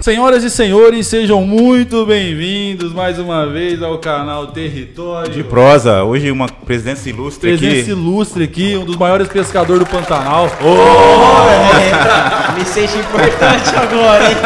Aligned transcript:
Senhoras 0.00 0.42
e 0.42 0.50
senhores, 0.50 1.06
sejam 1.06 1.42
muito 1.42 2.04
bem-vindos 2.06 2.92
mais 2.92 3.18
uma 3.18 3.46
vez 3.46 3.82
ao 3.82 3.98
canal 3.98 4.46
Território. 4.48 5.30
De 5.30 5.44
prosa, 5.44 6.02
hoje 6.02 6.30
uma 6.30 6.48
presença 6.48 7.08
ilustre 7.08 7.56
Presença 7.56 7.82
aqui. 7.82 7.90
ilustre 7.90 8.44
aqui, 8.44 8.76
um 8.76 8.84
dos 8.84 8.96
maiores 8.96 9.28
pescadores 9.28 9.84
do 9.84 9.90
Pantanal. 9.90 10.48
Me 12.58 12.64
sente 12.64 12.98
importante 12.98 13.70
agora, 13.76 14.30
hein? 14.30 14.36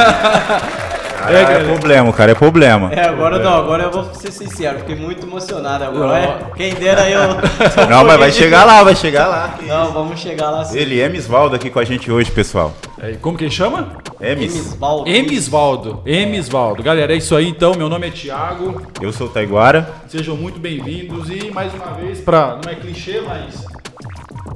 É, 1.30 1.61
é 1.61 1.64
problema, 1.64 2.12
cara, 2.12 2.32
é 2.32 2.34
problema. 2.34 2.92
É, 2.92 3.09
agora 3.09 3.38
não, 3.38 3.55
agora 3.55 3.84
eu 3.84 3.91
vou 3.91 4.15
ser 4.15 4.32
sincero, 4.32 4.78
fiquei 4.80 4.96
muito 4.96 5.27
emocionado 5.27 5.84
agora. 5.84 6.19
É, 6.19 6.38
quem 6.56 6.74
dera 6.74 7.09
eu. 7.09 7.34
Não, 7.88 8.05
mas 8.05 8.19
vai 8.19 8.32
chegar 8.32 8.65
lá, 8.65 8.82
vai 8.82 8.95
chegar 8.95 9.27
lá. 9.27 9.55
Não, 9.62 9.92
vamos 9.92 10.20
chegar 10.20 10.51
lá 10.51 10.65
sim. 10.65 10.79
Ele 10.79 11.01
é 11.01 11.09
Misvaldo 11.09 11.56
aqui 11.56 11.70
com 11.70 11.79
a 11.79 11.84
gente 11.84 12.10
hoje, 12.10 12.30
pessoal. 12.30 12.73
É, 13.01 13.12
como 13.12 13.37
que 13.37 13.45
ele 13.45 13.51
chama? 13.51 13.88
Emis. 14.20 14.55
Emisvaldo. 14.55 15.10
Emisvaldo. 15.10 16.02
Emisvaldo. 16.06 16.82
Galera, 16.82 17.12
é 17.12 17.16
isso 17.16 17.34
aí 17.37 17.48
então. 17.48 17.74
Meu 17.77 17.88
nome 17.88 18.09
é 18.09 18.10
Thiago. 18.10 18.82
Eu 19.01 19.12
sou 19.12 19.27
o 19.27 19.30
Taiguara. 19.30 19.88
Sejam 20.09 20.37
muito 20.37 20.59
bem-vindos 20.59 21.29
e 21.29 21.51
mais 21.51 21.73
uma 21.74 21.93
vez 21.93 22.20
para 22.20 22.59
não 22.65 22.70
é 22.70 22.74
clichê, 22.74 23.20
mas 23.20 23.65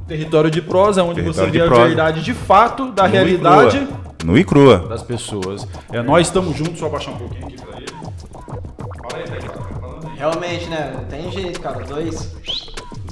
território 0.07 0.49
de 0.49 0.61
prosa, 0.61 1.03
onde 1.03 1.21
Território 1.21 1.51
você 1.51 1.57
vê 1.57 1.63
a 1.63 1.67
prosa. 1.67 1.85
verdade 1.85 2.21
de 2.21 2.33
fato 2.33 2.91
da 2.91 3.07
e 3.07 3.11
realidade 3.11 3.77
crua. 3.79 4.08
Nu 4.23 4.37
e 4.37 4.43
crua. 4.43 4.79
das 4.87 5.01
pessoas. 5.03 5.67
É, 5.91 6.01
nós 6.01 6.27
estamos 6.27 6.55
juntos, 6.55 6.79
só 6.79 6.87
abaixar 6.87 7.13
um 7.13 7.17
pouquinho 7.17 7.47
aqui 7.47 7.55
pra 7.61 7.77
ele. 7.77 7.87
Fala 7.87 9.15
aí, 9.15 9.41
falando 9.79 10.07
aí. 10.07 10.17
Realmente, 10.17 10.65
né? 10.69 10.93
Não 10.95 11.05
tem 11.05 11.31
jeito, 11.31 11.61
cara. 11.61 11.83
Dois. 11.85 12.33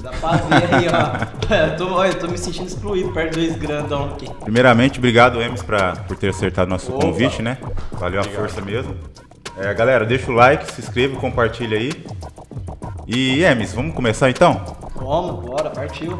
Dá 0.02 0.10
pra 0.10 0.32
ver 0.32 0.74
aí, 0.74 0.86
ó. 0.88 1.38
Eu 1.54 1.76
tô, 1.78 1.94
olha, 1.94 2.10
eu 2.10 2.18
tô 2.18 2.28
me 2.28 2.36
sentindo 2.36 2.66
excluído 2.66 3.10
perto 3.12 3.38
de 3.38 3.46
dois 3.46 3.58
grandão 3.58 4.10
aqui. 4.10 4.30
Primeiramente, 4.44 4.98
obrigado, 4.98 5.40
Emis, 5.40 5.62
pra, 5.62 5.96
por 5.96 6.14
ter 6.14 6.28
acertado 6.28 6.68
nosso 6.68 6.92
Opa. 6.92 7.06
convite, 7.06 7.40
né? 7.40 7.56
Valeu 7.92 8.20
a 8.20 8.24
força 8.24 8.60
mesmo. 8.60 8.94
É, 9.56 9.72
galera, 9.72 10.04
deixa 10.04 10.30
o 10.30 10.34
like, 10.34 10.70
se 10.70 10.82
inscreve, 10.82 11.16
compartilha 11.16 11.78
aí. 11.78 11.90
E, 13.06 13.42
Emis, 13.42 13.72
vamos 13.72 13.94
começar 13.94 14.28
então? 14.28 14.60
Vamos, 14.94 15.42
bora, 15.42 15.70
partiu. 15.70 16.18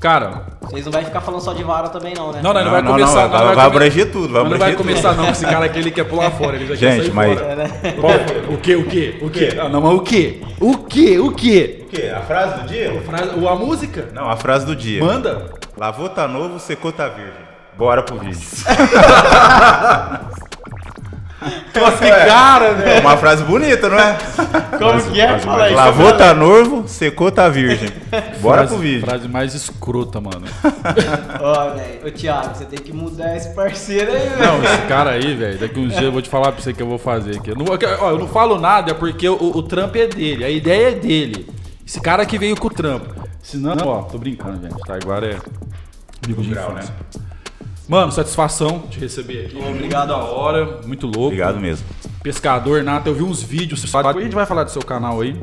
Cara, 0.00 0.42
Vocês 0.60 0.84
não 0.84 0.92
vai 0.92 1.04
ficar 1.04 1.20
falando 1.20 1.40
só 1.40 1.52
de 1.52 1.64
vara 1.64 1.88
também, 1.88 2.14
não, 2.14 2.30
né? 2.30 2.40
não, 2.40 2.52
não, 2.52 2.60
ele 2.60 2.64
Não, 2.66 2.72
vai 2.72 2.82
não, 2.82 2.92
começar. 2.92 3.22
não, 3.22 3.28
vai- 3.30 3.40
come- 3.42 3.54
vai 3.56 3.66
abranger 3.66 4.12
tudo, 4.12 4.32
vai 4.32 4.42
mas 4.42 4.50
não 4.52 4.58
vai 4.58 4.72
abranger 4.72 4.76
tudo. 4.76 4.86
começar 4.86 5.12
não, 5.14 5.28
esse 5.30 5.44
cara 5.44 5.64
aqui 5.64 5.78
ele 5.80 5.90
quer 5.90 6.04
pular 6.04 6.30
fora, 6.30 6.54
ele 6.54 6.66
já 6.68 6.76
quer 6.76 6.92
Gente, 6.92 7.02
sair 7.06 7.14
mas- 7.14 7.38
fora. 7.38 7.52
É, 7.52 7.56
né? 7.56 7.70
O 8.48 8.56
que, 8.58 8.76
o 8.76 8.84
que, 8.86 9.18
o 9.22 9.30
que? 9.30 9.58
Ah, 9.58 9.68
não, 9.68 9.80
mas 9.80 9.94
o 9.94 10.00
que? 10.00 10.40
O 10.60 10.76
que, 10.78 11.18
o 11.18 11.32
que? 11.32 11.82
O 11.82 11.86
quê? 11.88 12.12
A 12.16 12.20
frase 12.20 12.60
do 12.62 12.68
dia? 12.68 12.92
A 13.50 13.56
música? 13.56 14.08
Não, 14.14 14.30
a 14.30 14.36
frase 14.36 14.64
do 14.66 14.76
dia. 14.76 15.02
Manda. 15.02 15.46
Lavou 15.76 16.08
tá 16.08 16.28
novo, 16.28 16.60
secou 16.60 16.92
tá 16.92 17.08
virgem. 17.08 17.48
Bora 17.76 18.02
pro 18.02 18.18
vídeo. 18.18 18.38
Nossa, 21.74 21.96
que 21.98 22.10
cara, 22.10 22.74
velho. 22.74 22.90
É 22.90 23.00
uma 23.00 23.16
frase 23.16 23.44
bonita, 23.44 23.88
não 23.88 23.98
é? 23.98 24.16
Como 24.78 25.12
que 25.12 25.20
é? 25.20 25.38
Fala 25.38 25.64
aí. 25.64 25.74
Lavou 25.74 26.12
tá 26.16 26.34
novo, 26.34 26.88
secou 26.88 27.30
tá 27.30 27.48
virgem. 27.48 27.88
Bora 28.40 28.58
frase, 28.58 28.72
pro 28.72 28.82
vídeo. 28.82 29.00
Frase 29.06 29.28
mais 29.28 29.54
escrota, 29.54 30.20
mano. 30.20 30.46
Ó, 31.40 31.70
velho. 31.70 32.06
Ô, 32.06 32.10
Thiago, 32.10 32.54
você 32.54 32.64
tem 32.64 32.78
que 32.78 32.92
mudar 32.92 33.36
esse 33.36 33.54
parceiro 33.54 34.12
aí, 34.12 34.28
velho. 34.28 34.38
Não, 34.38 34.64
esse 34.64 34.82
cara 34.88 35.10
aí, 35.10 35.34
velho, 35.34 35.58
daqui 35.58 35.78
uns 35.78 35.90
dias 35.90 36.02
eu 36.02 36.12
vou 36.12 36.22
te 36.22 36.28
falar 36.28 36.52
pra 36.52 36.60
você 36.60 36.72
que 36.72 36.82
eu 36.82 36.86
vou 36.86 36.98
fazer 36.98 37.38
aqui. 37.38 37.50
Eu 37.50 37.56
não, 37.56 37.66
ó, 37.66 38.10
eu 38.10 38.18
não 38.18 38.28
falo 38.28 38.58
nada 38.58 38.94
porque 38.94 39.28
o, 39.28 39.34
o 39.34 39.62
trampo 39.62 39.98
é 39.98 40.06
dele, 40.06 40.44
a 40.44 40.50
ideia 40.50 40.90
é 40.90 40.94
dele. 40.94 41.48
Esse 41.86 42.00
cara 42.00 42.26
que 42.26 42.38
veio 42.38 42.56
com 42.56 42.66
o 42.66 42.70
trampo. 42.70 43.14
Senão, 43.42 43.76
ó, 43.86 44.02
tô 44.02 44.18
brincando, 44.18 44.60
gente, 44.60 44.78
tá? 44.84 44.94
Agora 44.94 45.26
é 45.26 45.38
amigo 46.24 46.42
de 46.42 46.50
Grau, 46.50 46.72
infância. 46.72 46.94
Mano, 47.88 48.12
satisfação 48.12 48.82
de 48.90 49.00
receber 49.00 49.46
aqui. 49.46 49.58
Obrigado. 49.58 50.08
Da 50.08 50.18
hora, 50.18 50.80
muito 50.84 51.06
louco. 51.06 51.28
Obrigado 51.28 51.58
mesmo. 51.58 51.86
Pescador 52.22 52.82
nato, 52.84 53.08
eu 53.08 53.14
vi 53.14 53.22
uns 53.22 53.42
vídeos. 53.42 53.80
Depois 53.82 54.16
a 54.16 54.20
gente 54.20 54.34
vai 54.34 54.44
falar 54.44 54.64
do 54.64 54.70
seu 54.70 54.82
canal 54.82 55.22
aí. 55.22 55.34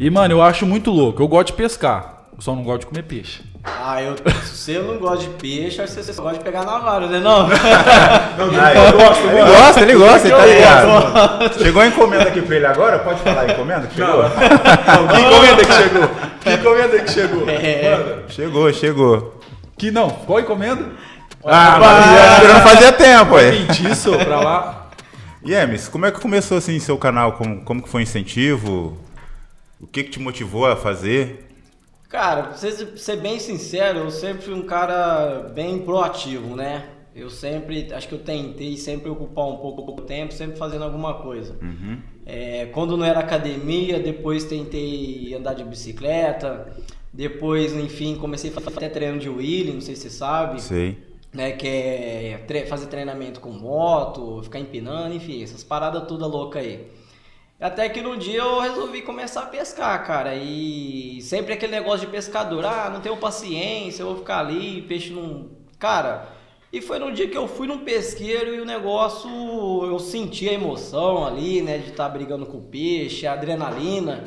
E, 0.00 0.08
mano, 0.08 0.32
eu 0.32 0.42
acho 0.42 0.64
muito 0.64 0.90
louco. 0.90 1.22
Eu 1.22 1.28
gosto 1.28 1.48
de 1.48 1.52
pescar. 1.52 2.24
Eu 2.34 2.40
só 2.40 2.56
não 2.56 2.62
gosto 2.62 2.80
de 2.80 2.86
comer 2.86 3.02
peixe. 3.02 3.42
Ah, 3.62 4.02
eu, 4.02 4.16
se 4.42 4.56
você 4.56 4.78
não 4.78 4.96
gosta 4.96 5.18
de 5.18 5.28
peixe, 5.34 5.80
acho 5.80 5.94
que 5.94 6.02
você 6.02 6.12
só 6.12 6.22
gosta 6.22 6.38
de 6.38 6.44
pegar 6.44 6.64
na 6.64 6.78
vara, 6.78 7.06
né? 7.06 7.20
Não. 7.22 7.48
eu 7.48 8.92
gosto, 8.98 9.28
ele 9.28 9.44
gosta, 9.54 9.80
ele 9.82 9.94
gosta, 9.94 10.28
ele 10.28 10.36
tá 10.36 10.46
ligado. 10.46 11.58
Chegou 11.62 11.82
a 11.82 11.86
encomenda 11.86 12.24
aqui 12.24 12.42
pra 12.42 12.56
ele 12.56 12.66
agora? 12.66 12.98
Pode 12.98 13.20
falar 13.20 13.42
a 13.42 13.52
encomenda 13.52 13.86
que 13.86 13.94
chegou? 13.94 14.24
Que 15.12 15.20
encomenda 15.20 15.64
que 15.64 15.72
chegou? 15.72 16.08
Que 16.40 16.50
encomenda 16.54 16.98
que 16.98 17.10
chegou? 17.12 17.48
É. 17.48 18.22
Chegou, 18.28 18.72
chegou. 18.72 19.41
Que 19.82 19.90
não, 19.90 20.08
qual 20.10 20.38
encomenda? 20.38 20.92
Ah, 21.44 21.76
mas 21.80 22.46
já 22.46 22.54
não 22.54 22.60
fazia 22.60 22.92
tempo, 22.92 23.34
aí. 23.34 23.66
Feitiço 23.66 24.16
pra 24.16 24.38
lá. 24.38 24.90
E 25.44 25.52
Emis, 25.52 25.88
como 25.88 26.06
é 26.06 26.12
que 26.12 26.20
começou 26.20 26.56
assim 26.56 26.78
seu 26.78 26.96
canal? 26.96 27.32
Como, 27.32 27.64
como 27.64 27.82
que 27.82 27.88
foi 27.88 28.02
o 28.02 28.04
incentivo? 28.04 28.96
O 29.80 29.86
que 29.88 30.04
que 30.04 30.10
te 30.10 30.20
motivou 30.20 30.66
a 30.66 30.76
fazer? 30.76 31.48
Cara, 32.08 32.44
pra 32.44 32.56
ser, 32.56 32.96
ser 32.96 33.16
bem 33.16 33.40
sincero, 33.40 33.98
eu 33.98 34.10
sempre 34.12 34.44
fui 34.44 34.54
um 34.54 34.62
cara 34.62 35.50
bem 35.52 35.80
proativo, 35.80 36.54
né? 36.54 36.84
Eu 37.12 37.28
sempre, 37.28 37.92
acho 37.92 38.06
que 38.06 38.14
eu 38.14 38.20
tentei 38.20 38.76
sempre 38.76 39.10
ocupar 39.10 39.46
um 39.46 39.56
pouco, 39.56 39.84
pouco 39.84 40.02
tempo, 40.02 40.32
sempre 40.32 40.56
fazendo 40.56 40.84
alguma 40.84 41.14
coisa. 41.14 41.56
É, 42.24 42.66
quando 42.66 42.96
não 42.96 43.04
era 43.04 43.18
academia, 43.18 43.98
depois 43.98 44.44
tentei 44.44 45.34
andar 45.36 45.54
de 45.54 45.64
bicicleta. 45.64 46.68
Depois, 47.12 47.74
enfim, 47.74 48.16
comecei 48.16 48.50
a 48.50 48.54
fazer 48.54 48.68
até 48.76 48.88
treino 48.88 49.18
de 49.18 49.28
wheeling, 49.28 49.74
não 49.74 49.80
sei 49.80 49.94
se 49.96 50.02
você 50.02 50.10
sabe. 50.10 50.62
Sei. 50.62 50.98
né, 51.32 51.52
que 51.52 51.66
é 51.66 52.44
tre- 52.46 52.66
fazer 52.66 52.86
treinamento 52.88 53.40
com 53.40 53.50
moto, 53.50 54.42
ficar 54.42 54.58
empinando, 54.60 55.14
enfim, 55.14 55.42
essas 55.42 55.64
paradas 55.64 56.06
toda 56.06 56.26
louca 56.26 56.58
aí. 56.58 56.86
Até 57.58 57.88
que 57.88 58.02
num 58.02 58.18
dia 58.18 58.40
eu 58.40 58.60
resolvi 58.60 59.00
começar 59.02 59.42
a 59.42 59.46
pescar, 59.46 60.04
cara, 60.06 60.34
e 60.34 61.20
sempre 61.22 61.54
aquele 61.54 61.72
negócio 61.72 62.00
de 62.06 62.12
pescador, 62.12 62.64
ah, 62.66 62.90
não 62.92 63.00
tenho 63.00 63.16
paciência, 63.16 64.02
eu 64.02 64.08
vou 64.08 64.16
ficar 64.18 64.40
ali, 64.40 64.82
peixe 64.82 65.10
não... 65.10 65.46
Cara, 65.78 66.28
e 66.72 66.80
foi 66.82 66.98
num 66.98 67.12
dia 67.14 67.28
que 67.28 67.36
eu 67.36 67.46
fui 67.48 67.66
num 67.66 67.78
pesqueiro 67.78 68.54
e 68.54 68.60
o 68.60 68.64
negócio, 68.66 69.30
eu 69.86 69.98
senti 69.98 70.48
a 70.48 70.52
emoção 70.52 71.24
ali, 71.24 71.62
né, 71.62 71.78
de 71.78 71.90
estar 71.92 72.08
brigando 72.10 72.44
com 72.44 72.58
o 72.58 72.62
peixe, 72.62 73.26
a 73.26 73.32
adrenalina, 73.32 74.24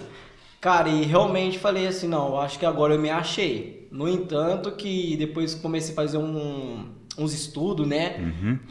Cara, 0.65 0.89
e 0.89 1.03
realmente 1.03 1.59
falei 1.59 1.85
assim, 1.85 2.07
não, 2.07 2.29
eu 2.29 2.39
acho 2.39 2.57
que 2.57 2.65
agora 2.65 2.95
eu 2.95 2.99
me 2.99 3.07
achei. 3.11 3.87
No 3.91 4.09
entanto, 4.09 4.71
que 4.71 5.15
depois 5.15 5.53
comecei 5.53 5.91
a 5.91 5.95
fazer 5.95 6.17
um- 6.17 6.87
uns 7.19 7.33
estudos, 7.35 7.87
né? 7.87 8.15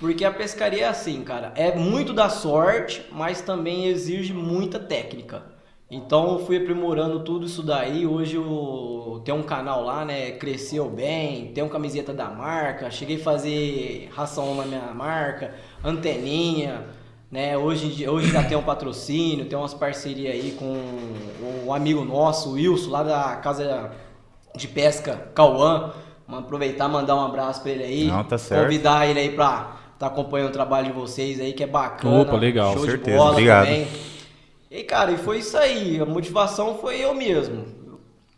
Porque 0.00 0.24
a 0.24 0.32
pescaria 0.32 0.86
é 0.86 0.88
assim, 0.88 1.22
cara, 1.22 1.52
é 1.54 1.78
muito 1.78 2.12
da 2.12 2.28
sorte, 2.28 3.00
mas 3.12 3.42
também 3.42 3.86
exige 3.86 4.32
muita 4.32 4.80
técnica. 4.80 5.44
Então 5.88 6.32
eu 6.32 6.44
fui 6.44 6.56
aprimorando 6.56 7.20
tudo 7.20 7.46
isso 7.46 7.62
daí. 7.62 8.04
Hoje 8.04 8.34
eu 8.34 9.22
tenho 9.24 9.38
um 9.38 9.44
canal 9.44 9.84
lá, 9.84 10.04
né? 10.04 10.32
Cresceu 10.32 10.90
bem, 10.90 11.52
tenho 11.54 11.68
camiseta 11.68 12.12
da 12.12 12.28
marca, 12.28 12.90
cheguei 12.90 13.18
a 13.18 13.22
fazer 13.22 14.08
ração 14.12 14.52
na 14.56 14.64
minha 14.66 14.92
marca, 14.92 15.54
anteninha. 15.84 16.86
Né? 17.34 17.58
Hoje, 17.58 18.08
hoje 18.08 18.30
já 18.30 18.44
tem 18.44 18.56
um 18.56 18.62
patrocínio, 18.62 19.44
tem 19.46 19.58
umas 19.58 19.74
parcerias 19.74 20.32
aí 20.32 20.52
com 20.56 20.80
um 21.66 21.74
amigo 21.74 22.04
nosso, 22.04 22.50
o 22.50 22.52
Wilson, 22.52 22.90
lá 22.92 23.02
da 23.02 23.34
casa 23.38 23.90
de 24.54 24.68
pesca 24.68 25.32
Cauã. 25.34 25.92
Vamos 26.28 26.44
aproveitar 26.44 26.88
e 26.88 26.92
mandar 26.92 27.16
um 27.16 27.24
abraço 27.26 27.60
pra 27.60 27.72
ele 27.72 27.82
aí. 27.82 28.06
Não, 28.06 28.22
tá 28.22 28.38
certo. 28.38 28.62
Convidar 28.62 29.10
ele 29.10 29.18
aí 29.18 29.30
pra 29.30 29.78
tá 29.98 30.06
acompanhando 30.06 30.50
o 30.50 30.52
trabalho 30.52 30.86
de 30.86 30.92
vocês 30.92 31.40
aí, 31.40 31.52
que 31.52 31.64
é 31.64 31.66
bacana. 31.66 32.20
Opa, 32.20 32.36
legal, 32.36 32.72
Show 32.74 32.84
certeza, 32.84 33.10
de 33.10 33.16
bola 33.16 33.32
obrigado. 33.32 33.64
também. 33.64 33.88
E 34.70 34.84
cara, 34.84 35.10
e 35.10 35.16
foi 35.16 35.38
isso 35.38 35.56
aí. 35.56 36.00
A 36.00 36.06
motivação 36.06 36.78
foi 36.78 37.00
eu 37.00 37.12
mesmo. 37.14 37.64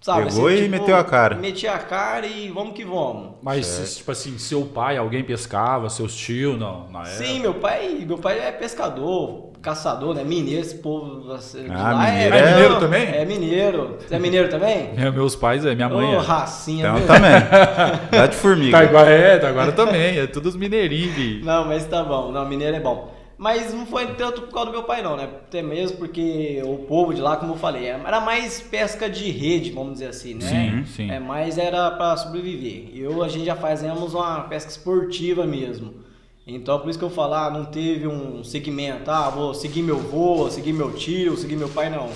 Sabe, 0.07 0.29
Pegou 0.29 0.49
e 0.53 0.69
meteu 0.69 0.95
a 0.95 1.03
cara. 1.03 1.35
Meti 1.35 1.67
a 1.67 1.79
cara 1.79 2.29
e 2.29 2.49
vamos 2.49 2.75
que 2.75 2.85
vamos. 2.85 3.31
Mas, 3.43 3.97
tipo 3.97 4.13
assim, 4.13 4.39
seu 4.39 4.63
pai, 4.65 4.97
alguém 4.97 5.25
pescava, 5.25 5.91
seus 5.91 6.15
tios, 6.15 6.57
não, 6.57 6.89
na 6.93 7.01
época? 7.01 7.25
Sim, 7.25 7.41
meu 7.41 7.55
pai, 7.55 8.05
meu 8.07 8.17
pai 8.17 8.39
é 8.39 8.53
pescador, 8.53 9.51
caçador, 9.61 10.15
né? 10.15 10.23
Mineiro, 10.23 10.61
esse 10.61 10.77
povo 10.77 11.33
assim, 11.33 11.67
Ah, 11.69 11.91
lá 11.93 12.07
mineiro 12.07 12.37
é, 12.37 12.39
é- 12.39 12.51
mineiro 12.53 12.79
também? 12.79 13.03
É 13.03 13.25
mineiro. 13.25 13.99
Você 13.99 14.15
é 14.15 14.19
mineiro 14.21 14.49
também? 14.49 14.91
É, 14.97 15.11
meus 15.11 15.35
pais, 15.35 15.67
é, 15.67 15.75
minha 15.75 15.89
mãe 15.89 16.15
Ô, 16.15 16.21
é. 16.21 16.25
racinha, 16.25 16.87
Então 16.87 17.05
também. 17.09 17.33
Dá 18.13 18.29
de 18.29 18.37
formiga. 18.37 18.79
Tá 18.79 18.85
igual, 18.85 19.07
é, 19.07 19.39
tá 19.41 19.49
agora 19.49 19.73
também, 19.73 20.21
é 20.21 20.27
todos 20.29 20.55
mineirinhos. 20.55 21.17
de- 21.17 21.41
Não, 21.45 21.65
mas 21.65 21.85
tá 21.85 22.05
bom. 22.05 22.31
Não, 22.31 22.49
mineiro 22.49 22.77
é 22.77 22.81
bom. 22.81 23.13
Mas 23.39 23.75
não 23.75 23.85
foi 23.85 24.15
tanto 24.15 24.43
por 24.43 24.53
causa 24.53 24.71
do 24.71 24.73
meu 24.73 24.85
pai, 24.85 25.03
não, 25.03 25.15
né? 25.15 25.25
Até 25.25 25.63
mesmo 25.63 25.99
porque 25.99 26.63
o 26.65 26.79
povo 26.79 27.13
de 27.13 27.21
lá, 27.21 27.37
como 27.37 27.53
eu 27.53 27.59
falei, 27.59 27.85
era 27.87 28.21
mais 28.21 28.61
pesca 28.63 29.11
de 29.11 29.31
rede, 29.31 29.71
vamos 29.73 29.95
dizer 29.95 30.07
assim, 30.07 30.35
né? 30.35 30.47
Sim, 30.49 30.87
sim. 30.87 31.11
É 31.11 31.21
mais 31.21 31.59
era 31.59 31.91
pra 31.91 32.17
sobreviver. 32.17 32.89
Eu, 32.95 33.23
a 33.23 33.29
gente 33.29 33.45
já 33.45 33.55
fazemos 33.55 34.15
uma 34.15 34.41
pesca 34.45 34.71
esportiva 34.71 35.47
mesmo. 35.47 36.07
Então, 36.47 36.79
por 36.79 36.89
isso 36.89 36.99
que 36.99 37.05
eu 37.05 37.11
falar, 37.11 37.51
não 37.51 37.67
teve 37.67 38.07
um 38.07 38.43
segmento, 38.43 39.11
ah, 39.11 39.29
vou 39.29 39.53
seguir 39.53 39.83
meu 39.83 39.97
avô, 39.97 40.49
seguir 40.49 40.73
meu 40.73 40.93
tio, 40.93 41.37
seguir 41.37 41.57
meu 41.57 41.69
pai, 41.69 41.91
não. 41.91 42.09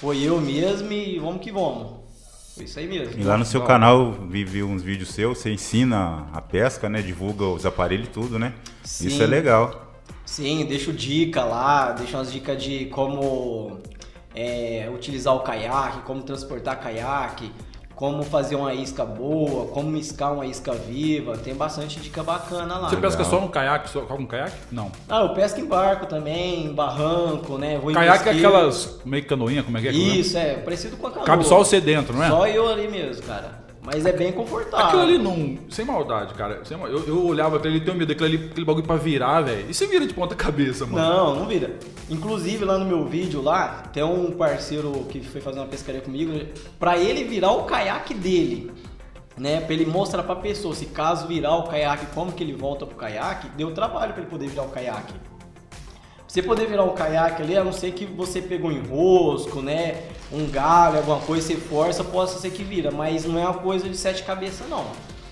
Foi 0.00 0.20
eu 0.20 0.38
mesmo 0.40 0.92
e 0.92 1.18
vamos 1.18 1.40
que 1.40 1.52
vamos. 1.52 1.92
Foi 2.54 2.64
isso 2.64 2.78
aí 2.78 2.86
mesmo. 2.86 3.18
E 3.18 3.24
lá 3.24 3.38
no 3.38 3.44
seu 3.44 3.62
canal 3.62 4.00
eu 4.00 4.28
vi, 4.28 4.44
vi 4.44 4.62
uns 4.62 4.82
vídeos 4.82 5.10
seus, 5.10 5.38
você 5.38 5.50
ensina 5.50 6.26
a 6.32 6.42
pesca, 6.42 6.90
né? 6.90 7.00
Divulga 7.00 7.44
os 7.46 7.64
aparelhos 7.64 8.08
e 8.08 8.10
tudo, 8.10 8.38
né? 8.38 8.52
Sim. 8.82 9.06
Isso 9.06 9.22
é 9.22 9.26
legal. 9.26 9.91
Sim, 10.32 10.64
deixo 10.64 10.94
dica 10.94 11.44
lá, 11.44 11.92
deixo 11.92 12.16
umas 12.16 12.32
dicas 12.32 12.62
de 12.62 12.86
como 12.86 13.78
é, 14.34 14.90
utilizar 14.90 15.36
o 15.36 15.40
caiaque, 15.40 16.00
como 16.06 16.22
transportar 16.22 16.80
caiaque, 16.80 17.52
como 17.94 18.22
fazer 18.22 18.56
uma 18.56 18.72
isca 18.72 19.04
boa, 19.04 19.66
como 19.66 19.94
iscar 19.94 20.32
uma 20.32 20.46
isca 20.46 20.72
viva. 20.72 21.36
Tem 21.36 21.54
bastante 21.54 22.00
dica 22.00 22.22
bacana 22.22 22.78
lá. 22.78 22.88
Você 22.88 22.96
pesca 22.96 23.24
só 23.24 23.38
no 23.42 23.50
caiaque? 23.50 23.90
Só 23.90 24.00
com 24.06 24.26
caiaque? 24.26 24.56
Não. 24.72 24.90
Ah, 25.06 25.20
eu 25.20 25.34
pesco 25.34 25.60
em 25.60 25.66
barco 25.66 26.06
também, 26.06 26.64
em 26.64 26.72
barranco, 26.72 27.58
né? 27.58 27.76
Vou 27.76 27.92
Caiaque 27.92 28.30
é 28.30 28.32
aquelas 28.32 29.00
meio 29.04 29.26
canoinha, 29.26 29.62
como 29.62 29.76
é 29.76 29.82
que 29.82 29.88
é? 29.88 29.92
Isso, 29.92 30.38
é, 30.38 30.54
parecido 30.54 30.96
com 30.96 31.08
a 31.08 31.10
canoa. 31.10 31.26
Cabe 31.26 31.44
só 31.44 31.58
você 31.58 31.78
dentro, 31.78 32.16
não 32.16 32.24
é? 32.24 32.30
Só 32.30 32.46
eu 32.46 32.66
ali 32.70 32.88
mesmo, 32.88 33.22
cara. 33.24 33.61
Mas 33.84 34.06
é 34.06 34.12
bem 34.12 34.30
confortável. 34.30 34.86
Aquilo 34.86 35.02
ali 35.02 35.18
não. 35.18 35.58
Sem 35.68 35.84
maldade, 35.84 36.34
cara. 36.34 36.64
Sem 36.64 36.80
eu, 36.80 37.04
eu 37.04 37.26
olhava 37.26 37.58
pra 37.58 37.68
ele 37.68 37.78
e 37.78 37.80
tenho 37.80 37.96
medo 37.96 38.08
daquele 38.08 38.36
ali, 38.36 38.46
aquele 38.46 38.64
bagulho 38.64 38.86
pra 38.86 38.94
virar, 38.94 39.40
velho. 39.40 39.68
E 39.68 39.74
você 39.74 39.88
vira 39.88 40.06
de 40.06 40.14
ponta 40.14 40.36
cabeça, 40.36 40.86
mano. 40.86 41.04
Não, 41.04 41.34
não 41.34 41.46
vira. 41.46 41.78
Inclusive 42.08 42.64
lá 42.64 42.78
no 42.78 42.84
meu 42.84 43.04
vídeo 43.06 43.42
lá, 43.42 43.82
tem 43.92 44.04
um 44.04 44.30
parceiro 44.30 44.92
que 45.10 45.20
foi 45.20 45.40
fazer 45.40 45.58
uma 45.58 45.66
pescaria 45.66 46.00
comigo, 46.00 46.32
pra 46.78 46.96
ele 46.96 47.24
virar 47.24 47.50
o 47.50 47.64
caiaque 47.64 48.14
dele, 48.14 48.70
né? 49.36 49.60
Pra 49.60 49.74
ele 49.74 49.86
mostrar 49.86 50.22
pra 50.22 50.36
pessoa 50.36 50.74
se 50.76 50.86
caso 50.86 51.26
virar 51.26 51.56
o 51.56 51.64
caiaque, 51.64 52.06
como 52.14 52.30
que 52.30 52.44
ele 52.44 52.52
volta 52.52 52.86
pro 52.86 52.94
caiaque, 52.94 53.48
deu 53.56 53.72
trabalho 53.72 54.12
pra 54.12 54.22
ele 54.22 54.30
poder 54.30 54.46
virar 54.46 54.62
o 54.62 54.68
caiaque. 54.68 55.14
Você 56.32 56.40
poder 56.42 56.66
virar 56.66 56.84
um 56.84 56.94
caiaque 56.94 57.42
ali, 57.42 57.54
a 57.58 57.62
não 57.62 57.74
ser 57.74 57.90
que 57.92 58.06
você 58.06 58.40
pegou 58.40 58.70
um 58.70 58.72
enrosco, 58.72 59.60
né? 59.60 60.04
Um 60.32 60.46
galho, 60.48 60.96
alguma 60.96 61.18
coisa, 61.18 61.46
você 61.46 61.56
força, 61.56 62.02
possa 62.02 62.38
ser 62.38 62.48
que 62.52 62.64
vira. 62.64 62.90
Mas 62.90 63.26
não 63.26 63.38
é 63.38 63.42
uma 63.42 63.52
coisa 63.58 63.86
de 63.86 63.94
sete 63.94 64.22
cabeças, 64.22 64.66
não. 64.66 64.86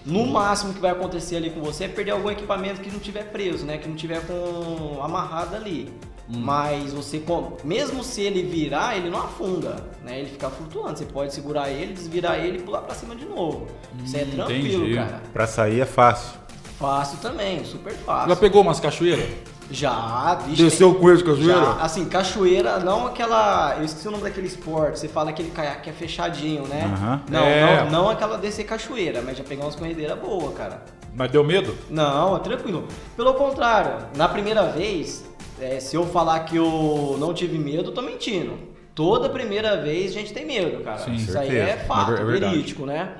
No 0.05 0.27
máximo 0.27 0.75
que 0.75 0.79
vai 0.79 0.91
acontecer 0.91 1.37
ali 1.37 1.49
com 1.49 1.63
você 1.63 1.85
é 1.85 1.89
perder 1.89 2.11
algum 2.11 2.31
equipamento 2.31 2.83
que 2.83 2.91
não 2.91 2.99
tiver 2.99 3.23
preso, 3.31 3.65
né? 3.65 3.79
Que 3.79 3.89
não 3.89 3.97
tiver 3.97 4.21
com 4.27 5.03
amarrado 5.03 5.57
ali. 5.57 5.91
Mas 6.29 6.93
você, 6.93 7.19
com- 7.19 7.57
mesmo 7.65 8.05
se 8.05 8.21
ele 8.21 8.43
virar, 8.43 8.95
ele 8.95 9.09
não 9.09 9.21
afunda, 9.21 9.77
né? 10.05 10.19
Ele 10.21 10.29
fica 10.29 10.51
flutuando. 10.51 10.99
Você 10.99 11.07
pode 11.07 11.33
segurar 11.33 11.71
ele, 11.71 11.95
desvirar 11.95 12.39
ele 12.45 12.59
e 12.59 12.63
pular 12.63 12.83
pra 12.83 12.95
cima 12.95 13.17
de 13.17 13.25
novo. 13.25 13.69
Isso 14.05 14.19
é 14.19 14.25
Hum, 14.25 14.31
tranquilo, 14.33 14.83
entendi. 14.85 14.95
cara. 14.97 15.23
Pra 15.33 15.47
sair 15.47 15.81
é 15.81 15.87
fácil. 15.87 16.39
Fácil 16.79 17.17
também, 17.23 17.65
super 17.65 17.95
fácil. 17.95 18.29
Já 18.29 18.37
pegou 18.37 18.61
umas 18.61 18.79
cachoeiras? 18.79 19.27
Já, 19.71 20.35
vixe, 20.47 20.63
Desceu 20.65 20.91
o 20.91 20.95
coelho 20.97 21.19
de 21.19 21.25
cachoeira? 21.25 21.53
Já, 21.55 21.73
assim, 21.81 22.05
cachoeira, 22.07 22.79
não 22.81 23.07
aquela. 23.07 23.77
Eu 23.79 23.85
esqueci 23.85 24.09
o 24.09 24.11
nome 24.11 24.25
daquele 24.25 24.47
esporte. 24.49 24.99
Você 24.99 25.09
fala 25.09 25.31
aquele 25.31 25.51
caiaque 25.51 25.83
que 25.83 25.91
é 25.91 25.93
fechadinho, 25.93 26.67
né? 26.67 26.91
Aham. 26.93 27.21
Não, 27.31 27.45
É. 27.45 27.85
não, 27.85 27.91
não 28.05 28.11
aquela 28.11 28.37
descer 28.37 28.65
cachoeira, 28.65 29.23
mas 29.25 29.39
já 29.39 29.45
pegar 29.45 29.65
umas 29.65 29.77
corredeiras 29.77 30.19
boas, 30.19 30.53
cara. 30.57 30.83
Mas 31.15 31.31
deu 31.31 31.45
medo? 31.45 31.75
Não, 31.89 32.37
é 32.37 32.41
tranquilo. 32.41 32.87
Pelo 33.17 33.35
contrário, 33.35 33.93
na 34.17 34.29
primeira 34.29 34.65
vez, 34.67 35.25
é, 35.61 35.79
se 35.81 35.95
eu 35.97 36.05
falar 36.07 36.41
que 36.41 36.57
eu 36.57 37.17
não 37.21 37.33
tive 37.33 37.59
medo, 37.59 37.91
eu 37.91 37.95
tô 37.95 38.03
mentindo. 38.03 38.59
Toda 38.95 39.29
primeira 39.29 39.81
vez 39.81 40.11
a 40.11 40.15
gente 40.15 40.33
tem 40.33 40.45
medo, 40.45 40.83
cara. 40.83 40.99
Sim, 40.99 41.15
Isso 41.15 41.37
aí 41.39 41.49
certeza. 41.49 41.71
é 41.71 41.77
fato, 41.77 42.13
É 42.17 42.21
é 42.21 42.25
verídico, 42.25 42.85
né? 42.85 43.13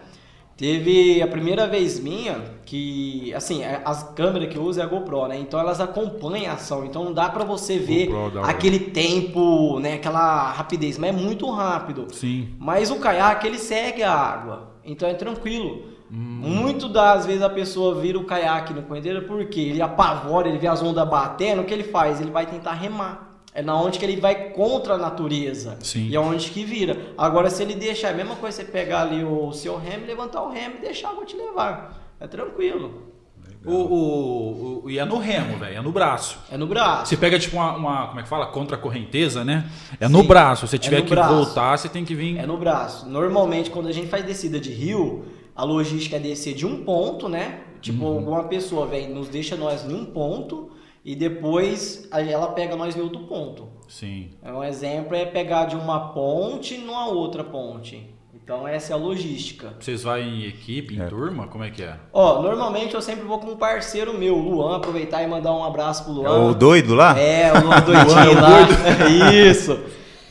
Teve 0.61 1.23
a 1.23 1.27
primeira 1.27 1.67
vez 1.67 1.99
minha 1.99 2.39
que, 2.67 3.33
assim, 3.33 3.63
é- 3.63 3.81
as 3.83 4.03
câmeras 4.13 4.47
que 4.51 4.59
eu 4.59 4.63
uso 4.63 4.79
é 4.79 4.83
a 4.83 4.87
GoPro, 4.87 5.27
né? 5.27 5.39
Então 5.39 5.59
elas 5.59 5.81
acompanham 5.81 6.51
a 6.51 6.55
ação. 6.57 6.85
Então 6.85 7.03
não 7.03 7.15
dá 7.15 7.31
pra 7.31 7.45
você 7.45 7.79
ver 7.79 8.11
da 8.11 8.15
hora. 8.15 8.41
aquele 8.43 8.79
tempo, 8.79 9.81
né? 9.81 9.95
Aquela 9.95 10.53
rapidez, 10.53 10.99
mas 10.99 11.09
é 11.09 11.13
muito 11.19 11.51
rápido. 11.51 12.09
Sim. 12.13 12.51
Mas 12.59 12.91
o 12.91 12.97
caiaque 12.97 13.47
ele 13.47 13.57
segue 13.57 14.03
a 14.03 14.13
água, 14.13 14.75
então 14.85 15.09
é 15.09 15.15
tranquilo. 15.15 15.85
Hum. 16.13 16.41
Muito 16.43 16.91
das 16.91 17.25
vezes 17.25 17.41
a 17.41 17.49
pessoa 17.49 17.95
vira 17.99 18.19
o 18.19 18.25
caiaque 18.25 18.75
no 18.75 18.83
correndeiro 18.83 19.23
porque 19.23 19.61
ele 19.61 19.81
apavora, 19.81 20.47
ele 20.47 20.59
vê 20.59 20.67
as 20.67 20.83
ondas 20.83 21.09
batendo, 21.09 21.63
o 21.63 21.65
que 21.65 21.73
ele 21.73 21.85
faz? 21.85 22.21
Ele 22.21 22.31
vai 22.31 22.45
tentar 22.45 22.75
remar. 22.75 23.30
É 23.53 23.63
na 23.63 23.75
onde 23.81 23.99
que 23.99 24.05
ele 24.05 24.21
vai 24.21 24.51
contra 24.51 24.95
a 24.95 24.97
natureza. 24.99 25.77
Sim. 25.81 26.07
E 26.09 26.15
é 26.15 26.21
onde 26.21 26.51
que 26.51 26.65
vira. 26.65 26.97
Agora, 27.19 27.51
se 27.51 27.63
ele 27.63 27.75
deixar, 27.75 28.09
é 28.09 28.13
a 28.13 28.17
mesma 28.17 28.37
coisa 28.37 28.59
você 28.59 28.65
pegar 28.65 29.03
ali 29.03 29.25
o 29.25 29.53
seu 29.53 29.77
remo, 29.77 30.07
levantar 30.07 30.43
o 30.43 30.51
remo 30.51 30.77
e 30.79 30.81
deixar 30.81 31.09
a 31.09 31.11
água 31.13 31.25
te 31.25 31.37
levar. 31.37 32.01
É 32.21 32.27
tranquilo. 32.29 33.11
O, 33.67 33.73
o, 33.73 34.83
o- 34.85 34.91
e 34.91 34.99
é 34.99 35.05
no 35.05 35.19
remo, 35.19 35.59
velho. 35.59 35.77
É 35.79 35.83
no 35.83 35.93
braço. 35.93 36.39
É 36.51 36.57
no 36.57 36.67
braço. 36.67 37.07
Você 37.11 37.17
pega 37.17 37.39
tipo 37.39 37.57
uma, 37.57 37.77
uma- 37.77 38.07
como 38.09 38.21
é 38.21 38.23
que 38.23 38.29
fala? 38.29 38.47
Contra 38.47 38.77
a 38.77 38.79
correnteza, 38.81 39.45
né? 39.45 39.69
É 40.01 40.09
no 40.09 40.21
Sim. 40.23 40.27
braço. 40.29 40.67
Se 40.67 40.71
você 40.71 40.77
É 40.77 40.79
tiver 40.79 40.99
no 41.01 41.05
que 41.05 41.11
braço. 41.15 41.35
voltar, 41.35 41.77
você 41.77 41.89
tem 41.89 42.05
que 42.05 42.15
vir. 42.15 42.39
É 42.39 42.47
no 42.47 42.57
braço. 42.57 43.07
Normalmente, 43.09 43.69
quando 43.71 43.89
a 43.89 43.93
gente 43.93 44.07
faz 44.09 44.25
descida 44.25 44.59
de 44.59 44.71
rio, 44.73 45.25
a 45.55 45.65
logística 45.65 46.17
é 46.17 46.19
descer 46.21 46.55
de 46.55 46.65
um 46.67 46.85
ponto, 46.85 47.29
né? 47.29 47.61
Tipo, 47.83 48.05
Uhum. 48.05 48.17
alguma 48.19 48.45
pessoa 48.45 48.87
vem, 48.87 49.11
nos 49.13 49.29
deixa 49.29 49.57
nós 49.57 49.85
em 49.85 49.93
um 49.95 50.05
ponto 50.07 50.71
e 51.05 51.15
depois 51.17 52.07
a- 52.11 52.21
ela 52.23 52.49
pega 52.49 52.77
nós 52.77 52.97
em 52.97 53.01
outro 53.01 53.21
ponto. 53.21 53.69
Sim. 53.89 54.31
É 54.43 54.53
Um 54.53 54.63
exemplo 54.63 55.15
é 55.17 55.25
pegar 55.25 55.65
de 55.67 55.77
uma 55.77 56.13
ponte 56.13 56.77
numa 56.79 57.09
outra 57.09 57.43
ponte. 57.43 58.15
Então, 58.33 58.67
essa 58.67 58.93
é 58.93 58.95
a 58.95 58.99
logística. 58.99 59.75
Vocês 59.79 60.03
vão 60.03 60.19
em 60.19 60.45
equipe, 60.45 60.97
em 60.97 61.01
É. 61.03 61.07
turma? 61.07 61.47
Como 61.47 61.63
é 61.63 61.71
que 61.71 61.83
é? 61.83 61.97
Ó, 62.13 62.43
normalmente 62.43 62.95
eu 62.95 63.03
sempre 63.03 63.25
vou 63.25 63.39
com 63.39 63.49
um 63.49 63.57
parceiro 63.57 64.17
meu, 64.19 64.35
o 64.37 64.41
Luan, 64.57 64.77
aproveitar 64.77 65.23
e 65.23 65.27
mandar 65.29 65.53
um 65.53 65.63
abraço 65.63 66.05
pro 66.05 66.13
É 66.25 66.29
Luan. 66.29 66.51
o 66.51 66.55
doido 66.55 66.95
lá? 66.95 67.17
É, 67.19 67.53
o 67.53 67.65
Luan 67.65 67.81
doidinho 67.83 68.41
lá. 68.41 68.59
Isso. 69.33 69.79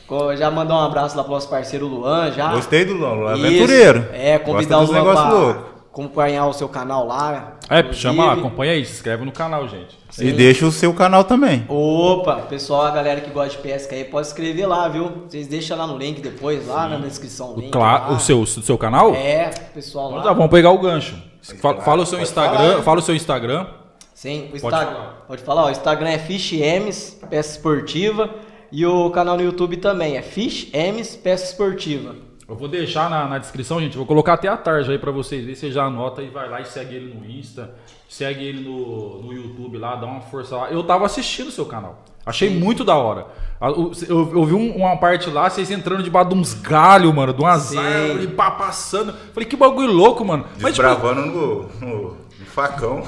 Co- 0.06 0.34
Já 0.36 0.50
mandar 0.50 0.74
um 0.74 0.80
abraço 0.84 1.16
lá 1.16 1.22
pro 1.22 1.32
nosso 1.32 1.48
parceiro 1.48 1.86
Luan, 1.86 2.30
já. 2.32 2.52
Gostei 2.52 2.84
do 2.84 2.94
Lolo, 2.94 3.32
Isso. 3.34 3.46
aventureiro. 3.46 4.06
É, 4.12 4.38
convidar 4.38 4.76
Gosta 4.78 4.90
o 4.90 4.94
Luan 4.94 5.04
negócios 5.04 5.28
pra 5.28 5.38
loucos. 5.38 5.62
acompanhar 5.90 6.46
o 6.46 6.52
seu 6.52 6.68
canal 6.68 7.06
lá. 7.06 7.58
É, 7.70 7.78
inclusive. 7.78 8.02
chama 8.02 8.24
lá, 8.26 8.32
acompanha 8.32 8.72
aí, 8.72 8.84
se 8.84 8.92
inscreve 8.94 9.24
no 9.24 9.30
canal, 9.32 9.68
gente. 9.68 9.96
E 10.18 10.32
deixa 10.32 10.66
o 10.66 10.72
seu 10.72 10.92
canal 10.92 11.22
também. 11.22 11.64
Opa, 11.68 12.36
pessoal, 12.48 12.82
a 12.86 12.90
galera 12.90 13.20
que 13.20 13.30
gosta 13.30 13.50
de 13.56 13.58
pesca 13.58 13.94
aí, 13.94 14.04
pode 14.04 14.26
escrever 14.26 14.66
lá, 14.66 14.88
viu? 14.88 15.22
Vocês 15.28 15.46
deixam 15.46 15.78
lá 15.78 15.86
no 15.86 15.96
link 15.96 16.20
depois, 16.20 16.66
lá 16.66 16.88
na 16.88 16.96
descrição. 16.98 17.54
O, 17.54 17.60
link 17.60 17.70
Claro, 17.70 18.10
lá. 18.10 18.16
o 18.16 18.20
seu, 18.20 18.40
o 18.40 18.46
seu 18.46 18.76
canal? 18.76 19.14
É, 19.14 19.50
pessoal 19.72 20.06
Então 20.08 20.18
lá. 20.18 20.24
tá, 20.24 20.32
vamos 20.32 20.50
pegar 20.50 20.70
o 20.72 20.78
gancho. 20.78 21.16
Fala, 21.60 21.80
fala 21.80 22.02
o 22.02 22.06
seu 22.06 22.18
Pode 22.18 22.28
Instagram, 22.28 22.70
falar. 22.72 22.82
fala 22.82 22.98
o 22.98 23.02
seu 23.02 23.14
Instagram. 23.14 23.66
Sim, 24.12 24.38
o 24.38 24.42
Pode 24.42 24.56
Instagram. 24.56 24.92
falar. 24.92 25.24
Pode 25.28 25.42
falar, 25.42 25.62
ó, 25.62 25.66
o 25.68 25.70
Instagram 25.70 26.08
é 26.10 26.18
Fish 26.18 26.52
M's, 26.52 27.16
Pesca 27.30 27.52
Esportiva. 27.52 28.30
E 28.72 28.84
o 28.84 29.10
canal 29.10 29.36
no 29.36 29.42
YouTube 29.42 29.76
também 29.78 30.16
é 30.16 30.22
Fish 30.22 30.68
M's, 30.72 31.16
Pesca 31.16 31.46
Esportiva. 31.46 32.14
Eu 32.50 32.56
vou 32.56 32.66
deixar 32.68 33.08
na, 33.08 33.26
na 33.28 33.38
descrição, 33.38 33.80
gente. 33.80 33.96
Vou 33.96 34.04
colocar 34.04 34.34
até 34.34 34.48
a 34.48 34.56
tarde 34.56 34.90
aí 34.90 34.98
pra 34.98 35.12
vocês 35.12 35.40
verem. 35.42 35.54
Você 35.54 35.70
já 35.70 35.84
anota 35.84 36.20
e 36.20 36.28
vai 36.28 36.48
lá 36.48 36.60
e 36.60 36.64
segue 36.64 36.96
ele 36.96 37.14
no 37.14 37.24
Insta. 37.24 37.72
Segue 38.08 38.44
ele 38.44 38.68
no, 38.68 39.22
no 39.22 39.32
YouTube 39.32 39.78
lá, 39.78 39.94
dá 39.94 40.06
uma 40.06 40.20
força 40.20 40.56
lá. 40.56 40.70
Eu 40.70 40.82
tava 40.82 41.06
assistindo 41.06 41.46
o 41.46 41.52
seu 41.52 41.64
canal. 41.64 42.02
Achei 42.26 42.50
muito 42.50 42.82
da 42.84 42.96
hora. 42.96 43.26
O- 43.60 43.92
Eu, 44.08 44.32
eu 44.34 44.44
vi 44.44 44.54
um- 44.54 44.74
uma 44.76 44.96
parte 44.96 45.30
lá, 45.30 45.48
vocês 45.48 45.70
entrando 45.70 46.02
debaixo 46.02 46.30
de 46.30 46.34
uns 46.34 46.52
galhos, 46.54 47.14
mano, 47.14 47.32
de 47.32 47.40
umas 47.40 47.74
árvores, 47.76 48.26
pá, 48.32 48.50
passando. 48.50 49.14
Falei, 49.32 49.48
que 49.48 49.56
bagulho 49.56 49.92
louco, 49.92 50.24
mano. 50.24 50.44
Mas, 50.60 50.74
tipo, 50.74 50.86
Desbravando 50.88 51.26
no, 51.26 51.62
no, 51.80 52.02
no 52.38 52.46
facão. 52.46 53.02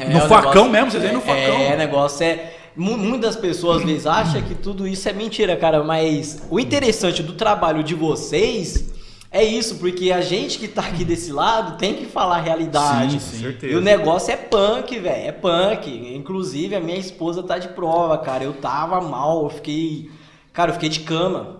É, 0.00 0.08
No 0.08 0.18
o 0.24 0.28
facão 0.28 0.68
mesmo? 0.68 0.90
Vocês 0.90 1.02
vêm 1.02 1.12
no 1.12 1.20
facão? 1.20 1.36
É, 1.36 1.76
negócio 1.76 2.24
é. 2.24 2.54
Mu- 2.78 2.96
Muitas 2.96 3.36
pessoas 3.36 3.78
às 3.78 3.84
vezes 3.84 4.06
acham 4.06 4.40
que 4.42 4.54
tudo 4.54 4.86
isso 4.86 5.08
é 5.08 5.12
mentira, 5.12 5.56
cara, 5.56 5.82
mas 5.84 6.42
o 6.50 6.58
interessante 6.60 7.22
do 7.22 7.32
trabalho 7.34 7.82
de 7.82 7.94
vocês 7.94 8.92
é 9.30 9.44
isso, 9.44 9.76
porque 9.76 10.10
a 10.10 10.22
gente 10.22 10.58
que 10.58 10.66
tá 10.68 10.80
aqui 10.82 11.04
desse 11.04 11.30
lado 11.32 11.76
tem 11.76 11.92
que 11.94 12.06
falar 12.06 12.36
a 12.36 12.40
realidade. 12.40 13.12
Sim, 13.12 13.18
sim. 13.18 13.42
Certeza. 13.42 13.72
E 13.72 13.76
o 13.76 13.80
negócio 13.80 14.32
é 14.32 14.36
punk, 14.36 14.98
velho, 14.98 15.28
é 15.28 15.32
punk. 15.32 15.90
Inclusive, 16.14 16.74
a 16.74 16.80
minha 16.80 16.96
esposa 16.98 17.42
tá 17.42 17.58
de 17.58 17.68
prova, 17.68 18.16
cara. 18.18 18.44
Eu 18.44 18.54
tava 18.54 19.00
mal, 19.02 19.42
eu 19.44 19.50
fiquei. 19.50 20.10
Cara, 20.52 20.70
eu 20.70 20.74
fiquei 20.74 20.88
de 20.88 21.00
cama. 21.00 21.58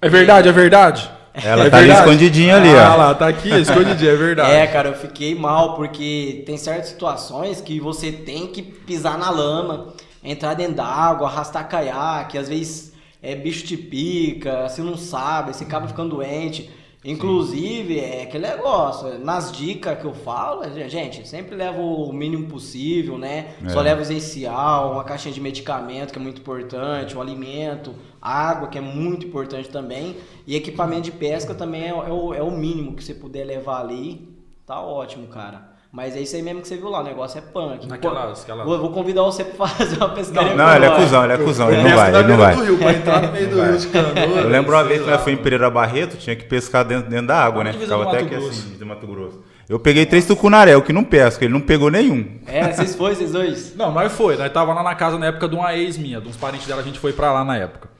é 0.00 0.08
verdade, 0.08 0.48
é 0.48 0.52
verdade. 0.52 1.10
Ela 1.34 1.66
É 1.66 1.70
tá 1.70 1.76
ali 1.78 1.86
verdade? 1.86 2.08
escondidinha 2.08 2.56
ali, 2.56 2.68
Ah 2.70 2.92
ó. 2.92 2.96
lá, 2.96 3.14
tá 3.14 3.26
aqui, 3.28 3.48
escondidinho, 3.54 4.10
é 4.10 4.16
verdade. 4.16 4.50
É, 4.56 4.66
cara, 4.66 4.88
eu 4.90 4.94
fiquei 4.94 5.34
mal 5.34 5.74
porque 5.76 6.42
tem 6.46 6.56
certas 6.58 6.88
situações 6.88 7.60
que 7.60 7.80
você 7.80 8.10
tem 8.12 8.46
que 8.48 8.60
pisar 8.62 9.16
na 9.18 9.30
lama, 9.30 9.88
entrar 10.22 10.54
dentro 10.54 10.74
d'água, 10.74 11.26
arrastar 11.28 11.68
caiaque, 11.68 12.38
às 12.38 12.48
vezes 12.48 12.92
é 13.22 13.34
bicho 13.34 13.64
te 13.66 13.76
pica, 13.76 14.68
você 14.68 14.82
não 14.82 14.96
sabe, 14.96 15.54
você 15.54 15.64
acaba 15.64 15.86
ficando 15.88 16.16
doente. 16.16 16.70
Inclusive, 17.04 17.98
é 17.98 18.22
aquele 18.22 18.46
negócio, 18.46 19.18
nas 19.18 19.50
dicas 19.50 19.98
que 19.98 20.04
eu 20.04 20.14
falo, 20.14 20.62
gente, 20.88 21.26
sempre 21.26 21.56
leva 21.56 21.80
o 21.80 22.12
mínimo 22.12 22.46
possível, 22.46 23.18
né? 23.18 23.54
Só 23.68 23.80
É. 23.80 23.82
leva 23.82 23.98
o 24.00 24.02
essencial, 24.02 24.92
uma 24.92 25.02
caixinha 25.02 25.34
de 25.34 25.40
medicamento 25.40 26.12
que 26.12 26.18
é 26.18 26.22
muito 26.22 26.40
importante, 26.40 27.16
um 27.16 27.20
alimento, 27.20 27.92
água 28.20 28.68
que 28.68 28.78
é 28.78 28.80
muito 28.80 29.26
importante 29.26 29.68
também, 29.68 30.16
e 30.46 30.54
equipamento 30.54 31.02
de 31.02 31.10
pesca 31.12 31.52
também 31.54 31.82
é, 31.82 31.88
é 31.88 31.92
o, 32.12 32.32
é 32.32 32.42
o 32.42 32.52
mínimo 32.52 32.94
que 32.94 33.02
você 33.02 33.14
puder 33.14 33.44
levar 33.44 33.80
ali, 33.80 34.28
tá 34.64 34.80
ótimo, 34.80 35.26
cara. 35.26 35.71
Mas 35.92 36.16
é 36.16 36.20
isso 36.20 36.34
aí 36.34 36.40
mesmo 36.40 36.62
que 36.62 36.68
você 36.68 36.76
viu 36.78 36.88
lá, 36.88 37.00
o 37.00 37.04
negócio 37.04 37.36
é 37.36 37.42
punk. 37.42 37.86
Naquelas- 37.86 38.42
aquelas- 38.44 38.64
Vou, 38.66 38.78
vou 38.78 38.90
convidar 38.90 39.22
você 39.24 39.44
pra 39.44 39.66
fazer 39.68 39.96
uma 39.98 40.08
pescaria. 40.08 40.54
Não, 40.54 40.64
com 40.64 40.74
ele 40.74 40.86
é 40.86 40.90
cuzão, 40.96 41.24
ele 41.24 41.32
é 41.34 41.36
cuzão, 41.36 41.70
ele 41.70 41.82
não 41.82 41.96
vai, 41.96 42.14
ele 42.14 42.28
não 42.28 42.36
vai. 42.38 42.56
do 42.56 42.62
rio, 42.64 42.78
pra 42.78 42.92
entrar 42.92 43.22
no 43.22 43.32
meio 43.32 43.48
do 43.50 43.62
rio 43.62 43.76
de 43.76 43.86
canoa. 43.88 44.40
Eu 44.40 44.48
lembro 44.48 44.72
uma 44.74 44.84
vez 44.84 45.02
que 45.02 45.10
nós 45.10 45.20
fomos 45.22 45.38
em 45.38 45.42
Pereira 45.42 45.68
Barreto, 45.68 46.16
tinha 46.16 46.34
que 46.34 46.44
pescar 46.44 46.82
dentro, 46.82 47.10
dentro 47.10 47.26
da 47.26 47.44
água, 47.44 47.62
né? 47.62 47.74
Ficava 47.74 48.04
até 48.04 48.18
aqui 48.20 48.34
assim, 48.36 48.76
de 48.78 48.84
Mato 48.86 49.06
Grosso. 49.06 49.42
Eu 49.68 49.78
peguei 49.78 50.06
três 50.06 50.24
tucunaré, 50.26 50.74
o 50.76 50.82
que 50.82 50.92
não 50.94 51.04
pesca, 51.04 51.44
ele 51.44 51.52
não 51.52 51.60
pegou 51.60 51.90
nenhum. 51.90 52.38
É, 52.46 52.72
vocês 52.72 52.94
foram, 52.96 53.14
vocês 53.14 53.30
dois? 53.32 53.76
Não, 53.76 53.92
nós 53.92 54.10
foi. 54.12 54.36
Nós 54.36 54.50
tava 54.50 54.72
lá 54.72 54.82
na 54.82 54.94
casa 54.94 55.18
na 55.18 55.26
época 55.26 55.46
de 55.46 55.54
uma 55.54 55.74
ex 55.76 55.98
minha, 55.98 56.20
de 56.22 56.28
uns 56.28 56.36
parentes 56.38 56.66
dela, 56.66 56.80
a 56.80 56.84
gente 56.84 56.98
foi 56.98 57.12
pra 57.12 57.30
lá 57.32 57.44
na 57.44 57.56
época. 57.58 57.91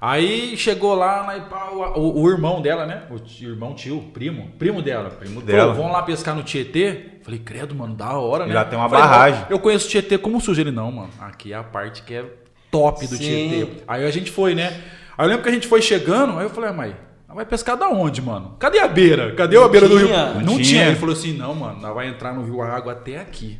Aí 0.00 0.56
chegou 0.56 0.94
lá, 0.94 1.26
né, 1.26 1.44
pá, 1.50 1.70
o, 1.72 1.98
o- 2.00 2.22
o 2.22 2.30
irmão 2.30 2.62
dela, 2.62 2.86
né? 2.86 3.02
O 3.10 3.18
tio- 3.18 3.50
irmão, 3.50 3.74
tio, 3.74 4.00
primo, 4.14 4.50
primo 4.58 4.80
dela. 4.80 5.10
Primo 5.10 5.40
Falou, 5.40 5.46
dela. 5.46 5.74
vamos 5.74 5.92
lá 5.92 6.02
pescar 6.02 6.36
no 6.36 6.42
Tietê? 6.44 7.18
Falei, 7.22 7.40
credo, 7.40 7.74
mano, 7.74 7.94
da 7.94 8.12
hora, 8.16 8.46
né? 8.46 8.52
Já 8.52 8.64
tem 8.64 8.78
uma 8.78 8.88
Falei, 8.88 9.04
barragem. 9.04 9.44
Eu 9.50 9.58
conheço 9.58 9.86
o 9.86 9.90
Tietê 9.90 10.16
como 10.16 10.40
sujo. 10.40 10.60
Ele, 10.60 10.70
não, 10.70 10.92
mano, 10.92 11.10
aqui 11.20 11.52
é 11.52 11.56
a 11.56 11.64
parte 11.64 12.02
que 12.04 12.14
é 12.14 12.24
top 12.70 13.06
do 13.08 13.16
Sim. 13.16 13.24
Tietê. 13.24 13.82
Aí 13.88 14.04
a 14.04 14.10
gente 14.12 14.30
foi, 14.30 14.54
né? 14.54 14.68
Aí 15.16 15.24
eu 15.24 15.28
lembro 15.28 15.42
que 15.42 15.48
a 15.48 15.52
gente 15.52 15.66
foi 15.66 15.82
chegando, 15.82 16.38
aí 16.38 16.44
eu 16.44 16.50
falei, 16.50 16.70
ah, 16.70 16.72
mãe, 16.72 16.96
nós 17.26 17.34
vai 17.34 17.44
pescar 17.44 17.76
da 17.76 17.88
onde, 17.88 18.22
mano? 18.22 18.54
Cadê 18.60 18.78
a 18.78 18.86
beira? 18.86 19.34
Cadê 19.34 19.56
a 19.56 19.66
beira 19.66 19.88
do 19.88 19.96
rio? 19.96 20.06
tinha. 20.06 20.26
Não, 20.34 20.40
Não 20.42 20.46
tinha. 20.54 20.62
tinha. 20.64 20.86
Ele 20.86 20.96
falou 20.96 21.12
assim, 21.12 21.32
não, 21.36 21.54
mano, 21.56 21.80
nós 21.80 21.92
vai 21.92 22.06
entrar 22.06 22.32
no 22.32 22.44
rio 22.44 22.62
a 22.62 22.68
água 22.68 22.92
até 22.92 23.18
aqui. 23.18 23.58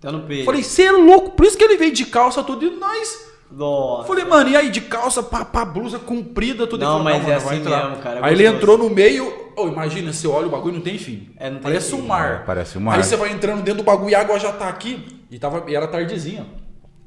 Tá 0.00 0.12
no 0.12 0.20
peito. 0.24 0.44
Falei, 0.44 0.62
você 0.62 0.82
é 0.82 0.92
louco? 0.92 1.30
Por 1.30 1.46
isso 1.46 1.56
que 1.56 1.64
ele 1.64 1.78
veio 1.78 1.92
de 1.94 2.04
calça 2.04 2.44
tudo 2.44 2.66
e 2.66 2.70
nós. 2.78 3.26
Nossa. 3.50 4.06
Falei, 4.06 4.24
mano, 4.24 4.50
e 4.50 4.56
aí 4.56 4.70
de 4.70 4.82
calça, 4.82 5.22
pá, 5.22 5.44
pá, 5.44 5.64
blusa 5.64 5.98
comprida, 5.98 6.66
tudo 6.66 6.84
Não, 6.84 7.02
mas 7.02 7.16
falou, 7.16 7.32
é 7.32 7.38
vai 7.38 7.56
assim 7.56 7.68
mesmo, 7.68 7.96
cara, 8.02 8.20
é 8.20 8.24
Aí 8.24 8.34
ele 8.34 8.46
entrou 8.46 8.76
no 8.76 8.90
meio, 8.90 9.52
ô, 9.56 9.68
imagina, 9.68 10.12
você 10.12 10.28
olha 10.28 10.46
o 10.46 10.50
bagulho 10.50 10.74
não 10.74 10.82
tem 10.82 10.98
fim. 10.98 11.30
É, 11.36 11.46
não 11.46 11.56
tem 11.56 11.62
parece 11.62 11.90
fim. 11.90 12.02
um 12.02 12.06
mar. 12.06 12.32
É, 12.32 12.38
parece 12.44 12.76
um 12.76 12.80
mar. 12.80 12.96
Aí 12.96 13.02
você 13.02 13.16
vai 13.16 13.32
entrando 13.32 13.62
dentro 13.62 13.82
do 13.82 13.84
bagulho 13.84 14.10
e 14.10 14.14
a 14.14 14.20
água 14.20 14.38
já 14.38 14.52
tá 14.52 14.68
aqui. 14.68 15.24
E, 15.30 15.38
tava, 15.38 15.64
e 15.68 15.74
era 15.74 15.86
tardezinha. 15.86 16.46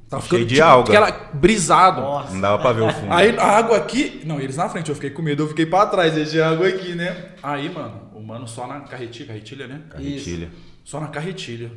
Tava 0.10 0.24
Cheio 0.24 0.42
ficando, 0.42 0.54
de 0.54 0.62
alga. 0.62 0.90
Aquela 0.90 1.30
brisado. 1.34 2.02
Nossa. 2.02 2.34
Não 2.34 2.42
dava 2.42 2.62
pra 2.62 2.74
ver 2.74 2.82
o 2.82 2.92
fundo. 2.92 3.14
Aí 3.14 3.38
a 3.38 3.46
água 3.46 3.78
aqui. 3.78 4.22
Não, 4.26 4.42
eles 4.42 4.58
na 4.58 4.68
frente, 4.68 4.90
eu 4.90 4.96
fiquei 4.96 5.10
com 5.10 5.22
medo, 5.22 5.44
eu 5.44 5.48
fiquei 5.48 5.66
pra 5.66 5.86
trás, 5.86 6.14
deixei 6.14 6.42
a 6.42 6.50
água 6.50 6.68
aqui, 6.68 6.94
né? 6.94 7.30
Aí, 7.42 7.70
mano, 7.70 8.10
o 8.14 8.22
mano 8.22 8.46
só 8.48 8.68
na 8.68 8.82
carretilha, 8.82 9.28
carretilha, 9.28 9.68
né? 9.68 9.82
Carretilha. 9.90 10.50
Só 10.84 11.00
na 11.00 11.08
carretilha. 11.08 11.72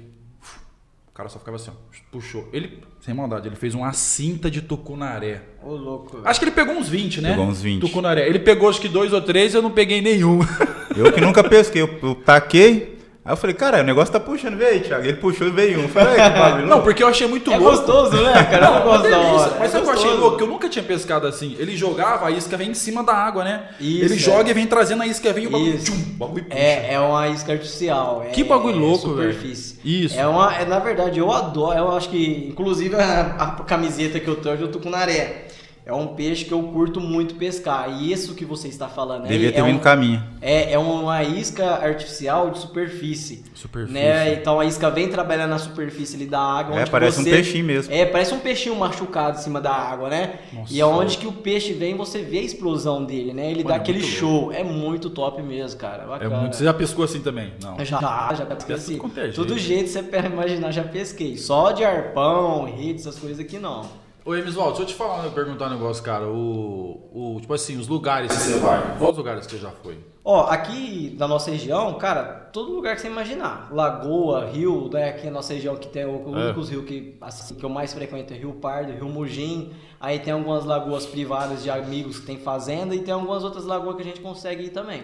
O 1.15 1.17
cara 1.17 1.29
só 1.29 1.39
ficava 1.39 1.55
assim, 1.55 1.71
ó. 1.71 1.75
Puxou. 2.11 2.49
Ele, 2.53 2.83
sem 3.01 3.15
maldade, 3.15 3.47
ele 3.47 3.55
fez 3.55 3.73
uma 3.73 3.93
cinta 3.93 4.51
de 4.51 4.61
tucunaré. 4.61 5.43
Ô, 5.63 5.77
louco. 5.77 6.21
Acho 6.25 6.41
que 6.41 6.47
ele 6.47 6.51
pegou 6.51 6.75
uns 6.75 6.89
20, 6.89 7.21
né? 7.21 7.31
Pegou 7.31 7.47
uns 7.47 7.63
20. 7.63 7.83
Tucunaré. 7.83 8.29
Ele 8.29 8.41
pegou 8.41 8.69
acho 8.69 8.81
que 8.81 8.89
dois 8.89 9.13
ou 9.13 9.23
três, 9.23 9.55
eu 9.55 9.63
não 9.63 9.71
peguei 9.71 10.03
nenhum. 10.03 10.41
Eu 10.97 11.13
que 11.13 11.21
nunca 11.21 11.43
pesquei, 11.43 11.83
eu, 11.83 11.99
eu 12.03 12.15
taquei. 12.15 12.94
Aí 13.27 13.33
eu 13.33 13.37
falei, 13.39 13.55
cara, 13.57 13.81
o 13.81 13.83
negócio 13.83 14.13
tá 14.13 14.21
puxando, 14.21 14.55
veio 14.59 14.71
aí, 14.73 14.81
Thiago. 14.81 15.03
Ele 15.03 15.17
puxou 15.17 15.47
e 15.47 15.51
veio 15.51 15.79
um. 15.81 15.83
Eu 15.85 15.89
falei, 15.89 16.21
"Ai, 16.21 16.31
que 16.31 16.39
bagulho 16.39 16.63
Não, 16.65 16.69
louco." 16.73 16.83
porque 16.85 17.03
eu 17.03 17.09
achei 17.09 17.27
muito 17.27 17.51
É 17.51 17.57
louco. 17.57 17.79
gostoso, 17.79 18.23
né, 18.23 18.33
cara? 18.45 18.67
Eu 18.67 18.75
Não, 18.75 18.83
gosto 18.83 19.03
da 19.05 19.09
delícia. 19.09 19.31
hora. 19.33 19.57
Mas 19.59 19.63
É 19.63 19.69
sabe 19.69 19.79
o 19.79 19.83
que 19.85 19.89
eu 19.89 19.95
achei 19.99 20.11
louco? 20.15 20.37
Que 20.37 20.43
eu 20.43 20.47
nunca 20.47 20.69
tinha 20.69 20.83
pescado 20.85 21.27
assim. 21.27 21.57
Ele 21.59 21.75
jogava, 21.75 22.27
a 22.27 22.31
isca 22.31 22.55
vem 22.59 22.71
em 22.73 22.75
cima 22.75 23.03
da 23.03 23.15
água, 23.15 23.43
né? 23.43 23.63
Isso, 23.81 24.05
ele 24.05 24.15
é. 24.15 24.19
joga 24.19 24.51
e 24.51 24.53
vem 24.53 24.67
trazendo 24.67 25.03
a 25.03 25.07
isca, 25.07 25.33
vem 25.33 25.45
e 25.45 25.47
o 25.47 25.51
bagulho, 25.51 25.79
tchum, 25.79 25.97
bagulho 26.19 26.45
puxa. 26.45 26.59
É, 26.59 26.93
é 26.93 27.01
uma 27.01 27.27
isca 27.29 27.53
artificial. 27.53 28.23
é- 28.27 28.31
Que 28.31 28.45
bagulho 28.45 28.77
é 28.77 28.79
louco, 28.81 29.09
Superfície. 29.09 29.79
velho. 29.83 30.05
Isso. 30.05 30.21
É 30.21 30.27
uma, 30.27 30.55
é, 30.55 30.67
na 30.67 30.79
verdade, 30.81 31.19
eu 31.19 31.33
adoro. 31.33 31.79
Eu 31.79 31.97
acho 31.97 32.11
que, 32.11 32.49
inclusive, 32.51 32.95
a, 32.95 33.21
a 33.39 33.47
camiseta 33.65 34.21
que 34.21 34.29
eu 34.29 34.37
tenho 34.37 34.55
é 34.55 34.59
do 34.59 34.69
tucunaré. 34.69 35.44
É 35.87 35.93
um 35.93 36.07
peixe 36.09 36.47
que 36.47 36.53
eu 36.53 36.63
curto 36.63 36.99
muito 36.99 37.35
pescar. 37.35 38.01
E 38.01 38.11
isso 38.11 38.35
que 38.35 38.47
você 38.47 38.69
está 38.69 38.89
falando 38.89 39.25
aí 39.25 39.29
Devia 39.29 39.53
ter 39.53 39.61
é 39.61 39.63
vindo 39.63 39.77
um, 39.77 39.81
caminho. 39.81 40.23
É, 40.41 40.73
é 40.73 40.79
uma 40.79 41.23
isca 41.23 41.75
artificial 41.75 42.51
de 42.51 42.59
superfície. 42.59 43.45
Superfície. 43.55 43.93
Né? 43.93 44.33
Então 44.33 44.59
a 44.59 44.65
isca 44.65 44.91
vem 44.91 45.09
trabalhar 45.11 45.47
na 45.47 45.59
superfície 45.59 46.17
ali 46.17 46.25
da 46.25 46.41
água. 46.41 46.81
É, 46.81 46.87
parece 46.87 47.21
um 47.21 47.25
você- 47.25 47.31
peixinho 47.31 47.67
mesmo. 47.67 47.93
É, 47.93 48.07
parece 48.07 48.33
um 48.33 48.39
peixinho 48.39 48.75
machucado 48.77 49.39
em 49.39 49.43
cima 49.43 49.61
da 49.61 49.73
água, 49.73 50.09
né? 50.09 50.39
Nossa. 50.55 50.73
E 50.73 50.81
é 50.81 50.87
onde 50.87 51.19
que 51.19 51.27
o 51.27 51.33
peixe 51.33 51.75
vem, 51.75 51.95
você 51.95 52.23
vê 52.23 52.39
a 52.39 52.43
explosão 52.43 53.05
dele, 53.05 53.35
né? 53.35 53.51
Ele 53.51 53.57
Mano, 53.63 53.69
dá 53.69 53.75
é 53.75 53.77
aquele 53.77 54.03
show. 54.03 54.51
É 54.51 54.65
muito 54.65 55.11
top 55.11 55.43
mesmo, 55.43 55.79
cara. 55.79 56.05
É 56.05 56.07
Bacana. 56.07 56.37
muito. 56.39 56.57
Você 56.57 56.65
já 56.65 56.73
pescou 56.73 57.05
assim 57.05 57.21
também? 57.21 57.53
Não. 57.63 57.77
Já, 57.85 58.01
já, 58.01 58.35
já 58.35 58.47
pesquei 58.47 58.75
assim. 58.75 58.99
tudo 58.99 59.21
é. 59.21 59.29
Todo 59.33 59.59
jeito 59.59 59.91
você 59.91 60.03
pode 60.03 60.27
imaginar, 60.29 60.71
já 60.71 60.83
pesquei. 60.83 61.37
Só 61.37 61.73
de 61.73 61.85
arpão, 61.85 62.65
rede, 62.65 63.01
essas 63.01 63.19
coisas 63.19 63.39
aqui 63.39 63.59
não. 63.59 64.03
Ô, 64.25 64.35
Emisvaldo, 64.35 64.71
deixa 64.79 64.83
eu 64.85 64.87
te 64.87 64.95
falar, 64.95 65.29
perguntar 65.33 65.67
um 65.67 65.71
negócio, 65.75 66.03
cara. 66.03 66.27
O, 66.27 67.35
o, 67.37 67.41
tipo 67.41 67.53
assim, 67.53 67.77
os 67.77 67.87
lugares 67.87 68.33
que 68.33 68.43
você 68.43 68.59
vai. 68.59 68.97
Quais 68.99 69.17
lugares 69.19 69.47
que 69.47 69.53
você 69.53 69.59
já 69.59 69.71
foi? 69.71 69.99
Ó, 70.25 70.47
aqui 70.47 71.15
na 71.19 71.29
nossa 71.29 71.51
região, 71.51 71.93
cara, 71.99 72.49
todo 72.51 72.73
lugar 72.73 72.95
que 72.95 73.03
você 73.03 73.09
imaginar. 73.09 73.69
Lagoa, 73.71 74.47
rio, 74.47 74.89
né? 74.91 75.11
Aqui 75.11 75.27
na 75.27 75.33
nossa 75.33 75.53
região 75.53 75.77
que 75.77 75.89
tem 75.89 76.07
o- 76.07 76.27
os 76.27 76.35
É. 76.35 76.45
únicos 76.47 76.71
rios 76.71 76.87
que, 76.87 77.15
assim, 77.21 77.55
que 77.55 77.63
eu 77.63 77.69
mais 77.69 77.93
frequento 77.93 78.33
é 78.33 78.37
Rio 78.39 78.55
Pardo, 78.55 78.93
Rio 78.93 79.11
Mugim. 79.11 79.73
Aí 80.01 80.19
tem 80.19 80.33
algumas 80.33 80.65
lagoas 80.65 81.05
privadas 81.05 81.63
de 81.63 81.69
amigos 81.69 82.19
que 82.19 82.25
tem 82.25 82.39
fazenda 82.39 82.95
e 82.95 83.01
tem 83.01 83.13
algumas 83.13 83.45
outras 83.45 83.67
lagoas 83.67 83.97
que 83.97 84.03
a 84.03 84.07
gente 84.07 84.21
consegue 84.21 84.65
ir 84.65 84.71
também. 84.71 85.03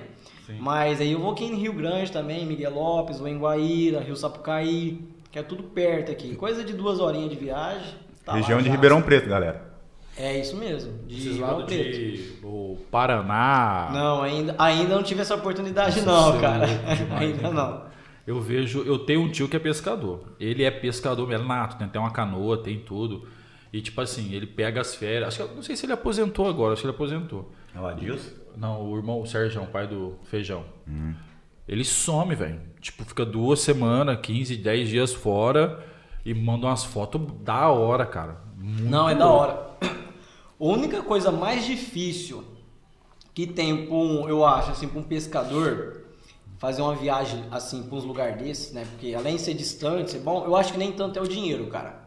Mas 0.59 0.99
aí 0.99 1.13
eu 1.13 1.21
vou 1.21 1.33
aqui 1.33 1.45
em 1.45 1.57
Rio 1.57 1.75
Grande 1.75 2.11
também, 2.11 2.47
Miguel 2.47 2.75
Lopes, 2.75 3.19
vou 3.19 3.29
em 3.29 3.39
Guaíra, 3.39 4.01
Rio 4.01 4.17
Sapucaí, 4.17 4.99
que 5.31 5.39
é 5.39 5.43
tudo 5.43 5.63
perto 5.65 6.11
aqui. 6.11 6.35
Coisa 6.35 6.65
de 6.65 6.73
duas 6.73 6.99
horinhas 6.99 7.29
de 7.31 7.37
viagem. 7.37 7.95
Tá 8.25 8.33
lá 8.33 8.39
Região 8.39 8.59
de 8.59 8.67
já. 8.67 8.71
Ribeirão 8.71 9.03
Preto, 9.03 9.29
galera. 9.29 9.71
É 10.17 10.39
isso 10.39 10.57
mesmo, 10.57 10.93
de 11.07 11.17
Esses 11.17 11.33
Ribeirão 11.35 11.67
Preto. 11.67 11.99
de. 11.99 12.39
O 12.43 12.79
Paraná. 12.91 13.91
Não, 13.93 14.23
ainda, 14.23 14.55
ainda 14.59 14.95
não 14.95 15.03
tive 15.03 15.23
essa 15.23 15.35
oportunidade 15.35 16.03
Nossa, 16.03 16.33
não, 16.33 16.39
é 16.39 16.41
cara. 16.41 16.67
demais, 16.97 17.33
ainda 17.33 17.49
hein? 17.49 17.55
não. 17.55 17.91
Eu 18.27 18.41
vejo, 18.41 18.83
eu 18.83 18.99
tenho 18.99 19.23
um 19.23 19.31
tio 19.31 19.49
que 19.49 19.57
é 19.57 19.59
pescador. 19.59 20.35
Ele 20.39 20.63
é 20.63 20.71
pescador 20.71 21.27
mesmo, 21.27 21.49
nato, 21.49 21.79
tem 21.79 21.87
até 21.87 21.99
uma 21.99 22.11
canoa, 22.11 22.63
tem 22.63 22.79
tudo. 22.79 23.27
E 23.73 23.81
tipo 23.81 24.01
assim, 24.01 24.33
ele 24.35 24.47
pega 24.47 24.81
as 24.81 24.95
férias. 24.95 25.29
Acho 25.29 25.49
que 25.49 25.55
não 25.55 25.63
sei 25.63 25.77
se 25.77 25.87
ele 25.87 25.93
aposentou 25.93 26.49
agora, 26.49 26.75
acho 26.75 26.83
que 26.83 26.87
ele 26.89 26.95
aposentou. 26.95 27.51
É 27.75 27.81
o 27.81 27.87
Adilson? 27.87 28.31
Não, 28.57 28.83
o 28.83 28.97
irmão, 28.97 29.21
o 29.21 29.27
Sérgio, 29.27 29.65
pai 29.67 29.87
do 29.87 30.17
Feijão. 30.25 30.65
Ele 31.67 31.85
some, 31.85 32.35
velho. 32.35 32.61
Tipo, 32.81 33.05
fica 33.05 33.25
duas 33.25 33.61
semanas, 33.61 34.19
15, 34.21 34.57
10 34.57 34.89
dias 34.89 35.15
fora 35.15 35.85
e 36.25 36.35
manda 36.35 36.67
umas 36.67 36.85
fotos 36.85 37.21
da 37.43 37.69
hora, 37.69 38.05
cara. 38.07 38.41
Muito 38.57 38.85
Não, 38.85 39.09
é 39.09 39.15
da 39.15 39.27
hora. 39.27 39.71
A 39.83 40.65
única 40.65 41.03
coisa 41.03 41.33
mais 41.33 41.65
difícil 41.65 42.45
que 43.33 43.47
tem 43.47 43.87
pra 43.87 43.95
um, 43.95 44.29
eu 44.29 44.45
acho, 44.45 44.71
assim, 44.73 44.87
pra 44.87 45.01
um 45.01 45.05
pescador 45.05 46.01
fazer 46.59 46.83
uma 46.83 46.95
viagem 46.95 47.43
assim 47.51 47.83
pra 47.83 47.97
uns 47.97 48.05
lugares 48.05 48.37
desses, 48.37 48.73
né? 48.73 48.85
Porque 48.91 49.15
além 49.15 49.37
de 49.37 49.43
ser 49.43 49.55
distante, 49.55 50.11
ser 50.11 50.19
bom, 50.19 50.45
eu 50.45 50.55
acho 50.55 50.73
que 50.73 50.79
nem 50.79 50.93
tanto 50.93 51.19
é 51.19 51.23
o 51.23 51.27
dinheiro, 51.27 51.67
cara. 51.69 52.05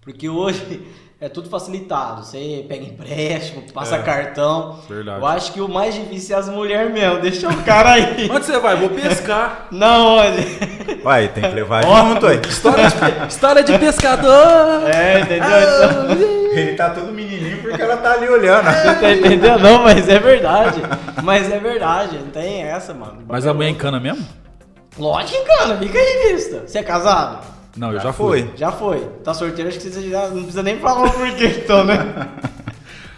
Porque 0.00 0.28
hoje 0.28 0.84
é 1.20 1.28
tudo 1.28 1.48
facilitado. 1.48 2.24
Você 2.24 2.64
pega 2.68 2.84
empréstimo, 2.84 3.62
passa 3.72 3.96
É, 3.96 4.02
cartão. 4.02 4.78
verdade. 4.88 5.18
Eu 5.20 5.26
acho 5.26 5.52
que 5.52 5.60
o 5.60 5.68
mais 5.68 5.94
difícil 5.94 6.36
é 6.36 6.38
as 6.38 6.48
mulheres 6.48 6.92
mesmo. 6.92 7.20
Deixa 7.20 7.48
o 7.48 7.62
cara 7.64 7.92
aí. 7.92 8.28
Onde 8.32 8.44
você 8.44 8.58
vai? 8.58 8.76
Vou 8.76 8.90
pescar. 8.90 9.66
Não, 9.72 10.16
olha. 10.16 10.44
Uai, 11.04 11.28
tem 11.28 11.42
que 11.44 11.54
levar 11.54 11.82
junto 11.84 12.26
aí. 12.26 12.40
História 12.46 12.88
de, 12.88 13.28
história 13.28 13.62
de 13.62 13.78
pescador. 13.78 14.88
É, 14.92 15.20
entendeu? 15.20 15.48
Então, 15.48 16.52
Ele 16.52 16.74
tá 16.74 16.90
todo 16.90 17.12
menininho 17.12 17.62
porque 17.62 17.80
ela 17.80 17.96
tá 17.96 18.12
ali 18.12 18.28
olhando. 18.28 18.64
Você 18.64 18.94
tá 18.94 19.12
entendendo? 19.12 19.58
Não, 19.60 19.82
mas 19.82 20.08
é 20.08 20.18
verdade. 20.18 20.82
Mas 21.22 21.50
é 21.50 21.58
verdade, 21.58 22.18
não 22.18 22.28
tem 22.30 22.62
essa, 22.62 22.92
mano. 22.92 23.22
Mas 23.26 23.46
a 23.46 23.54
mulher 23.54 23.70
encana 23.70 23.98
mesmo? 23.98 24.26
Lógico 24.98 25.32
que 25.32 25.38
encana, 25.52 25.76
fica 25.78 25.98
aí, 25.98 26.32
vista. 26.34 26.64
Você 26.66 26.78
é 26.78 26.82
casado? 26.82 27.55
Não, 27.76 27.88
eu 27.88 27.94
Já 27.98 28.04
já 28.04 28.12
fui. 28.12 28.42
foi. 28.42 28.50
Já 28.56 28.72
foi. 28.72 29.00
Tá 29.22 29.34
sorteiro, 29.34 29.68
acho 29.68 29.78
que 29.78 29.90
você 29.90 30.08
já 30.08 30.28
não 30.28 30.42
precisa 30.42 30.62
nem 30.62 30.78
falar 30.78 31.06
o 31.06 31.10
porquê, 31.12 31.60
então, 31.62 31.84
né? 31.84 31.98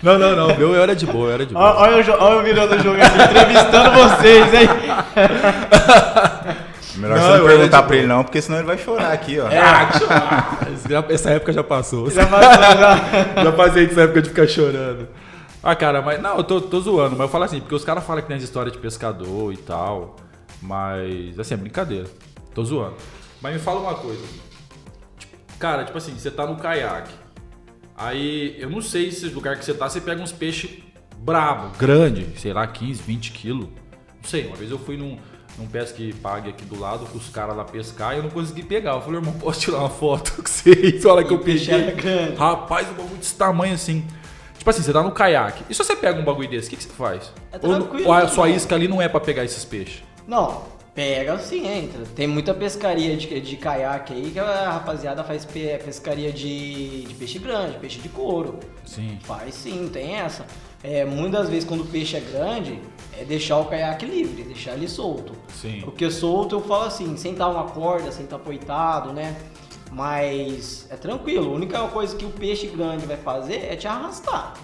Não, 0.00 0.16
não, 0.16 0.36
não. 0.36 0.56
Meu 0.56 0.76
eu 0.76 0.80
era 0.80 0.94
de 0.94 1.04
boa, 1.04 1.26
eu 1.26 1.32
era 1.34 1.44
de 1.44 1.52
boa. 1.52 1.74
Olha 1.74 1.96
olha 2.20 2.34
eu 2.36 2.42
virando 2.44 2.72
o 2.76 2.78
jogo 2.78 3.00
aqui, 3.02 3.20
entrevistando 3.20 3.90
vocês, 3.90 4.54
hein? 4.54 4.68
Melhor 6.98 7.18
Não, 7.18 7.26
você 7.26 7.38
não 7.38 7.46
perguntar 7.46 7.82
pra 7.82 7.96
ele 7.96 8.06
não, 8.06 8.22
porque 8.22 8.40
senão 8.40 8.58
ele 8.58 8.66
vai 8.66 8.78
chorar 8.78 9.12
aqui, 9.12 9.40
ó. 9.40 9.48
É. 9.48 11.10
Essa 11.12 11.30
época 11.30 11.52
já 11.52 11.64
passou. 11.64 12.10
Já 12.10 12.26
passou, 12.26 12.62
já. 12.62 13.44
Já 13.44 13.52
passei 13.52 13.86
dessa 13.86 14.02
época 14.02 14.22
de 14.22 14.28
ficar 14.28 14.46
chorando. 14.46 15.08
Ah, 15.62 15.74
cara, 15.74 16.02
mas. 16.02 16.20
Não, 16.20 16.36
eu 16.36 16.44
tô, 16.44 16.60
tô 16.60 16.80
zoando, 16.80 17.12
mas 17.16 17.20
eu 17.20 17.28
falo 17.28 17.44
assim, 17.44 17.60
porque 17.60 17.74
os 17.74 17.84
caras 17.84 18.04
falam 18.04 18.22
que 18.22 18.28
tem 18.28 18.36
as 18.36 18.42
histórias 18.42 18.72
de 18.72 18.78
pescador 18.78 19.52
e 19.52 19.56
tal. 19.56 20.16
Mas, 20.62 21.38
assim, 21.38 21.54
é 21.54 21.56
brincadeira. 21.56 22.06
Tô 22.54 22.64
zoando. 22.64 22.94
Mas 23.40 23.54
me 23.54 23.58
fala 23.60 23.80
uma 23.80 23.94
coisa. 23.94 24.22
Cara, 25.58 25.84
tipo 25.84 25.98
assim, 25.98 26.12
você 26.16 26.30
tá 26.30 26.46
no 26.46 26.56
caiaque. 26.56 27.12
Aí, 27.96 28.54
eu 28.58 28.70
não 28.70 28.80
sei 28.80 29.10
se 29.10 29.26
o 29.26 29.34
lugar 29.34 29.56
que 29.56 29.64
você 29.64 29.74
tá, 29.74 29.88
você 29.88 30.00
pega 30.00 30.22
uns 30.22 30.30
peixes 30.32 30.70
brabo, 31.18 31.76
grande, 31.76 32.28
sei 32.36 32.52
lá, 32.52 32.66
15, 32.66 33.02
20 33.02 33.32
quilos. 33.32 33.66
Não 34.22 34.28
sei, 34.28 34.46
uma 34.46 34.54
vez 34.56 34.70
eu 34.70 34.78
fui 34.78 34.96
num, 34.96 35.18
num 35.58 35.66
pesque 35.66 36.12
pague 36.14 36.48
aqui 36.50 36.64
do 36.64 36.78
lado 36.78 37.06
com 37.06 37.18
os 37.18 37.28
caras 37.28 37.56
lá 37.56 37.64
pescar 37.64 38.14
e 38.14 38.18
eu 38.18 38.22
não 38.22 38.30
consegui 38.30 38.62
pegar. 38.62 38.92
Eu 38.92 39.00
falei, 39.00 39.18
irmão, 39.18 39.32
posso 39.34 39.60
tirar 39.60 39.78
uma 39.78 39.90
foto 39.90 40.32
com 40.36 40.42
vocês? 40.42 41.02
Olha 41.06 41.24
que 41.24 41.32
E 41.32 41.34
eu 41.34 41.40
o 41.40 41.44
peixe 41.44 41.66
peguei. 41.70 41.92
grande. 41.94 42.36
Rapaz, 42.36 42.88
um 42.90 42.94
bagulho 42.94 43.16
desse 43.16 43.34
tamanho 43.34 43.74
assim. 43.74 44.06
Tipo 44.56 44.70
assim, 44.70 44.82
você 44.82 44.92
tá 44.92 45.02
no 45.02 45.10
caiaque. 45.12 45.64
E 45.68 45.74
se 45.74 45.82
você 45.82 45.96
pega 45.96 46.20
um 46.20 46.24
bagulho 46.24 46.48
desse, 46.48 46.68
o 46.68 46.70
que, 46.70 46.76
que 46.76 46.82
você 46.84 46.88
faz? 46.90 47.32
É 47.50 47.56
ou, 47.62 47.74
tranquilo, 47.74 48.06
ou 48.06 48.12
a 48.12 48.28
sua 48.28 48.48
isca 48.48 48.74
ali 48.76 48.86
não 48.86 49.02
é 49.02 49.08
pra 49.08 49.18
pegar 49.20 49.44
esses 49.44 49.64
peixes? 49.64 50.02
Não, 50.26 50.62
Pega 50.98 51.38
sim, 51.38 51.64
entra. 51.64 52.02
Tem 52.16 52.26
muita 52.26 52.52
pescaria 52.52 53.16
de, 53.16 53.40
de 53.40 53.56
caiaque 53.56 54.12
aí 54.12 54.32
que 54.32 54.38
a 54.40 54.72
rapaziada 54.72 55.22
faz 55.22 55.44
pe- 55.44 55.78
pescaria 55.84 56.32
de, 56.32 57.02
de 57.02 57.14
peixe 57.14 57.38
grande, 57.38 57.78
peixe 57.78 58.00
de 58.00 58.08
couro. 58.08 58.58
Sim. 58.84 59.16
Faz 59.22 59.54
sim, 59.54 59.88
tem 59.92 60.16
essa. 60.16 60.44
É, 60.82 61.04
muitas 61.04 61.48
vezes 61.48 61.64
quando 61.64 61.82
o 61.82 61.86
peixe 61.86 62.16
é 62.16 62.20
grande, 62.20 62.80
é 63.16 63.22
deixar 63.24 63.58
o 63.58 63.66
caiaque 63.66 64.06
livre, 64.06 64.42
deixar 64.42 64.72
ele 64.72 64.88
solto. 64.88 65.34
Sim. 65.54 65.82
Porque 65.84 66.10
solto 66.10 66.56
eu 66.56 66.62
falo 66.62 66.86
assim, 66.86 67.16
sem 67.16 67.30
estar 67.30 67.46
uma 67.48 67.66
corda, 67.66 68.10
sem 68.10 68.24
estar 68.24 68.40
poitado, 68.40 69.12
né? 69.12 69.36
Mas 69.92 70.88
é 70.90 70.96
tranquilo, 70.96 71.52
a 71.52 71.54
única 71.54 71.78
coisa 71.86 72.16
que 72.16 72.24
o 72.24 72.30
peixe 72.30 72.66
grande 72.66 73.06
vai 73.06 73.16
fazer 73.16 73.68
é 73.70 73.76
te 73.76 73.86
arrastar. 73.86 74.54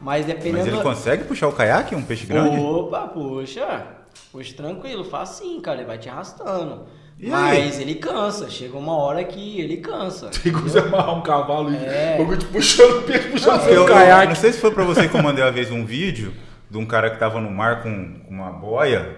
Mas 0.00 0.24
dependendo. 0.24 0.58
Mas 0.58 0.66
ele 0.68 0.82
consegue 0.84 1.24
puxar 1.24 1.48
o 1.48 1.52
caiaque, 1.52 1.96
um 1.96 2.02
peixe 2.04 2.26
grande? 2.26 2.60
Opa, 2.60 3.08
puxa. 3.08 3.98
Puxa 4.32 4.54
tranquilo, 4.54 5.04
faz 5.04 5.30
sim, 5.30 5.60
cara. 5.60 5.78
Ele 5.78 5.86
vai 5.86 5.98
te 5.98 6.08
arrastando. 6.08 6.84
E 7.18 7.28
Mas 7.28 7.78
ele 7.78 7.96
cansa. 7.96 8.48
Chega 8.48 8.78
uma 8.78 8.96
hora 8.96 9.22
que 9.24 9.60
ele 9.60 9.76
cansa. 9.78 10.30
Tem 10.42 10.52
como 10.52 10.68
você 10.68 10.78
amarrar 10.78 11.14
um 11.18 11.20
cavalo 11.22 11.70
e 11.72 11.76
É. 11.76 12.16
bagulho 12.18 12.38
te 12.38 12.46
puxando 12.46 12.98
o 12.98 13.02
peixe, 13.02 13.28
puxando 13.28 13.56
Eu, 13.60 13.64
seu 13.64 13.74
eu- 13.74 13.86
caiaque. 13.86 14.28
não 14.28 14.34
sei 14.36 14.52
se 14.52 14.60
foi 14.60 14.70
pra 14.70 14.84
você 14.84 15.08
que 15.08 15.14
eu 15.16 15.22
mandei 15.22 15.44
uma 15.44 15.50
vez 15.50 15.70
um 15.70 15.84
vídeo 15.84 16.32
de 16.70 16.78
um 16.78 16.86
cara 16.86 17.10
que 17.10 17.18
tava 17.18 17.40
no 17.40 17.50
mar 17.50 17.82
com 17.82 18.20
com 18.20 18.32
uma 18.34 18.50
boia 18.52 19.16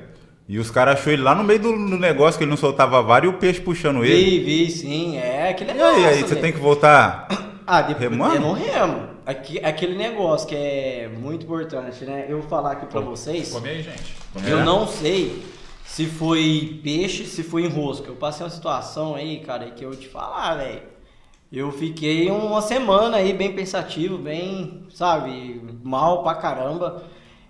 e 0.48 0.58
os 0.58 0.70
caras 0.70 0.98
achou 0.98 1.12
ele 1.12 1.22
lá 1.22 1.34
no 1.34 1.44
meio 1.44 1.60
do, 1.60 1.70
do 1.70 1.98
negócio 1.98 2.38
que 2.38 2.44
ele 2.44 2.50
não 2.50 2.56
soltava 2.56 3.00
vara 3.02 3.26
e 3.26 3.28
o 3.28 3.34
peixe 3.34 3.60
puxando 3.60 4.04
ele. 4.04 4.40
Vi, 4.40 4.64
vi, 4.64 4.70
sim. 4.70 5.18
É 5.18 5.50
aquele 5.50 5.70
E 5.70 5.74
negócio. 5.74 5.96
aí, 5.98 6.04
aí 6.06 6.20
você 6.22 6.34
né? 6.34 6.40
tem 6.40 6.52
que 6.52 6.58
voltar. 6.58 7.28
Ah, 7.66 7.82
depois 7.82 8.10
remando? 8.10 8.34
eu 8.34 8.40
não 8.40 8.52
remo. 8.54 9.11
Aqui, 9.24 9.60
aquele 9.64 9.96
negócio 9.96 10.48
que 10.48 10.54
é 10.56 11.08
muito 11.08 11.44
importante, 11.44 12.04
né? 12.04 12.26
Eu 12.28 12.40
vou 12.40 12.48
falar 12.48 12.72
aqui 12.72 12.86
pra 12.86 13.00
vocês. 13.00 13.50
Come 13.52 13.68
aí, 13.68 13.82
gente. 13.82 14.16
Eu 14.46 14.58
É? 14.60 14.64
não 14.64 14.86
sei 14.88 15.42
se 15.84 16.06
foi 16.06 16.80
peixe, 16.82 17.24
se 17.26 17.42
foi 17.44 17.64
enrosco. 17.64 18.06
Eu 18.08 18.16
passei 18.16 18.44
uma 18.44 18.50
situação 18.50 19.14
aí, 19.14 19.38
cara, 19.40 19.70
que 19.70 19.84
eu 19.84 19.90
vou 19.90 19.98
te 19.98 20.08
falar, 20.08 20.56
velho. 20.56 20.82
Eu 21.52 21.70
fiquei 21.70 22.30
uma 22.30 22.60
semana 22.62 23.18
aí 23.18 23.32
bem 23.32 23.52
pensativo, 23.54 24.16
bem, 24.18 24.86
sabe, 24.90 25.62
mal 25.84 26.22
pra 26.22 26.34
caramba. 26.34 27.04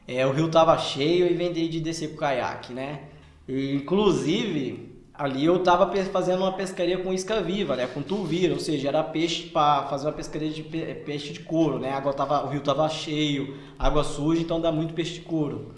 É, 0.06 0.26
o 0.26 0.32
rio 0.32 0.48
tava 0.48 0.76
cheio 0.76 1.26
e 1.26 1.32
vendei 1.34 1.68
de 1.68 1.80
descer 1.80 2.08
com 2.10 2.16
o 2.16 2.18
caiaque, 2.18 2.72
né? 2.74 3.02
E, 3.48 3.76
inclusive, 3.76 4.91
ali 5.14 5.44
eu 5.44 5.62
tava 5.62 5.86
pe- 5.86 6.04
fazendo 6.04 6.40
uma 6.40 6.52
pescaria 6.52 6.98
com 6.98 7.12
isca 7.12 7.40
viva, 7.40 7.76
né? 7.76 7.86
Com 7.86 8.02
tuvira, 8.02 8.54
ou 8.54 8.60
seja, 8.60 8.88
era 8.88 9.02
peixe 9.02 9.44
para 9.48 9.84
fazer 9.84 10.06
uma 10.06 10.12
pescaria 10.12 10.50
de 10.50 10.62
pe- 10.62 10.94
peixe 11.06 11.32
de 11.32 11.40
couro, 11.40 11.78
né? 11.78 11.90
A 11.90 11.96
água 11.98 12.12
tava, 12.12 12.44
o 12.44 12.48
rio 12.48 12.60
tava 12.62 12.88
cheio, 12.88 13.56
água 13.78 14.04
suja, 14.04 14.40
então 14.42 14.60
dá 14.60 14.72
muito 14.72 14.94
peixe 14.94 15.14
de 15.14 15.20
couro. 15.20 15.74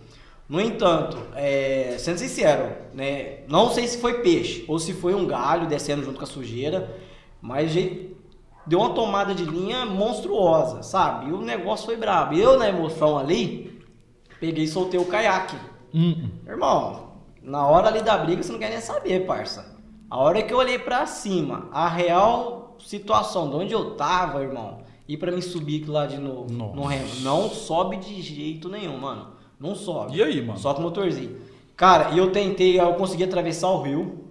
No 0.49 0.61
entanto, 0.61 1.17
é, 1.35 1.97
sendo 1.99 2.19
sincero, 2.19 2.71
né, 2.93 3.39
não 3.49 3.71
sei 3.71 3.87
se 3.87 3.97
foi 3.99 4.21
peixe 4.21 4.63
ou 4.69 4.79
se 4.79 4.93
foi 4.93 5.15
um 5.15 5.27
galho 5.27 5.67
descendo 5.67 6.05
junto 6.05 6.19
com 6.19 6.25
a 6.25 6.27
sujeira, 6.27 6.95
mas 7.41 7.73
deu 8.67 8.79
uma 8.79 8.91
tomada 8.95 9.35
de 9.35 9.45
linha 9.45 9.87
monstruosa, 9.87 10.83
sabe? 10.83 11.29
E 11.31 11.33
o 11.33 11.41
negócio 11.41 11.87
foi 11.87 11.97
brabo. 11.97 12.35
Eu, 12.35 12.59
na 12.59 12.69
emoção 12.69 13.19
ali, 13.19 13.81
peguei 14.41 14.65
e 14.65 14.69
soltei 14.69 15.01
o 15.01 15.07
caiaque. 15.07 15.57
Hum, 15.95 16.29
Irmão, 16.47 17.14
na 17.45 17.67
hora 17.67 17.89
ali 17.89 18.03
da 18.03 18.17
briga 18.19 18.43
você 18.43 18.51
não 18.51 18.59
quer 18.59 18.71
nem 18.71 18.81
saber, 18.81 19.27
parça. 19.27 19.75
A 20.11 20.19
hora 20.19 20.43
que 20.43 20.53
eu 20.53 20.59
olhei 20.59 20.79
pra 20.79 21.07
cima, 21.07 21.69
a 21.73 21.89
real 21.89 22.77
situação 22.79 23.51
de 23.51 23.57
onde 23.57 23.73
eu 23.73 23.95
tava, 23.95 24.43
irmão, 24.43 24.79
e 25.07 25.17
pra 25.17 25.31
mim 25.31 25.41
subir 25.41 25.83
aquilo 25.83 25.93
lá 25.93 26.07
de 26.07 26.19
novo 26.19 26.53
Nossa. 26.53 26.75
no 26.75 26.85
remo, 26.85 27.21
não 27.21 27.51
sobe 27.51 27.97
de 27.99 28.23
jeito 28.23 28.69
nenhum, 28.69 28.99
mano. 28.99 29.35
Não 29.61 29.75
sobe. 29.75 30.17
E 30.17 30.23
aí, 30.23 30.45
mano? 30.45 30.59
Só 30.59 30.75
com 30.75 30.81
o 30.81 30.85
motorzinho. 30.85 31.41
Cara, 31.77 32.11
e 32.11 32.19
eu 32.19 32.33
tentei, 32.33 32.81
eu 32.81 32.95
consegui 32.95 33.25
atravessar 33.25 33.69
o 33.69 33.83
rio. 33.83 34.25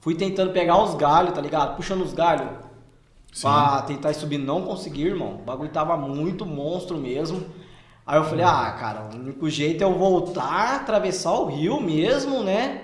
Fui 0.00 0.14
tentando 0.14 0.52
pegar 0.52 0.82
os 0.82 0.94
galhos, 0.94 1.34
tá 1.34 1.40
ligado? 1.40 1.76
Puxando 1.76 2.02
os 2.02 2.12
galhos. 2.12 2.48
Sim. 3.32 3.42
Pra 3.42 3.82
tentar 3.82 4.12
subir, 4.14 4.38
não 4.38 4.62
consegui, 4.62 5.02
irmão. 5.02 5.34
O 5.34 5.42
bagulho 5.42 5.70
tava 5.70 5.96
muito 5.96 6.46
monstro 6.46 6.96
mesmo. 6.96 7.44
Aí 8.10 8.16
eu 8.16 8.24
falei, 8.24 8.44
ah, 8.44 8.74
cara, 8.76 9.02
o 9.02 9.14
único 9.14 9.48
jeito 9.48 9.84
é 9.84 9.86
eu 9.86 9.96
voltar, 9.96 10.80
atravessar 10.80 11.32
o 11.32 11.46
rio 11.46 11.80
mesmo, 11.80 12.42
né? 12.42 12.80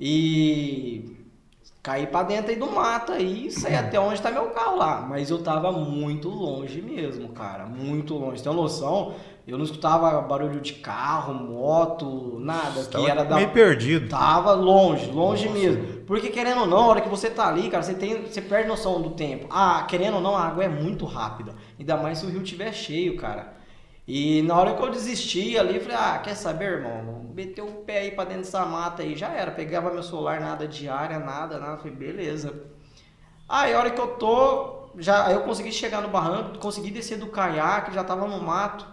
E 0.00 1.14
cair 1.82 2.06
pra 2.06 2.22
dentro 2.22 2.52
aí 2.52 2.56
do 2.56 2.70
mato 2.70 3.12
aí 3.12 3.48
e 3.48 3.50
sair 3.50 3.74
até 3.76 4.00
onde 4.00 4.22
tá 4.22 4.30
meu 4.30 4.46
carro 4.46 4.78
lá. 4.78 5.02
Mas 5.06 5.28
eu 5.28 5.42
tava 5.42 5.70
muito 5.72 6.30
longe 6.30 6.80
mesmo, 6.80 7.28
cara. 7.28 7.66
Muito 7.66 8.14
longe. 8.14 8.42
Tem 8.42 8.50
uma 8.50 8.62
noção? 8.62 9.12
Eu 9.46 9.58
não 9.58 9.64
escutava 9.66 10.18
barulho 10.22 10.58
de 10.58 10.72
carro, 10.72 11.34
moto, 11.34 12.38
nada. 12.40 12.82
Que 12.84 12.92
Tava 12.92 13.10
era 13.10 13.24
da 13.26 13.36
meio 13.36 13.50
perdido. 13.50 14.08
Tava 14.08 14.54
longe, 14.54 15.10
longe 15.10 15.50
mesmo. 15.50 16.04
Porque 16.06 16.30
querendo 16.30 16.62
ou 16.62 16.66
não, 16.66 16.78
a 16.78 16.86
hora 16.86 17.00
que 17.02 17.10
você 17.10 17.28
tá 17.28 17.46
ali, 17.46 17.68
cara, 17.68 17.82
você 17.82 17.92
tem, 17.92 18.22
você 18.22 18.40
perde 18.40 18.68
noção 18.68 19.02
do 19.02 19.10
tempo. 19.10 19.48
Ah, 19.50 19.84
querendo 19.86 20.14
ou 20.14 20.22
não, 20.22 20.34
a 20.34 20.46
água 20.46 20.64
é 20.64 20.68
muito 20.68 21.04
rápida. 21.04 21.54
Ainda 21.78 21.94
mais 21.98 22.16
se 22.16 22.24
o 22.24 22.30
rio 22.30 22.42
tiver 22.42 22.72
cheio, 22.72 23.18
cara. 23.18 23.60
E 24.06 24.42
na 24.42 24.58
hora 24.58 24.74
que 24.74 24.82
eu 24.82 24.90
desisti 24.90 25.56
ali, 25.56 25.78
falei, 25.78 25.96
ah, 25.96 26.18
quer 26.18 26.34
saber, 26.34 26.72
irmão? 26.72 27.30
Meteu 27.34 27.66
o 27.66 27.72
pé 27.84 28.00
aí 28.00 28.10
pra 28.10 28.24
dentro 28.24 28.42
dessa 28.42 28.64
mata 28.66 29.02
aí, 29.02 29.16
já 29.16 29.28
era. 29.28 29.50
Pegava 29.50 29.92
meu 29.92 30.02
celular, 30.02 30.40
nada 30.40 30.66
diária, 30.66 31.18
nada, 31.18 31.58
nada. 31.58 31.78
Falei, 31.78 31.92
beleza. 31.92 32.52
Aí 33.48 33.72
a 33.72 33.78
hora 33.78 33.90
que 33.90 34.00
eu 34.00 34.08
tô, 34.08 34.88
já 34.98 35.26
aí 35.26 35.34
eu 35.34 35.42
consegui 35.42 35.70
chegar 35.72 36.00
no 36.00 36.08
barranco, 36.08 36.58
consegui 36.58 36.90
descer 36.90 37.18
do 37.18 37.26
caiaque, 37.26 37.94
já 37.94 38.02
tava 38.02 38.26
no 38.26 38.40
mato, 38.40 38.86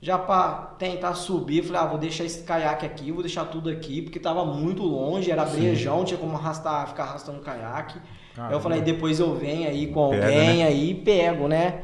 já 0.00 0.18
pra 0.18 0.74
tentar 0.78 1.14
subir, 1.14 1.62
falei, 1.62 1.80
ah, 1.80 1.86
vou 1.86 1.98
deixar 1.98 2.24
esse 2.24 2.42
caiaque 2.42 2.84
aqui, 2.84 3.12
vou 3.12 3.22
deixar 3.22 3.44
tudo 3.46 3.70
aqui, 3.70 4.02
porque 4.02 4.18
tava 4.18 4.44
muito 4.44 4.82
longe, 4.82 5.30
era 5.30 5.44
brejão, 5.44 6.04
tinha 6.04 6.18
como 6.18 6.36
arrastar, 6.36 6.88
ficar 6.88 7.04
arrastando 7.04 7.38
o 7.38 7.42
caiaque. 7.42 7.98
Aí 8.36 8.52
eu 8.52 8.60
falei, 8.60 8.80
depois 8.80 9.20
eu 9.20 9.34
venho 9.34 9.68
aí 9.68 9.88
com 9.88 10.10
Pega, 10.10 10.24
alguém 10.26 10.58
né? 10.58 10.64
aí 10.64 10.90
e 10.90 10.94
pego, 10.94 11.48
né? 11.48 11.82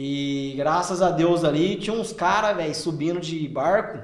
E 0.00 0.54
graças 0.56 1.02
a 1.02 1.10
Deus 1.10 1.42
ali, 1.42 1.74
tinha 1.74 1.94
uns 1.94 2.12
caras, 2.12 2.56
velho, 2.56 2.72
subindo 2.72 3.18
de 3.18 3.48
barco. 3.48 3.98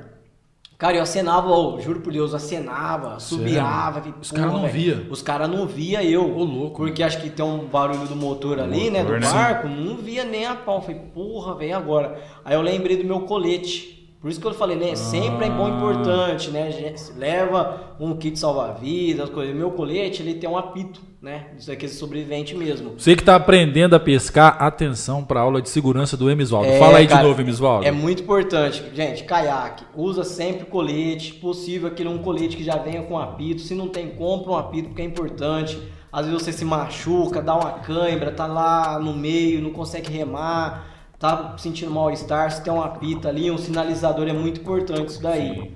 Cara, 0.76 0.96
eu 0.96 1.02
acenava, 1.04 1.48
ô, 1.48 1.80
juro 1.80 2.00
por 2.00 2.12
Deus, 2.12 2.32
eu 2.32 2.36
acenava, 2.36 3.20
subiava. 3.20 4.00
que 4.00 4.12
Os 4.20 4.32
porra, 4.32 4.42
cara 4.42 4.52
não 4.52 4.62
velho. 4.62 4.72
via? 4.72 5.06
Os 5.08 5.22
caras 5.22 5.48
não 5.48 5.66
via 5.68 6.02
eu. 6.02 6.36
Ô, 6.36 6.42
louco. 6.42 6.78
Porque 6.78 7.00
acho 7.00 7.20
que 7.20 7.30
tem 7.30 7.44
um 7.44 7.66
barulho 7.66 8.08
do 8.08 8.16
motor 8.16 8.58
ali, 8.58 8.90
né? 8.90 9.04
Do 9.04 9.12
Motor, 9.12 9.20
né? 9.20 9.32
barco. 9.32 9.68
Não 9.68 9.96
via 9.96 10.24
nem 10.24 10.44
a 10.44 10.56
pau. 10.56 10.82
Falei, 10.82 11.00
porra, 11.14 11.54
vem 11.54 11.72
agora. 11.72 12.20
Aí 12.44 12.56
eu 12.56 12.60
lembrei 12.60 12.96
do 12.96 13.04
meu 13.04 13.20
colete. 13.20 13.93
Por 14.24 14.30
isso 14.30 14.40
que 14.40 14.46
eu 14.46 14.54
falei, 14.54 14.74
né? 14.74 14.94
Sempre 14.94 15.44
é 15.44 15.50
bom 15.50 15.66
Ah. 15.66 15.68
importante, 15.68 16.50
né? 16.50 16.70
Leva 17.14 17.94
um 18.00 18.16
kit 18.16 18.38
salva-vidas, 18.38 19.28
coisa. 19.28 19.52
Meu 19.52 19.70
colete, 19.72 20.22
ele 20.22 20.32
tem 20.36 20.48
um 20.48 20.56
apito, 20.56 20.98
né? 21.20 21.48
Isso 21.58 21.70
aqui 21.70 21.84
é 21.84 21.88
sobrevivente 21.90 22.56
mesmo. 22.56 22.94
Você 22.96 23.14
que 23.14 23.22
tá 23.22 23.36
aprendendo 23.36 23.94
a 23.94 24.00
pescar, 24.00 24.56
atenção 24.58 25.22
pra 25.22 25.40
aula 25.40 25.60
de 25.60 25.68
segurança 25.68 26.16
do 26.16 26.30
Emisvaldo. 26.30 26.68
É, 26.70 26.78
Fala 26.78 26.96
aí 26.96 27.06
cara, 27.06 27.20
de 27.20 27.28
novo, 27.28 27.42
Emisvaldo. 27.42 27.86
É 27.86 27.90
muito 27.90 28.22
importante, 28.22 28.82
gente, 28.94 29.24
caiaque. 29.24 29.84
Usa 29.94 30.24
sempre 30.24 30.64
colete, 30.64 31.34
possível 31.34 31.88
aquele 31.88 32.08
um 32.08 32.16
colete 32.16 32.56
que 32.56 32.64
já 32.64 32.78
venha 32.78 33.02
com 33.02 33.18
apito. 33.18 33.60
Se 33.60 33.74
não 33.74 33.88
tem, 33.88 34.08
compra 34.08 34.52
um 34.52 34.56
apito 34.56 34.88
porque 34.88 35.02
é 35.02 35.04
importante. 35.04 35.78
Às 36.10 36.24
vezes 36.24 36.40
você 36.40 36.50
se 36.50 36.64
machuca, 36.64 37.42
dá 37.42 37.54
uma 37.56 37.72
cãibra, 37.72 38.32
tá 38.32 38.46
lá 38.46 38.98
no 38.98 39.12
meio, 39.12 39.60
não 39.60 39.68
consegue 39.68 40.10
remar, 40.10 40.93
tá 41.24 41.54
sentindo 41.58 41.90
mal-estar, 41.90 42.50
se 42.50 42.62
tem 42.62 42.72
um 42.72 42.82
apito 42.82 43.26
ali, 43.26 43.50
um 43.50 43.56
sinalizador 43.58 44.28
é 44.28 44.32
muito 44.32 44.60
importante 44.60 45.08
isso 45.08 45.22
daí. 45.22 45.72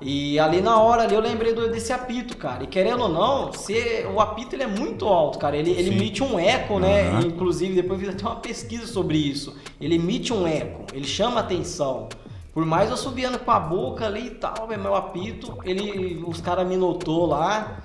E 0.00 0.38
ali 0.38 0.60
na 0.60 0.80
hora 0.80 1.02
ali 1.04 1.14
eu 1.14 1.20
lembrei 1.20 1.54
do- 1.54 1.70
desse 1.70 1.92
apito, 1.92 2.36
cara. 2.36 2.64
E 2.64 2.66
querendo 2.66 3.04
ou 3.04 3.08
não, 3.08 3.52
se, 3.52 4.04
o 4.12 4.20
apito 4.20 4.54
ele 4.56 4.64
é 4.64 4.66
muito 4.66 5.06
alto, 5.06 5.38
cara. 5.38 5.56
Ele, 5.56 5.70
ele 5.70 5.90
Sim. 5.90 5.94
emite 5.96 6.22
um 6.24 6.38
eco, 6.38 6.78
né? 6.80 7.08
Aham. 7.08 7.20
Inclusive, 7.26 7.74
depois 7.74 8.00
eu 8.02 8.06
fiz 8.06 8.14
até 8.16 8.26
uma 8.28 8.40
pesquisa 8.40 8.86
sobre 8.86 9.16
isso. 9.16 9.56
Ele 9.80 9.94
emite 9.94 10.32
um 10.32 10.46
eco, 10.46 10.84
ele 10.92 11.06
chama 11.06 11.40
atenção. 11.40 12.08
Por 12.52 12.66
mais 12.66 12.90
eu 12.90 12.96
subindo 12.96 13.38
com 13.38 13.50
a 13.50 13.60
boca 13.60 14.04
ali 14.04 14.26
e 14.26 14.30
tal, 14.30 14.66
meu 14.68 14.94
apito, 14.94 15.56
ele, 15.64 16.22
os 16.26 16.40
caras 16.40 16.66
me 16.66 16.76
notou 16.76 17.24
lá. 17.26 17.78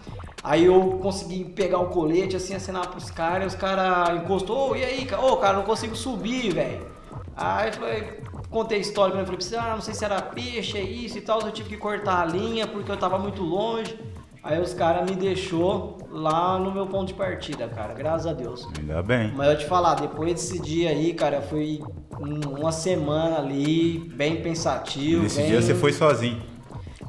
Aí 0.43 0.65
eu 0.65 0.99
consegui 1.01 1.43
pegar 1.45 1.79
o 1.79 1.87
colete, 1.87 2.35
assim, 2.35 2.53
acenar 2.55 2.89
pros 2.89 3.09
caras, 3.11 3.53
os 3.53 3.59
caras 3.59 4.21
encostou, 4.21 4.71
"Ô, 4.71 4.75
e 4.75 4.83
aí? 4.83 5.07
Ô, 5.21 5.37
cara, 5.37 5.57
não 5.57 5.63
consigo 5.63 5.95
subir, 5.95 6.53
velho. 6.53 6.96
Aí 7.38 7.71
falei, 7.71 8.19
contei 8.50 8.80
a 8.80 8.82
história 8.82 9.12
pra 9.12 9.19
ele, 9.21 9.28
falei, 9.28 9.38
pra 9.39 9.47
você, 9.47 9.56
ah, 9.56 9.76
não 9.76 9.82
sei 9.82 9.93
se 9.93 10.04
era 10.04 10.21
peixe, 10.21 10.78
é 10.78 10.82
isso 10.82 11.17
e 11.17 11.21
tal, 11.21 11.39
eu 11.41 11.52
tive 11.52 11.69
que 11.69 11.78
cortar 11.78 12.21
a 12.21 12.26
linha 12.26 12.65
porque 12.67 12.91
eu 12.91 12.97
tava 12.97 13.19
muito 13.19 13.43
longe. 13.43 13.97
Aí 14.43 14.60
os 14.62 14.73
caras 14.73 15.10
me 15.10 15.15
deixou 15.15 15.97
lá 16.10 16.58
no 16.58 16.71
meu 16.71 16.88
ponto 16.88 17.08
de 17.08 17.13
partida, 17.13 17.67
cara, 17.67 17.93
graças 17.93 18.28
a 18.28 18.34
Deus. 18.34 18.67
Ainda 18.80 19.04
bem. 19.04 19.34
Mas 19.36 19.50
eu 19.50 19.58
te 19.58 19.65
falar, 19.65 19.95
depois 19.95 20.34
desse 20.34 20.58
dia 20.60 20.89
aí, 20.89 21.13
cara, 21.13 21.41
foi 21.41 21.82
um- 22.19 22.60
uma 22.60 22.71
semana 22.71 23.38
ali, 23.39 24.00
bem 24.15 24.41
pensativo. 24.41 25.23
Nesse 25.23 25.38
bem... 25.41 25.47
dia 25.47 25.62
você 25.62 25.76
foi 25.76 25.91
sozinho. 25.91 26.41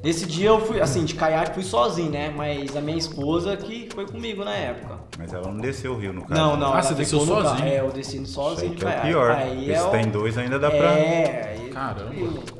Nesse 0.02 0.26
dia 0.26 0.48
eu 0.48 0.60
fui, 0.60 0.80
assim, 0.80 1.04
de 1.04 1.14
caiaque 1.14 1.54
fui 1.54 1.62
sozinho, 1.64 2.10
né? 2.10 2.32
Mas 2.34 2.76
a 2.76 2.80
minha 2.80 2.98
esposa 2.98 3.56
que 3.56 3.88
foi 3.94 4.06
comigo 4.06 4.44
na 4.44 4.54
época. 4.54 4.97
Mas 5.16 5.32
ela 5.32 5.46
não 5.48 5.58
desceu 5.58 5.92
o 5.92 5.98
rio, 5.98 6.12
no 6.12 6.22
caso. 6.24 6.40
Não, 6.40 6.56
não. 6.56 6.72
Ah, 6.74 6.82
você 6.82 6.94
desceu 6.94 7.20
no 7.20 7.26
sozinho? 7.26 7.56
carro. 7.56 7.68
É, 7.68 7.80
eu 7.80 7.90
desci 7.90 8.22
Isso 8.22 8.32
sozinho 8.34 8.70
aí 8.70 8.76
de 8.76 8.76
que 8.76 8.84
é 8.84 8.88
o 8.88 8.90
caiaque. 8.90 9.08
pior. 9.08 9.30
Aí 9.32 9.70
é 9.72 9.78
se 9.78 9.86
o... 9.86 9.90
tem 9.90 10.08
dois 10.08 10.38
ainda 10.38 10.58
dá 10.58 10.70
pra... 10.70 10.98
É, 10.98 11.56
aí... 11.58 11.70
Caramba. 11.70 12.10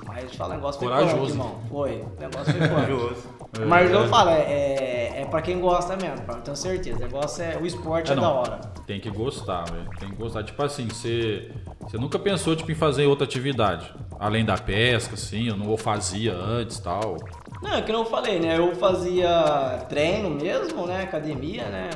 Mas 0.06 0.20
deixa 0.20 0.34
eu 0.34 0.38
falar, 0.38 0.50
o 0.50 0.56
negócio 0.56 0.80
foi 0.80 0.88
Corajoso. 0.88 1.16
punk, 1.18 1.30
irmão. 1.30 1.54
Foi. 1.68 1.90
O 1.90 2.20
negócio 2.20 2.54
foi. 2.54 2.68
Corajoso. 2.68 3.38
Mas 3.66 3.90
eu 3.90 4.08
falo, 4.08 4.30
é, 4.30 4.40
é, 4.42 5.20
é 5.22 5.24
pra 5.24 5.40
quem 5.42 5.58
gosta 5.60 5.96
mesmo, 5.96 6.24
eu 6.28 6.34
tenho 6.36 6.56
certeza. 6.56 6.98
O 6.98 7.00
negócio 7.00 7.42
é. 7.42 7.56
O 7.60 7.66
esporte 7.66 8.10
é, 8.10 8.12
É, 8.12 8.16
não. 8.16 8.22
da 8.22 8.30
hora. 8.30 8.60
Tem 8.86 9.00
que 9.00 9.10
gostar, 9.10 9.64
velho. 9.64 9.88
Tem 9.98 10.08
que 10.10 10.16
gostar. 10.16 10.42
Tipo 10.44 10.62
assim, 10.62 10.86
você, 10.88 11.50
você 11.80 11.96
nunca 11.96 12.18
pensou 12.18 12.54
tipo, 12.54 12.70
em 12.70 12.74
fazer 12.74 13.06
outra 13.06 13.24
atividade? 13.24 13.92
Além 14.20 14.44
da 14.44 14.56
pesca, 14.58 15.14
assim, 15.14 15.48
eu 15.48 15.56
não 15.56 15.68
ou 15.68 15.76
fazia 15.76 16.34
antes 16.34 16.78
tal. 16.78 17.16
Não, 17.62 17.74
é 17.74 17.82
que 17.82 17.90
eu 17.90 18.04
falei, 18.04 18.38
né? 18.38 18.56
Eu 18.58 18.74
fazia 18.76 19.84
treino 19.88 20.30
mesmo, 20.30 20.86
né? 20.86 21.02
Academia, 21.02 21.64
né? 21.66 21.90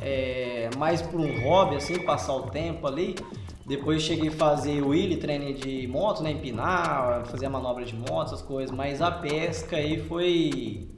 É, 0.00 0.70
mais 0.76 1.00
por 1.02 1.20
um 1.20 1.42
hobby, 1.42 1.76
assim, 1.76 1.98
passar 2.04 2.34
o 2.34 2.42
tempo 2.50 2.86
ali. 2.86 3.14
Depois 3.66 4.02
cheguei 4.02 4.28
a 4.28 4.32
fazer 4.32 4.80
o 4.80 4.88
Willy, 4.88 5.16
treino 5.16 5.52
de 5.52 5.88
moto, 5.88 6.22
né? 6.22 6.30
Empinar, 6.30 7.26
fazer 7.26 7.46
a 7.46 7.50
manobra 7.50 7.84
de 7.84 7.96
moto, 7.96 8.26
essas 8.28 8.42
coisas. 8.42 8.74
Mas 8.74 9.02
a 9.02 9.10
pesca 9.10 9.76
aí 9.76 10.00
foi 10.02 10.88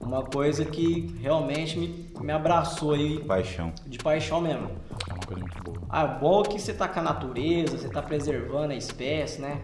uma 0.00 0.22
coisa 0.22 0.64
que 0.64 1.14
realmente 1.20 1.78
me, 1.78 2.10
me 2.20 2.32
abraçou 2.32 2.92
aí 2.92 3.18
Paixão. 3.20 3.72
de 3.86 3.98
paixão 3.98 4.40
mesmo. 4.40 4.70
É 5.08 5.12
uma 5.12 5.26
coisa 5.26 5.40
muito 5.42 5.62
boa. 5.62 5.78
Ah, 5.88 6.06
bom 6.06 6.42
que 6.42 6.58
você 6.58 6.72
tá 6.72 6.88
com 6.88 7.00
a 7.00 7.02
natureza, 7.02 7.76
você 7.76 7.88
tá 7.88 8.00
preservando 8.02 8.72
a 8.72 8.76
espécie, 8.76 9.40
né? 9.40 9.60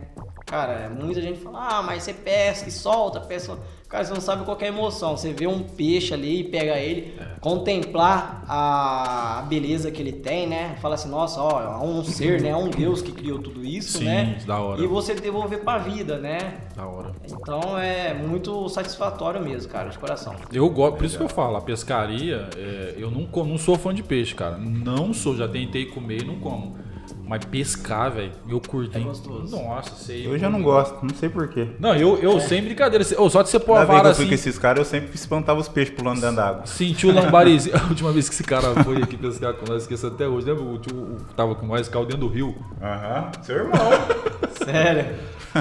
Cara, 0.50 0.90
muita 0.90 1.22
gente 1.22 1.38
fala, 1.38 1.78
ah, 1.78 1.80
mas 1.80 2.02
você 2.02 2.12
pesca 2.12 2.68
e 2.68 2.72
solta, 2.72 3.20
pesca. 3.20 3.56
Cara, 3.88 4.04
você 4.04 4.12
não 4.12 4.20
sabe 4.20 4.44
qual 4.44 4.56
que 4.56 4.64
é 4.64 4.68
a 4.68 4.72
emoção. 4.72 5.16
Você 5.16 5.32
vê 5.32 5.46
um 5.46 5.62
peixe 5.62 6.12
ali 6.12 6.40
e 6.40 6.44
pega 6.44 6.76
ele, 6.76 7.14
contemplar 7.40 8.44
a 8.48 9.46
beleza 9.48 9.92
que 9.92 10.02
ele 10.02 10.10
tem, 10.10 10.48
né? 10.48 10.76
Fala 10.82 10.96
assim, 10.96 11.08
nossa, 11.08 11.40
ó, 11.40 11.62
é 11.62 11.84
um 11.84 12.02
ser, 12.02 12.40
né? 12.40 12.48
É 12.48 12.56
um 12.56 12.68
Deus 12.68 13.00
que 13.00 13.12
criou 13.12 13.38
tudo 13.38 13.64
isso, 13.64 13.98
Sim, 13.98 14.04
né? 14.06 14.38
da 14.44 14.58
hora. 14.58 14.82
E 14.82 14.88
você 14.88 15.14
devolver 15.14 15.62
pra 15.62 15.78
vida, 15.78 16.18
né? 16.18 16.62
Da 16.74 16.84
hora. 16.84 17.12
Então 17.30 17.78
é 17.78 18.12
muito 18.12 18.68
satisfatório 18.70 19.40
mesmo, 19.40 19.70
cara, 19.70 19.88
de 19.88 19.98
coração. 20.00 20.34
Eu 20.52 20.68
gosto, 20.68 20.96
por 20.96 21.04
isso 21.04 21.16
que 21.16 21.22
eu 21.22 21.28
falo, 21.28 21.56
a 21.58 21.60
pescaria, 21.60 22.50
é, 22.56 22.94
eu 22.96 23.08
não, 23.08 23.24
como, 23.24 23.50
não 23.50 23.58
sou 23.58 23.78
fã 23.78 23.94
de 23.94 24.02
peixe, 24.02 24.34
cara. 24.34 24.58
Não 24.58 25.14
sou, 25.14 25.36
já 25.36 25.46
tentei 25.46 25.86
comer 25.86 26.22
e 26.22 26.26
não 26.26 26.40
como. 26.40 26.89
Mas 27.30 27.44
pescar, 27.44 28.10
velho, 28.10 28.32
eu 28.48 28.60
curti. 28.60 28.96
É 28.98 29.00
gostoso. 29.00 29.54
Nossa, 29.56 29.94
sei. 29.94 30.26
Eu 30.26 30.36
já 30.36 30.50
não 30.50 30.60
gosto, 30.60 30.98
não 31.00 31.14
sei 31.14 31.28
porquê. 31.28 31.68
Não, 31.78 31.94
eu, 31.94 32.18
eu 32.18 32.40
sem 32.40 32.60
brincadeira. 32.60 33.04
se- 33.04 33.14
ô, 33.16 33.30
só 33.30 33.40
de 33.42 33.48
você 33.50 33.60
pôr 33.60 33.74
a 33.76 33.78
Na 33.78 33.84
vez 33.84 33.90
que 33.90 33.96
vara 33.98 34.08
eu 34.08 34.14
fui 34.16 34.24
assim. 34.24 34.28
com 34.30 34.34
esses 34.34 34.58
caras, 34.58 34.78
eu 34.80 34.84
sempre 34.84 35.14
espantava 35.14 35.60
os 35.60 35.68
peixes 35.68 35.94
pulando 35.94 36.20
dentro 36.20 36.34
d'água. 36.34 36.66
Senti 36.66 37.06
o 37.06 37.14
lambarizinho. 37.14 37.76
A 37.78 37.84
última 37.86 38.10
vez 38.10 38.28
que 38.28 38.34
esse 38.34 38.42
cara 38.42 38.74
foi 38.82 38.96
aqui 39.00 39.16
pescar 39.16 39.54
com 39.54 39.64
nós, 39.70 39.82
esqueço 39.82 40.08
até 40.08 40.26
hoje, 40.26 40.44
lembra? 40.48 40.64
O 40.64 40.76
tio 40.80 41.18
tava 41.36 41.54
com 41.54 41.66
nós, 41.66 41.88
caiu 41.88 42.04
dentro 42.04 42.26
do 42.26 42.28
rio. 42.28 42.52
Aham, 42.82 43.30
seu 43.42 43.56
irmão. 43.58 43.78
Sério? 44.64 45.14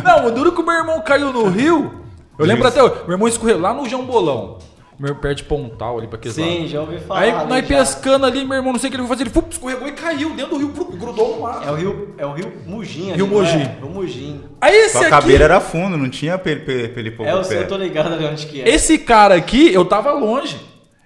Não, 0.04 0.26
o 0.26 0.32
duro 0.32 0.52
que 0.52 0.62
o 0.62 0.66
meu 0.66 0.74
irmão 0.76 1.00
caiu 1.02 1.32
no 1.32 1.50
rio. 1.50 1.94
Eu 2.38 2.46
lembro 2.48 2.68
Isso. 2.68 2.80
até 2.80 2.82
hoje. 2.84 3.04
Meu 3.04 3.12
irmão 3.14 3.28
escorreu 3.28 3.60
lá 3.60 3.74
no 3.76 3.88
Jambolão. 3.88 4.58
Meu 5.00 5.16
perto 5.16 5.38
de 5.38 5.44
Pontal 5.46 5.98
ali 5.98 6.08
pra 6.08 6.18
aquele 6.18 6.34
Sim, 6.34 6.58
lado. 6.60 6.68
já 6.68 6.82
ouvi 6.82 7.00
falar. 7.00 7.20
Aí 7.22 7.32
né, 7.32 7.46
nós 7.48 7.62
já. 7.68 7.78
pescando 7.78 8.26
ali, 8.26 8.44
meu 8.44 8.58
irmão, 8.58 8.74
não 8.74 8.80
sei 8.80 8.90
o 8.90 8.92
que 8.92 8.98
ele 8.98 9.04
foi 9.08 9.16
fazer. 9.16 9.24
Ele 9.24 9.30
fup, 9.30 9.50
escorregou 9.50 9.88
e 9.88 9.94
caiu 9.94 10.32
dentro 10.32 10.52
do 10.52 10.58
rio, 10.58 10.68
grudou 10.98 11.36
no 11.38 11.42
mar. 11.42 11.62
É 11.66 11.72
o 11.72 11.76
rio, 11.76 12.14
é 12.18 12.26
o 12.26 12.34
rio 12.34 12.52
Mugim. 12.66 13.14
Rio 13.14 13.26
ali, 13.26 13.30
não 13.58 13.62
é? 13.62 13.78
Rio 13.80 13.90
Mugim. 13.90 14.44
Aí 14.60 14.76
esse 14.76 14.92
Sua 14.92 15.02
aqui. 15.04 15.10
cabeça 15.12 15.44
era 15.44 15.60
fundo, 15.62 15.96
não 15.98 16.10
tinha 16.10 16.38
pôr 17.12 17.26
É, 17.26 17.34
o 17.34 17.38
eu, 17.38 17.44
sei, 17.46 17.58
pé. 17.60 17.64
eu 17.64 17.68
tô 17.70 17.78
ligado 17.78 18.14
ali 18.14 18.26
onde 18.26 18.46
que 18.46 18.62
é. 18.62 18.68
Esse 18.68 18.98
cara 18.98 19.36
aqui, 19.36 19.74
eu 19.74 19.86
tava 19.86 20.12
longe. 20.12 20.60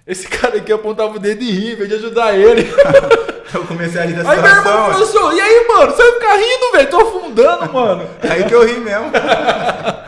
Esse 0.04 0.26
cara 0.26 0.56
aqui 0.56 0.72
apontava 0.72 1.14
o 1.14 1.18
dedo 1.20 1.42
e 1.44 1.50
ria, 1.52 1.72
em 1.74 1.76
vez 1.76 1.88
de 1.88 1.94
ajudar 1.94 2.36
ele. 2.36 2.66
Eu 3.54 3.62
comecei 3.66 4.00
a 4.00 4.04
rir 4.04 4.14
da 4.14 4.28
Aí 4.28 4.36
meu 4.40 4.46
irmão 4.46 4.56
situação. 4.56 4.90
falou 4.90 5.02
assim, 5.08 5.18
"Ô, 5.18 5.32
e 5.32 5.40
aí, 5.40 5.66
mano, 5.68 5.92
você 5.92 6.02
vai 6.02 6.12
ficar 6.14 6.34
rindo, 6.34 6.72
velho? 6.72 6.90
Tô 6.90 6.96
afundando, 7.00 7.72
mano. 7.72 8.08
Aí 8.28 8.42
que 8.44 8.52
eu 8.52 8.66
ri 8.66 8.80
mesmo. 8.80 9.12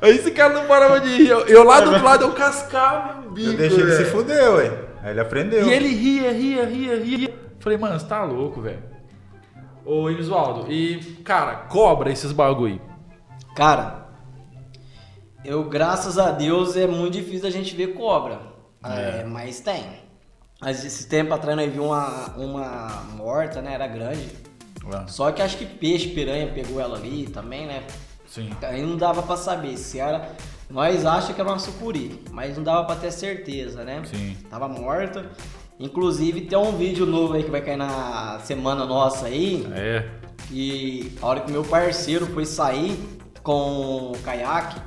Aí 0.00 0.16
esse 0.16 0.30
cara 0.30 0.54
não 0.54 0.66
parava 0.66 1.00
de 1.00 1.08
rir. 1.08 1.28
Eu, 1.28 1.46
eu 1.46 1.64
lá 1.64 1.80
do 1.80 1.90
outro 1.90 2.04
lado, 2.04 2.24
eu 2.24 2.32
cascava 2.32 3.26
o 3.26 3.30
bico. 3.30 3.50
Eu 3.50 3.56
deixei 3.56 3.80
ele 3.80 3.96
se 3.96 4.04
fuder, 4.06 4.54
ué. 4.54 4.72
Aí 5.02 5.10
ele 5.10 5.20
aprendeu. 5.20 5.66
E 5.66 5.72
ele 5.72 5.88
ria, 5.88 6.32
ria, 6.32 6.64
ria, 6.64 6.96
ria. 6.96 7.34
Falei, 7.58 7.76
mano, 7.76 7.98
você 7.98 8.06
tá 8.06 8.24
louco, 8.24 8.60
velho. 8.60 8.82
Ô, 9.84 10.08
Elisvaldo, 10.08 10.70
e, 10.70 10.98
cara, 11.24 11.54
cobra 11.68 12.10
esses 12.10 12.32
bagulho. 12.32 12.80
Cara, 13.54 14.06
eu, 15.44 15.64
graças 15.64 16.18
a 16.18 16.30
Deus, 16.30 16.76
é 16.76 16.86
muito 16.86 17.14
difícil 17.14 17.48
a 17.48 17.50
gente 17.50 17.74
ver 17.74 17.88
cobra. 17.88 18.40
É, 18.84 19.24
mas 19.24 19.60
tem. 19.60 19.84
Mas 20.60 20.84
esse 20.84 21.08
tempo 21.08 21.32
atrás 21.32 21.56
nós 21.56 21.70
vimos 21.70 21.86
uma, 21.86 22.26
uma 22.36 22.88
morta, 23.16 23.62
né? 23.62 23.74
Era 23.74 23.86
grande. 23.86 24.28
Só 25.08 25.30
que 25.32 25.42
acho 25.42 25.56
que 25.56 25.66
peixe, 25.66 26.08
piranha 26.08 26.52
pegou 26.52 26.80
ela 26.80 26.96
ali 26.96 27.26
também, 27.26 27.66
né? 27.66 27.82
Sim. 28.30 28.48
Aí 28.62 28.80
não 28.80 28.96
dava 28.96 29.22
pra 29.22 29.36
saber 29.36 29.76
se 29.76 29.98
era. 29.98 30.30
Nós 30.70 31.04
achamos 31.04 31.34
que 31.34 31.40
era 31.40 31.50
uma 31.50 31.58
sucuri, 31.58 32.22
mas 32.30 32.56
não 32.56 32.62
dava 32.62 32.84
pra 32.84 32.94
ter 32.94 33.10
certeza, 33.10 33.82
né? 33.84 34.02
Sim. 34.04 34.36
Tava 34.48 34.68
morta. 34.68 35.26
Inclusive 35.80 36.42
tem 36.42 36.56
um 36.56 36.76
vídeo 36.76 37.04
novo 37.04 37.34
aí 37.34 37.42
que 37.42 37.50
vai 37.50 37.60
cair 37.60 37.76
na 37.76 38.38
semana 38.44 38.86
nossa 38.86 39.26
aí. 39.26 39.66
É. 39.72 40.08
E 40.48 41.12
a 41.20 41.26
hora 41.26 41.40
que 41.40 41.50
meu 41.50 41.64
parceiro 41.64 42.26
foi 42.26 42.46
sair 42.46 42.96
com 43.42 44.12
o 44.12 44.18
caiaque, 44.22 44.80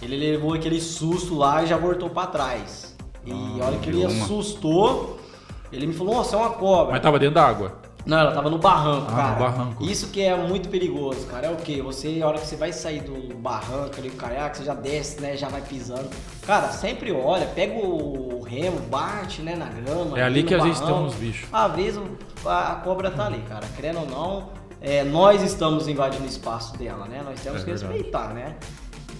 ele 0.00 0.16
levou 0.16 0.54
aquele 0.54 0.80
susto 0.80 1.34
lá 1.34 1.64
e 1.64 1.66
já 1.66 1.76
voltou 1.76 2.08
pra 2.08 2.26
trás. 2.26 2.96
E 3.24 3.32
a 3.60 3.64
hora 3.64 3.76
que 3.78 3.90
ele 3.90 4.06
uma. 4.06 4.24
assustou, 4.24 5.18
ele 5.72 5.86
me 5.86 5.94
falou, 5.94 6.14
nossa, 6.14 6.36
é 6.36 6.38
uma 6.38 6.50
cobra. 6.50 6.92
Mas 6.92 7.02
tava 7.02 7.18
dentro 7.18 7.34
da 7.34 7.46
água. 7.46 7.87
Não, 8.08 8.18
ela 8.18 8.32
tava 8.32 8.48
no 8.48 8.56
barranco, 8.58 9.06
Ah, 9.12 9.16
cara. 9.16 9.30
no 9.32 9.38
barranco. 9.38 9.84
Isso 9.84 10.08
que 10.08 10.22
é 10.22 10.34
muito 10.34 10.70
perigoso, 10.70 11.26
cara. 11.26 11.48
É 11.48 11.50
o 11.50 11.56
quê? 11.56 11.82
Você, 11.82 12.20
a 12.22 12.26
hora 12.26 12.38
que 12.38 12.46
você 12.46 12.56
vai 12.56 12.72
sair 12.72 13.00
do 13.02 13.34
barranco 13.36 13.96
ali, 13.98 14.08
do 14.08 14.16
caiaque, 14.16 14.56
você 14.56 14.64
já 14.64 14.72
desce, 14.74 15.20
né? 15.20 15.36
Já 15.36 15.48
vai 15.48 15.60
pisando. 15.60 16.08
Cara, 16.46 16.68
sempre 16.72 17.12
olha, 17.12 17.44
pega 17.46 17.74
o 17.74 18.40
remo, 18.42 18.80
bate, 18.90 19.42
né, 19.42 19.54
na 19.54 19.66
grama. 19.66 20.18
É 20.18 20.22
ali 20.22 20.42
que 20.42 20.54
às 20.54 20.62
vezes 20.62 20.80
barranco. 20.80 20.98
tem 21.00 21.08
uns 21.08 21.14
bichos. 21.16 21.48
Às 21.52 21.72
vezes 21.76 22.00
a, 22.46 22.72
a 22.72 22.74
cobra 22.76 23.10
tá 23.10 23.26
ali, 23.26 23.40
cara. 23.46 23.66
Querendo 23.76 23.98
ou 24.00 24.06
não, 24.06 24.48
é, 24.80 25.04
nós 25.04 25.42
estamos 25.42 25.86
invadindo 25.86 26.24
o 26.24 26.26
espaço 26.26 26.78
dela, 26.78 27.06
né? 27.06 27.20
Nós 27.22 27.38
temos 27.40 27.60
É 27.60 27.64
que 27.64 27.70
verdade. 27.72 27.92
respeitar, 27.92 28.28
né? 28.32 28.54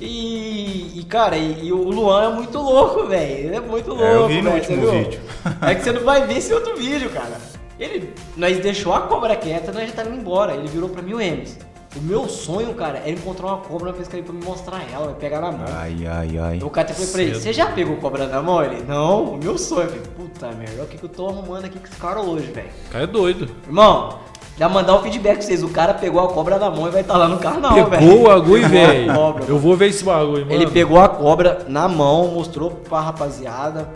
E, 0.00 0.98
e, 1.00 1.04
cara, 1.04 1.36
e, 1.36 1.66
e 1.66 1.72
o 1.72 1.82
Luan 1.90 2.30
é 2.30 2.34
muito 2.34 2.56
louco, 2.58 3.06
velho. 3.06 3.46
Ele 3.48 3.56
é 3.56 3.60
muito 3.60 3.88
louco, 3.90 4.02
É, 4.04 4.14
eu 4.14 4.28
vi 4.28 4.40
no 4.40 4.50
velho, 4.52 4.56
último 4.62 4.90
vídeo. 4.92 5.20
É 5.60 5.74
que 5.74 5.82
você 5.82 5.92
não 5.92 6.04
vai 6.04 6.26
ver 6.26 6.38
esse 6.38 6.54
outro 6.54 6.76
vídeo, 6.76 7.10
cara. 7.10 7.36
Ele, 7.78 8.12
nós 8.36 8.58
deixou 8.58 8.92
a 8.92 9.02
cobra 9.02 9.36
quieta, 9.36 9.72
nós 9.72 9.88
já 9.88 9.94
tá 9.94 10.04
indo 10.04 10.16
embora. 10.16 10.54
Ele 10.54 10.68
virou 10.68 10.88
pra 10.88 11.02
mim 11.02 11.14
o 11.14 11.20
Emes. 11.20 11.58
O 11.96 12.00
meu 12.00 12.28
sonho, 12.28 12.74
cara, 12.74 12.98
era 12.98 13.10
encontrar 13.10 13.46
uma 13.46 13.56
cobra 13.58 13.90
na 13.90 13.96
pescaria 13.96 14.22
pra 14.22 14.34
me 14.34 14.44
mostrar 14.44 14.82
ela, 14.92 15.06
vai 15.06 15.14
pegar 15.14 15.40
na 15.40 15.50
mão. 15.50 15.64
Ai, 15.68 16.06
ai, 16.06 16.38
ai. 16.38 16.58
Eu 16.60 16.68
catei 16.68 16.94
e 16.94 16.98
falei 16.98 17.12
pra 17.12 17.22
ele, 17.22 17.34
você 17.34 17.52
já 17.52 17.66
pegou 17.66 17.96
cobra 17.96 18.26
na 18.26 18.42
mão? 18.42 18.62
Ele, 18.62 18.84
não, 18.86 19.24
o 19.34 19.38
meu 19.38 19.56
sonho. 19.56 19.84
Eu 19.84 19.88
falei, 19.88 20.02
puta 20.16 20.52
merda, 20.52 20.82
o 20.82 20.86
que, 20.86 20.98
que 20.98 21.04
eu 21.04 21.08
tô 21.08 21.28
arrumando 21.28 21.64
aqui 21.64 21.78
com 21.78 21.86
esse 21.86 21.96
cara 21.96 22.20
hoje, 22.20 22.52
velho? 22.52 22.68
O 22.88 22.90
cara 22.90 23.04
é 23.04 23.06
doido. 23.06 23.48
Irmão, 23.66 24.18
já 24.58 24.68
mandar 24.68 24.96
o 24.96 25.02
feedback 25.02 25.38
pra 25.38 25.42
vocês. 25.42 25.62
O 25.62 25.70
cara 25.70 25.94
pegou 25.94 26.20
a 26.20 26.28
cobra 26.28 26.58
na 26.58 26.68
mão 26.68 26.88
e 26.88 26.90
vai 26.90 27.00
estar 27.00 27.16
lá 27.16 27.26
no 27.26 27.38
canal, 27.38 27.72
velho. 27.72 27.90
Pegou 27.90 28.20
o 28.20 28.24
bagulho, 28.24 28.68
Pegou 28.68 29.26
a 29.26 29.32
velho. 29.32 29.44
Eu 29.48 29.58
vou 29.58 29.76
ver 29.76 29.88
esse 29.88 30.04
bagulho, 30.04 30.44
mano. 30.44 30.52
ele 30.52 30.66
pegou 30.66 31.00
a 31.00 31.08
cobra 31.08 31.64
na 31.68 31.88
mão, 31.88 32.28
mostrou 32.28 32.70
pra 32.70 33.00
rapaziada. 33.00 33.88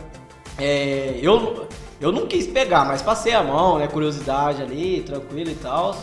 É, 0.58 1.18
eu, 1.20 1.66
eu 2.02 2.12
não 2.12 2.26
quis 2.26 2.46
pegar, 2.46 2.84
mas 2.84 3.00
passei 3.00 3.32
a 3.32 3.42
mão, 3.42 3.78
né? 3.78 3.86
Curiosidade 3.86 4.60
ali, 4.60 5.02
tranquilo 5.02 5.50
e 5.50 5.54
tal. 5.54 5.94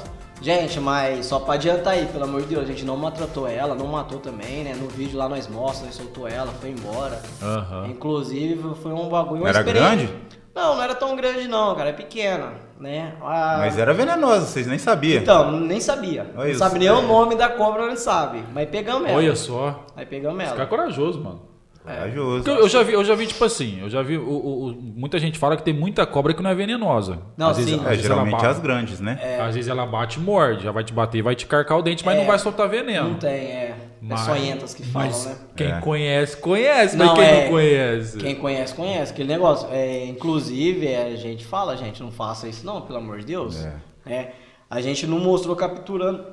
Gente, 0.41 0.79
mas 0.79 1.25
só 1.25 1.37
pra 1.39 1.55
adiantar 1.55 1.93
aí, 1.93 2.05
pelo 2.05 2.23
amor 2.23 2.41
de 2.43 2.47
Deus, 2.47 2.63
a 2.63 2.67
gente 2.67 2.85
não 2.85 2.95
maltratou 2.95 3.45
ela, 3.45 3.75
não 3.75 3.87
matou 3.87 4.19
também, 4.19 4.63
né? 4.63 4.73
No 4.73 4.87
vídeo 4.87 5.17
lá 5.19 5.27
nós 5.27 5.49
mostramos, 5.49 5.81
nós 5.81 5.95
soltou 5.95 6.27
ela, 6.27 6.47
foi 6.61 6.69
embora. 6.69 7.21
Aham. 7.41 7.87
Inclusive, 7.89 8.73
foi 8.81 8.93
um 8.93 9.09
bagulho, 9.09 9.45
Era 9.45 9.61
grande? 9.61 10.09
Não, 10.55 10.75
não 10.75 10.83
era 10.83 10.95
tão 10.95 11.15
grande 11.15 11.47
não, 11.47 11.75
cara, 11.75 11.89
é 11.89 11.93
pequena, 11.93 12.53
né? 12.79 13.15
A- 13.21 13.57
Mas 13.59 13.77
era 13.77 13.93
venenosa, 13.93 14.45
vocês 14.45 14.65
nem 14.65 14.79
sabiam. 14.79 15.21
Então, 15.21 15.51
nem 15.51 15.79
sabia. 15.79 16.31
Olha 16.35 16.51
não 16.51 16.57
sabe 16.57 16.79
nem 16.79 16.89
o 16.89 16.99
é. 16.99 17.01
nome 17.01 17.35
da 17.35 17.49
cobra, 17.49 17.85
não 17.87 17.95
sabe. 17.97 18.43
Mas 18.53 18.69
pegamos 18.69 19.07
ela. 19.09 19.17
Olha 19.17 19.35
só. 19.35 19.85
Aí 19.95 20.05
pegamos 20.05 20.41
ela. 20.41 20.51
cara 20.51 20.63
é 20.63 20.67
corajoso, 20.67 21.19
mano. 21.21 21.48
Corajoso. 21.83 22.49
Eu, 22.49 22.67
já 22.69 22.83
vi, 22.83 22.93
eu 22.93 23.03
já 23.03 23.15
vi, 23.15 23.25
tipo 23.27 23.43
assim, 23.45 23.79
eu 23.81 23.89
já 23.89 24.01
vi. 24.01 24.17
o- 24.17 24.21
o- 24.29 24.67
o- 24.67 24.73
muita 24.73 25.17
gente 25.17 25.39
fala 25.39 25.55
que 25.57 25.63
tem 25.63 25.73
muita 25.73 26.05
cobra 26.05 26.33
que 26.33 26.43
não 26.43 26.49
é 26.49 26.55
venenosa. 26.55 27.19
Não, 27.37 27.47
às 27.49 27.57
vezes, 27.57 27.71
sim. 27.73 27.79
às 27.79 27.85
É, 27.85 27.89
vezes 27.91 28.03
geralmente 28.03 28.33
ela 28.35 28.47
as 28.49 28.57
bate, 28.57 28.67
grandes, 28.67 28.99
né? 28.99 29.39
Às 29.41 29.55
vezes 29.55 29.69
ela 29.69 29.85
bate 29.85 30.19
e 30.19 30.21
morde, 30.21 30.63
já 30.63 30.71
vai 30.71 30.83
te 30.83 30.93
bater, 30.93 31.21
vai 31.21 31.35
te 31.35 31.45
carcar 31.45 31.77
o 31.77 31.81
dente, 31.81 32.05
mas 32.05 32.15
É. 32.15 32.19
não 32.19 32.27
vai 32.27 32.37
soltar 32.37 32.67
veneno. 32.69 33.09
Não 33.09 33.15
tem, 33.15 33.29
é. 33.31 33.75
Mas- 34.01 34.21
é 34.21 34.25
sonhentas 34.25 34.73
que 34.73 34.83
falam, 34.85 35.07
mas 35.09 35.25
né? 35.25 35.35
Quem 35.55 35.71
É. 35.71 35.79
conhece, 35.81 36.37
conhece, 36.37 36.95
mas 36.97 37.07
Não, 37.07 37.15
quem 37.15 37.23
é- 37.25 37.43
não 37.43 37.51
conhece. 37.51 38.17
Quem 38.17 38.35
conhece, 38.35 38.73
conhece. 38.75 39.11
Aquele 39.13 39.29
negócio. 39.29 39.67
É, 39.71 40.05
inclusive, 40.05 40.87
é, 40.87 41.07
a 41.13 41.15
gente 41.15 41.45
fala, 41.45 41.75
gente, 41.75 42.01
não 42.01 42.11
faça 42.11 42.47
isso 42.47 42.65
não, 42.65 42.81
pelo 42.81 42.99
amor 42.99 43.19
de 43.19 43.25
Deus. 43.25 43.65
É. 44.05 44.31
a 44.69 44.81
gente 44.81 45.05
não 45.07 45.19
mostrou 45.19 45.55
capturando, 45.55 46.23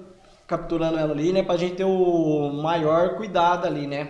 capturando 0.47 0.99
ela 0.99 1.13
ali, 1.13 1.33
né? 1.33 1.43
Pra 1.43 1.57
gente 1.57 1.75
ter 1.77 1.85
o 1.85 2.51
maior 2.63 3.15
cuidado 3.17 3.67
ali, 3.67 3.87
né? 3.87 4.09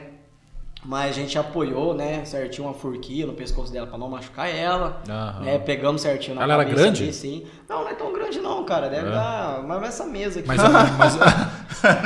Mas 0.84 1.10
a 1.10 1.12
gente 1.20 1.36
apoiou, 1.36 1.94
né? 1.94 2.24
Certinho 2.24 2.68
uma 2.68 2.74
forquilha 2.74 3.26
no 3.26 3.32
pescoço 3.32 3.72
dela 3.72 3.88
pra 3.88 3.98
não 3.98 4.08
machucar 4.08 4.48
ela. 4.48 5.02
Aham. 5.08 5.40
Né? 5.42 5.58
Pegamos 5.58 6.00
certinho 6.02 6.36
na 6.36 6.42
Ela 6.44 6.54
era 6.54 6.64
grande? 6.64 7.02
ali, 7.02 7.12
sim. 7.12 7.44
Não, 7.68 7.82
não 7.82 7.88
é 7.90 7.94
tão 7.94 8.12
grande 8.12 8.38
não, 8.38 8.64
cara. 8.64 8.88
Deve 8.88 9.08
É. 9.08 9.10
dar... 9.10 9.64
Mas 9.66 9.82
essa 9.82 10.04
mesa 10.06 10.38
aqui. 10.38 10.46
Mas, 10.48 10.58
mas, 10.96 11.16
não 11.16 11.26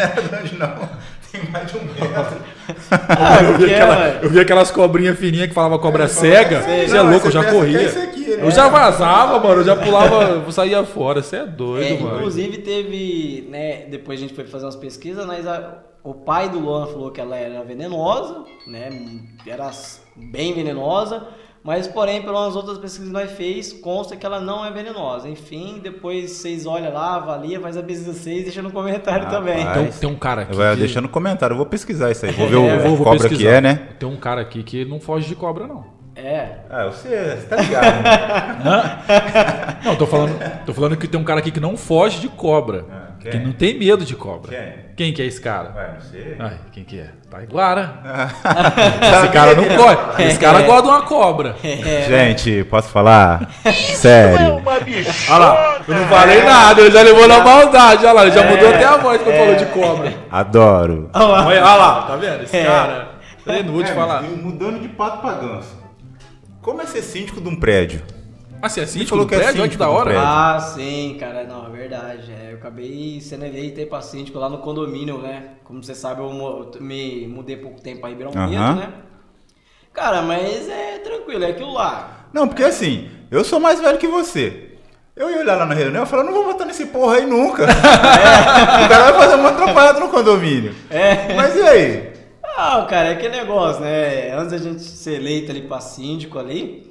é 0.03 0.29
grande, 0.29 0.57
não. 0.57 0.89
mais 1.53 1.71
de 1.71 1.77
um 1.77 1.85
metro. 1.93 2.41
Ah, 2.91 3.43
Eu 3.43 3.53
vi, 3.53 3.59
porque, 3.59 3.75
aquela- 3.75 4.09
eu 4.23 4.31
vi 4.31 4.41
aquelas 4.41 4.71
cobrinhas 4.71 5.19
fininhas 5.19 5.49
que 5.49 5.55
falava 5.55 5.79
cobra 5.79 6.09
cega. 6.09 6.63
Sei, 6.63 6.89
Você 6.89 6.97
é 6.97 7.03
louco, 7.03 7.27
eu 7.27 7.33
já 7.33 7.43
é 7.45 7.53
corria. 7.53 7.87
aqui, 7.87 8.21
né? 8.31 8.37
Eu 8.47 8.51
já 8.51 8.67
vazava, 8.69 9.39
mano. 9.41 9.61
Eu 9.61 9.65
já 9.65 9.77
pulava, 9.77 10.23
eu 10.47 10.53
saía 10.53 10.83
fora. 10.87 11.23
Você 11.23 11.37
é 11.37 11.47
doido, 11.47 11.85
É, 11.97 11.99
mano. 11.99 12.17
inclusive 12.17 12.59
teve, 12.59 13.47
né, 13.51 13.85
depois 13.91 14.19
a 14.19 14.23
gente 14.23 14.33
foi 14.33 14.47
fazer 14.47 14.65
umas 14.65 14.77
pesquisas, 14.77 15.27
mas 15.27 15.47
a- 15.47 15.83
o 16.03 16.15
pai 16.15 16.49
do 16.49 16.59
Luan 16.59 16.87
falou 16.87 17.11
que 17.11 17.21
ela 17.21 17.37
era 17.37 17.63
venenosa, 17.65 18.45
né, 18.67 18.89
era 19.47 19.71
bem 20.17 20.53
venenosa, 20.55 21.27
mas 21.63 21.87
porém 21.87 22.23
pelas 22.23 22.57
outras 22.57 22.79
pesquisas 22.79 23.09
que 23.09 23.13
nós 23.13 23.31
fez, 23.33 23.71
consta 23.73 24.17
que 24.17 24.25
ela 24.25 24.41
não 24.41 24.65
é 24.65 24.71
venenosa. 24.71 25.29
Enfim, 25.29 25.79
depois 25.83 26.31
vocês 26.31 26.65
olham 26.65 26.91
lá, 26.93 27.17
avalia, 27.17 27.61
faz 27.61 27.77
a 27.77 27.83
pesquisa 27.83 28.15
6, 28.15 28.45
deixa 28.45 28.63
no 28.63 28.71
comentário 28.73 29.25
Rapaz. 29.27 29.39
também. 29.45 29.67
Tem, 29.73 29.83
um- 29.83 29.91
tem 29.93 30.09
um 30.09 30.15
cara 30.19 30.43
aqui. 30.43 30.57
Vai 30.57 30.73
que- 30.75 30.81
deixando 30.81 31.03
no 31.05 31.11
comentário, 31.11 31.53
eu 31.53 31.59
vou 31.59 31.67
pesquisar 31.67 32.11
isso 32.11 32.25
aí. 32.25 32.33
Vou 32.33 32.49
ver 32.49 32.57
o 32.57 32.67
Eu 32.67 32.81
vou, 32.81 32.97
vou 32.97 33.05
cobra 33.05 33.19
que 33.25 33.29
pesquisar. 33.29 33.51
é, 33.57 33.61
né? 33.61 33.89
Tem 33.99 34.09
um 34.09 34.17
cara 34.17 34.41
aqui 34.41 34.63
que 34.63 34.87
não 34.87 34.99
foge 35.01 35.29
de 35.29 35.35
cobra, 35.35 35.67
não. 35.67 35.85
É. 36.17 36.61
Ah, 36.71 36.87
você, 36.87 37.09
você 37.37 37.47
tá 37.47 37.57
ligado. 37.57 38.03
né? 38.65 39.79
Não, 39.85 39.97
tô 39.97 40.07
falando, 40.07 40.65
tô 40.67 40.75
falando 40.75 40.97
que 40.97 41.09
tem 41.09 41.19
um 41.19 41.25
cara 41.25 41.41
aqui 41.41 41.51
que 41.51 41.61
não 41.61 41.77
foge 41.79 42.21
de 42.21 42.29
cobra. 42.29 42.85
Ah, 42.91 43.10
quem? 43.21 43.31
que 43.33 43.39
não 43.39 43.53
tem 43.53 43.79
medo 43.79 44.05
de 44.05 44.15
cobra. 44.17 44.51
Quem? 44.57 44.73
Quem 44.97 45.13
que 45.13 45.23
é 45.23 45.27
esse 45.27 45.41
cara? 45.41 45.73
Ué, 45.77 45.91
não 45.95 46.01
sei. 46.01 46.37
Ai, 46.39 46.59
quem 46.73 46.85
que 46.85 46.99
é? 47.01 47.11
Taiguara. 47.31 47.95
esse 49.23 49.29
cara 49.33 49.55
não 49.55 49.65
corre. 49.77 50.25
Esse 50.25 50.39
cara 50.39 50.63
gosta 50.63 50.83
de 50.83 50.89
uma 50.89 51.03
cobra. 51.03 51.57
Gente, 52.09 52.65
posso 52.65 52.89
falar? 52.89 53.49
Sério. 53.95 54.63
Olha 55.29 55.39
lá, 55.39 55.81
eu 55.87 55.95
não 55.95 56.07
falei 56.07 56.43
nada, 56.43 56.81
ele 56.81 56.91
já 56.91 57.03
levou 57.03 57.29
na 57.29 57.41
maldade. 57.41 58.05
Olha 58.05 58.13
lá, 58.13 58.23
ele 58.23 58.33
já 58.33 58.45
mudou 58.45 58.69
até 58.69 58.85
a 58.85 58.97
voz 58.97 59.23
quando 59.23 59.37
falou 59.37 59.55
de 59.55 59.67
cobra. 59.67 60.15
Adoro. 60.31 61.11
Olha, 61.15 61.45
olha 61.45 61.61
lá, 61.61 62.03
tá 62.03 62.17
vendo? 62.17 62.43
Esse 62.43 62.63
cara. 62.63 63.09
Eu 63.47 63.65
não 63.65 63.73
vou 63.73 63.83
te 63.83 63.91
É, 63.91 63.95
falar. 63.95 64.23
Mudando 64.23 64.81
de 64.81 64.89
pato 64.89 65.19
pra 65.19 65.33
ganso. 65.33 65.79
Como 66.61 66.83
é 66.83 66.87
ser 66.87 67.03
síndico 67.03 67.41
de 67.41 67.49
um 67.49 67.57
prédio? 67.59 68.03
Ah, 68.63 68.69
você 68.69 68.81
é 68.81 68.87
síndico 68.87 69.11
falou 69.11 69.27
que 69.27 69.35
é 69.35 69.39
que 69.41 69.53
síndico 69.53 69.79
da 69.79 69.89
hora. 69.89 70.11
prédio. 70.11 70.23
Ah, 70.27 70.61
sim, 70.61 71.17
cara, 71.19 71.45
não, 71.45 71.67
é 71.67 71.71
verdade. 71.71 72.33
É, 72.33 72.53
eu 72.53 72.57
acabei 72.57 73.21
sendo 73.21 73.45
eleito 73.45 73.81
aí 73.81 73.87
pra 73.87 74.03
síndico 74.03 74.39
lá 74.39 74.49
no 74.49 74.59
condomínio, 74.59 75.19
né? 75.19 75.55
Como 75.65 75.83
você 75.83 75.95
sabe, 75.95 76.21
eu 76.21 76.71
me 76.81 77.27
mudei 77.27 77.57
pouco 77.57 77.81
tempo 77.81 78.01
pra 78.01 78.11
Ribeirão. 78.11 78.33
Preto, 78.33 78.51
né? 78.51 78.93
Cara, 79.93 80.23
mas 80.23 80.69
é 80.69 80.99
tranquilo, 80.99 81.45
é 81.45 81.51
aquilo 81.51 81.73
lá. 81.73 82.27
Não, 82.33 82.47
porque 82.47 82.63
assim, 82.63 83.09
eu 83.31 83.43
sou 83.45 83.59
mais 83.59 83.81
velho 83.81 83.99
que 83.99 84.07
você. 84.07 84.69
Eu 85.17 85.31
ia 85.31 85.41
olhar 85.41 85.57
lá 85.57 85.67
na 85.67 85.75
reunião 85.75 86.05
e 86.05 86.07
falar, 86.07 86.23
não 86.23 86.33
vou 86.33 86.45
votar 86.45 86.67
nesse 86.67 86.87
porra 86.87 87.17
aí 87.17 87.27
nunca. 87.27 87.65
o 87.67 88.89
cara 88.89 89.11
vai 89.11 89.13
fazer 89.15 89.35
uma 89.35 89.51
atrapalhada 89.51 90.01
no 90.01 90.09
condomínio. 90.09 90.75
É. 90.89 91.35
Mas 91.35 91.57
e 91.57 91.63
aí? 91.63 92.13
Ah, 92.57 92.87
cara, 92.89 93.09
é 93.09 93.13
aquele 93.13 93.37
negócio, 93.37 93.83
né? 93.83 94.33
Antes 94.33 94.53
da 94.53 94.59
gente 94.59 94.83
ser 94.83 95.15
eleito 95.15 95.51
ali 95.51 95.63
pra 95.63 95.81
síndico 95.81 96.39
ali, 96.39 96.90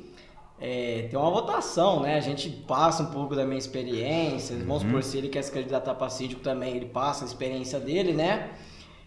é, 0.61 1.07
tem 1.09 1.17
uma 1.17 1.29
votação, 1.31 2.01
né? 2.01 2.17
A 2.17 2.21
gente 2.21 2.49
passa 2.49 3.03
um 3.03 3.07
pouco 3.07 3.35
da 3.35 3.45
minha 3.45 3.57
experiência. 3.57 4.55
Vamos 4.65 4.81
supor, 4.83 5.01
se 5.03 5.17
ele 5.17 5.29
quer 5.29 5.41
se 5.41 5.51
candidatar 5.51 5.93
pra 5.95 6.09
síndico 6.09 6.41
também, 6.41 6.75
ele 6.75 6.85
passa 6.87 7.23
a 7.23 7.27
experiência 7.27 7.79
dele, 7.79 8.13
né? 8.13 8.49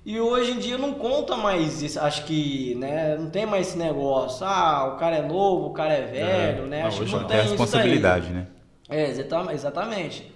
E 0.04 0.18
hoje 0.18 0.50
em 0.52 0.58
dia 0.58 0.76
não 0.78 0.94
conta 0.94 1.36
mais 1.36 1.80
isso, 1.80 2.00
acho 2.00 2.24
que, 2.24 2.74
né? 2.74 3.16
Não 3.16 3.30
tem 3.30 3.46
mais 3.46 3.68
esse 3.68 3.78
negócio, 3.78 4.44
ah, 4.44 4.92
o 4.94 4.96
cara 4.98 5.16
é 5.16 5.22
novo, 5.22 5.66
o 5.66 5.72
cara 5.72 5.92
é 5.92 6.02
velho, 6.06 6.66
né? 6.66 6.80
não, 6.80 6.88
Acho 6.88 6.96
que 6.96 7.02
hoje 7.04 7.12
não 7.12 7.20
não 7.20 7.28
tem 7.28 7.36
É 7.36 7.40
isso 7.40 7.48
daí. 7.50 7.58
responsabilidade, 7.60 8.30
né? 8.30 8.46
É, 8.88 9.08
exata- 9.10 9.52
exatamente. 9.52 10.31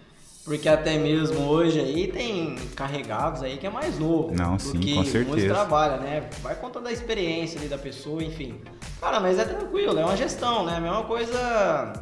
Porque 0.47 0.69
até 0.69 0.97
mesmo 0.97 1.45
hoje 1.49 1.81
aí 1.81 2.07
tem 2.07 2.55
carregados 2.77 3.43
aí 3.43 3.57
que 3.57 3.67
é 3.67 3.71
mais 3.71 3.99
novo. 3.99 4.33
Não, 4.33 4.57
sim, 4.61 4.95
com 4.95 5.03
certeza. 5.03 5.25
muitos 5.25 5.45
trabalha, 5.45 5.97
né? 5.97 6.31
Vai 6.41 6.55
conta 6.55 6.81
da 6.81 6.93
experiência 6.93 7.59
ali 7.59 7.67
da 7.67 7.77
pessoa, 7.77 8.23
enfim. 8.23 8.61
Cara, 9.01 9.19
mas 9.19 9.41
é 9.41 9.45
tranquilo, 9.45 9.99
é 9.99 10.05
uma 10.05 10.17
gestão, 10.17 10.65
né? 10.65 10.77
A 10.77 10.81
mesma 10.81 11.03
coisa 11.03 11.93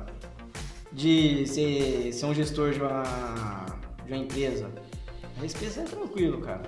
de 0.92 1.46
ser, 1.46 2.12
ser 2.12 2.26
um 2.26 2.34
gestor 2.34 2.72
de 2.72 2.82
uma, 2.82 3.02
de 4.04 4.12
uma 4.12 4.18
empresa. 4.22 4.68
A 5.40 5.46
empresa 5.46 5.80
é 5.80 5.84
tranquilo, 5.84 6.42
cara. 6.42 6.64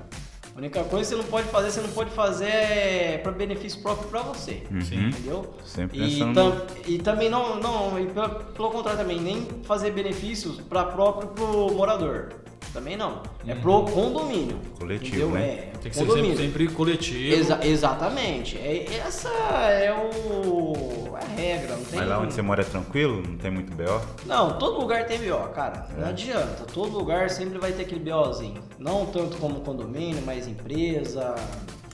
A 0.57 0.59
única 0.59 0.83
coisa 0.85 1.11
que 1.11 1.16
você 1.16 1.23
não 1.23 1.31
pode 1.31 1.49
fazer, 1.49 1.71
você 1.71 1.81
não 1.83 1.90
pode 1.90 2.11
fazer 2.12 2.47
é 2.49 3.21
para 3.23 3.31
benefício 3.31 3.83
próprio 3.83 4.09
para 4.09 4.23
você. 4.23 4.62
Uhum. 4.71 4.79
Entendeu? 4.79 5.55
Sempre 5.62 6.03
E, 6.03 6.33
tam- 6.33 6.62
e 6.87 6.99
também 6.99 7.29
não, 7.29 7.61
não 7.61 8.01
e 8.01 8.07
pelo, 8.07 8.29
pelo 8.31 8.71
contrário 8.71 8.99
também, 8.99 9.21
nem 9.21 9.47
fazer 9.64 9.90
benefícios 9.90 10.59
para 10.62 10.85
próprio 10.87 11.29
pro 11.29 11.71
morador. 11.75 12.31
Também 12.77 12.95
não. 12.95 13.23
É 13.47 13.55
pro 13.55 13.85
condomínio. 13.85 14.59
Coletivo, 14.79 15.17
entendeu? 15.17 15.31
né? 15.31 15.47
É, 15.49 15.57
Tem 15.81 15.91
que 15.91 15.97
ser 15.97 16.01
sempre, 16.01 16.07
condomínio. 16.09 16.37
sempre 16.37 16.69
coletivo. 16.69 17.35
Exa- 17.35 17.61
exatamente. 17.67 18.59
É, 18.59 18.85
essa 18.99 19.31
é 19.31 19.91
o 19.95 21.17
é 21.17 21.25
a 21.25 21.27
regra, 21.27 21.75
não 21.77 21.85
tem 21.85 21.99
Mas 21.99 22.09
lá 22.09 22.19
onde 22.19 22.35
você 22.35 22.43
mora 22.43 22.61
é 22.61 22.65
tranquilo? 22.67 23.23
Não 23.27 23.39
tem 23.39 23.51
muito 23.51 23.75
B.O.? 23.75 23.99
não, 24.27 24.59
todo 24.59 24.79
lugar 24.79 25.07
tem 25.07 25.19
BO, 25.19 25.49
cara. 25.55 25.89
É. 25.97 26.01
Não 26.03 26.09
adianta. 26.11 26.65
Todo 26.71 26.99
lugar 26.99 27.31
sempre 27.31 27.59
vai 27.59 27.73
ter 27.73 27.83
aquele 27.85 28.01
BOzinho. 28.11 28.62
Não 28.79 29.07
tanto 29.07 29.39
como 29.39 29.61
condomínio, 29.61 30.23
mas 30.27 30.47
empresa, 30.47 31.35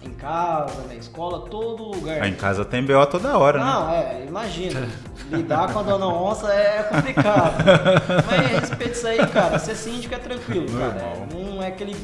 em 0.04 0.10
casa, 0.12 0.82
na 0.88 0.94
escola, 0.94 1.48
todo 1.48 1.82
lugar. 1.84 2.22
Ah, 2.22 2.28
em 2.28 2.34
casa 2.34 2.64
tem 2.64 2.84
B.O. 2.84 3.06
toda 3.06 3.36
hora, 3.38 3.58
né? 3.58 3.64
Não, 3.64 3.90
é, 3.90 4.24
imagina. 4.26 4.88
Lidar 5.30 5.72
com 5.72 5.78
a 5.78 5.82
dona 5.82 6.06
onça 6.06 6.52
é 6.52 6.82
complicado. 6.82 7.64
Mas 8.30 8.60
respeito 8.60 8.92
isso 8.92 9.06
aí, 9.06 9.26
cara. 9.28 9.58
Ser 9.58 9.74
síndico 9.74 10.14
é 10.14 10.18
tranquilo, 10.18 10.66
cara. 10.78 11.00
É, 11.00 11.26
Não 11.34 11.62
é 11.62 11.68
aquele 11.68 11.96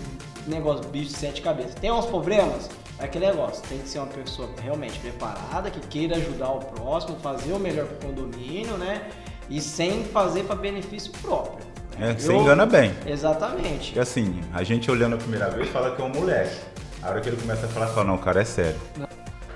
negócio 0.46 0.84
bicho 0.88 1.10
de 1.12 1.16
sete 1.18 1.42
cabeças. 1.42 1.74
Tem 1.74 1.90
uns 1.92 2.06
problemas, 2.06 2.70
é 2.98 3.04
aquele 3.04 3.26
negócio. 3.26 3.62
Tem 3.68 3.78
que 3.78 3.88
ser 3.88 3.98
uma 3.98 4.06
pessoa 4.06 4.48
realmente 4.62 4.98
preparada, 5.00 5.70
que 5.70 5.80
queira 5.80 6.16
ajudar 6.16 6.50
o 6.50 6.58
próximo, 6.60 7.16
fazer 7.20 7.52
o 7.52 7.58
melhor 7.58 7.86
pro 7.86 8.08
condomínio, 8.08 8.76
né? 8.78 9.02
E 9.50 9.60
sem 9.60 10.04
fazer 10.04 10.44
para 10.44 10.56
benefício 10.56 11.12
próprio. 11.22 11.66
É, 12.00 12.12
você 12.12 12.30
Eu- 12.32 12.36
engana 12.40 12.64
bem. 12.64 12.94
Exatamente. 13.06 13.86
Porque 13.86 13.98
assim, 14.00 14.40
a 14.54 14.62
gente 14.62 14.88
olhando 14.90 15.14
a 15.16 15.18
primeira 15.18 15.50
vez 15.50 15.68
fala 15.70 15.94
que 15.96 16.00
é 16.00 16.04
um 16.04 16.10
moleque. 16.10 16.54
A 17.02 17.10
hora 17.10 17.20
que 17.20 17.28
ele 17.28 17.36
começa 17.36 17.66
a 17.66 17.68
falar, 17.68 17.86
fala, 17.88 18.04
não, 18.06 18.14
o 18.16 18.18
cara 18.18 18.40
é 18.42 18.44
sério. 18.44 18.80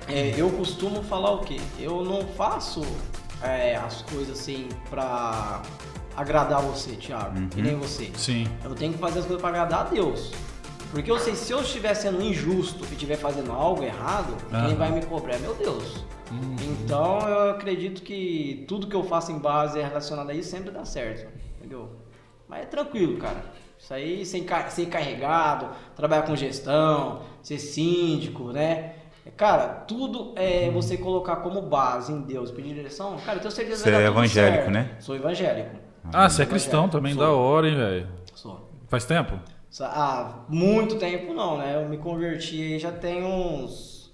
É, 0.08 0.34
eu 0.36 0.50
costumo 0.50 1.02
falar 1.02 1.32
o 1.32 1.40
quê? 1.40 1.58
Eu 1.78 2.04
não 2.04 2.26
faço 2.28 2.82
é, 3.42 3.76
as 3.76 4.02
coisas 4.02 4.38
assim 4.40 4.68
pra 4.90 5.62
agradar 6.16 6.60
você, 6.62 6.92
Thiago, 6.92 7.38
Uhum. 7.38 7.48
e 7.56 7.62
nem 7.62 7.76
você. 7.76 8.10
Sim. 8.16 8.46
Eu 8.64 8.74
tenho 8.74 8.92
que 8.92 8.98
fazer 8.98 9.20
as 9.20 9.24
coisas 9.24 9.40
pra 9.40 9.50
agradar 9.50 9.86
a 9.86 9.88
Deus. 9.90 10.30
Porque 10.90 11.10
eu 11.10 11.18
sei, 11.18 11.34
se 11.34 11.50
eu 11.52 11.62
estiver 11.62 11.94
sendo 11.94 12.20
injusto 12.22 12.84
e 12.90 12.92
estiver 12.92 13.16
fazendo 13.16 13.50
algo 13.50 13.82
errado, 13.82 14.36
quem 14.50 14.58
Aham. 14.58 14.74
vai 14.74 14.92
me 14.92 15.02
cobrar 15.06 15.36
é 15.36 15.38
meu 15.38 15.54
Deus. 15.54 16.04
Uhum. 16.30 16.56
Então 16.60 17.20
eu 17.28 17.50
acredito 17.50 18.02
que 18.02 18.64
tudo 18.68 18.86
que 18.86 18.94
eu 18.94 19.02
faço 19.04 19.32
em 19.32 19.38
base 19.38 19.80
relacionado 19.80 20.28
a 20.30 20.34
isso 20.34 20.50
sempre 20.50 20.70
dá 20.70 20.84
certo. 20.84 21.26
Entendeu? 21.58 21.88
Mas 22.46 22.62
é 22.64 22.66
tranquilo, 22.66 23.16
cara. 23.18 23.42
Isso 23.82 23.92
aí, 23.92 24.24
sem 24.24 24.44
ca- 24.44 24.68
ser 24.70 24.86
carregado, 24.86 25.68
trabalhar 25.96 26.22
com 26.22 26.36
gestão, 26.36 27.22
ser 27.42 27.58
síndico, 27.58 28.52
né? 28.52 28.94
Cara, 29.36 29.66
tudo 29.88 30.32
é 30.36 30.70
você 30.70 30.96
colocar 30.96 31.36
como 31.36 31.60
base 31.62 32.12
em 32.12 32.20
Deus, 32.22 32.52
pedir 32.52 32.74
direção. 32.74 33.16
Cara, 33.26 33.38
eu 33.38 33.40
tenho 33.42 33.50
certeza 33.52 33.82
que 33.82 33.90
Você 33.90 33.96
é 33.96 34.06
evangélico, 34.06 34.56
certo. 34.64 34.70
né? 34.72 34.96
Sou 35.00 35.16
evangélico. 35.16 35.76
Ah, 36.12 36.28
você 36.28 36.42
é 36.42 36.46
cristão 36.46 36.88
também, 36.88 37.14
Sou. 37.14 37.22
da 37.24 37.32
hora, 37.32 37.68
hein, 37.68 37.74
velho? 37.76 38.08
Sou. 38.36 38.70
Faz 38.88 39.04
tempo? 39.04 39.36
Ah, 39.80 40.44
muito 40.48 40.96
tempo 40.96 41.34
não, 41.34 41.58
né? 41.58 41.74
Eu 41.82 41.88
me 41.88 41.96
converti 41.98 42.60
aí 42.62 42.78
já 42.78 42.92
tem 42.92 43.24
uns. 43.24 44.12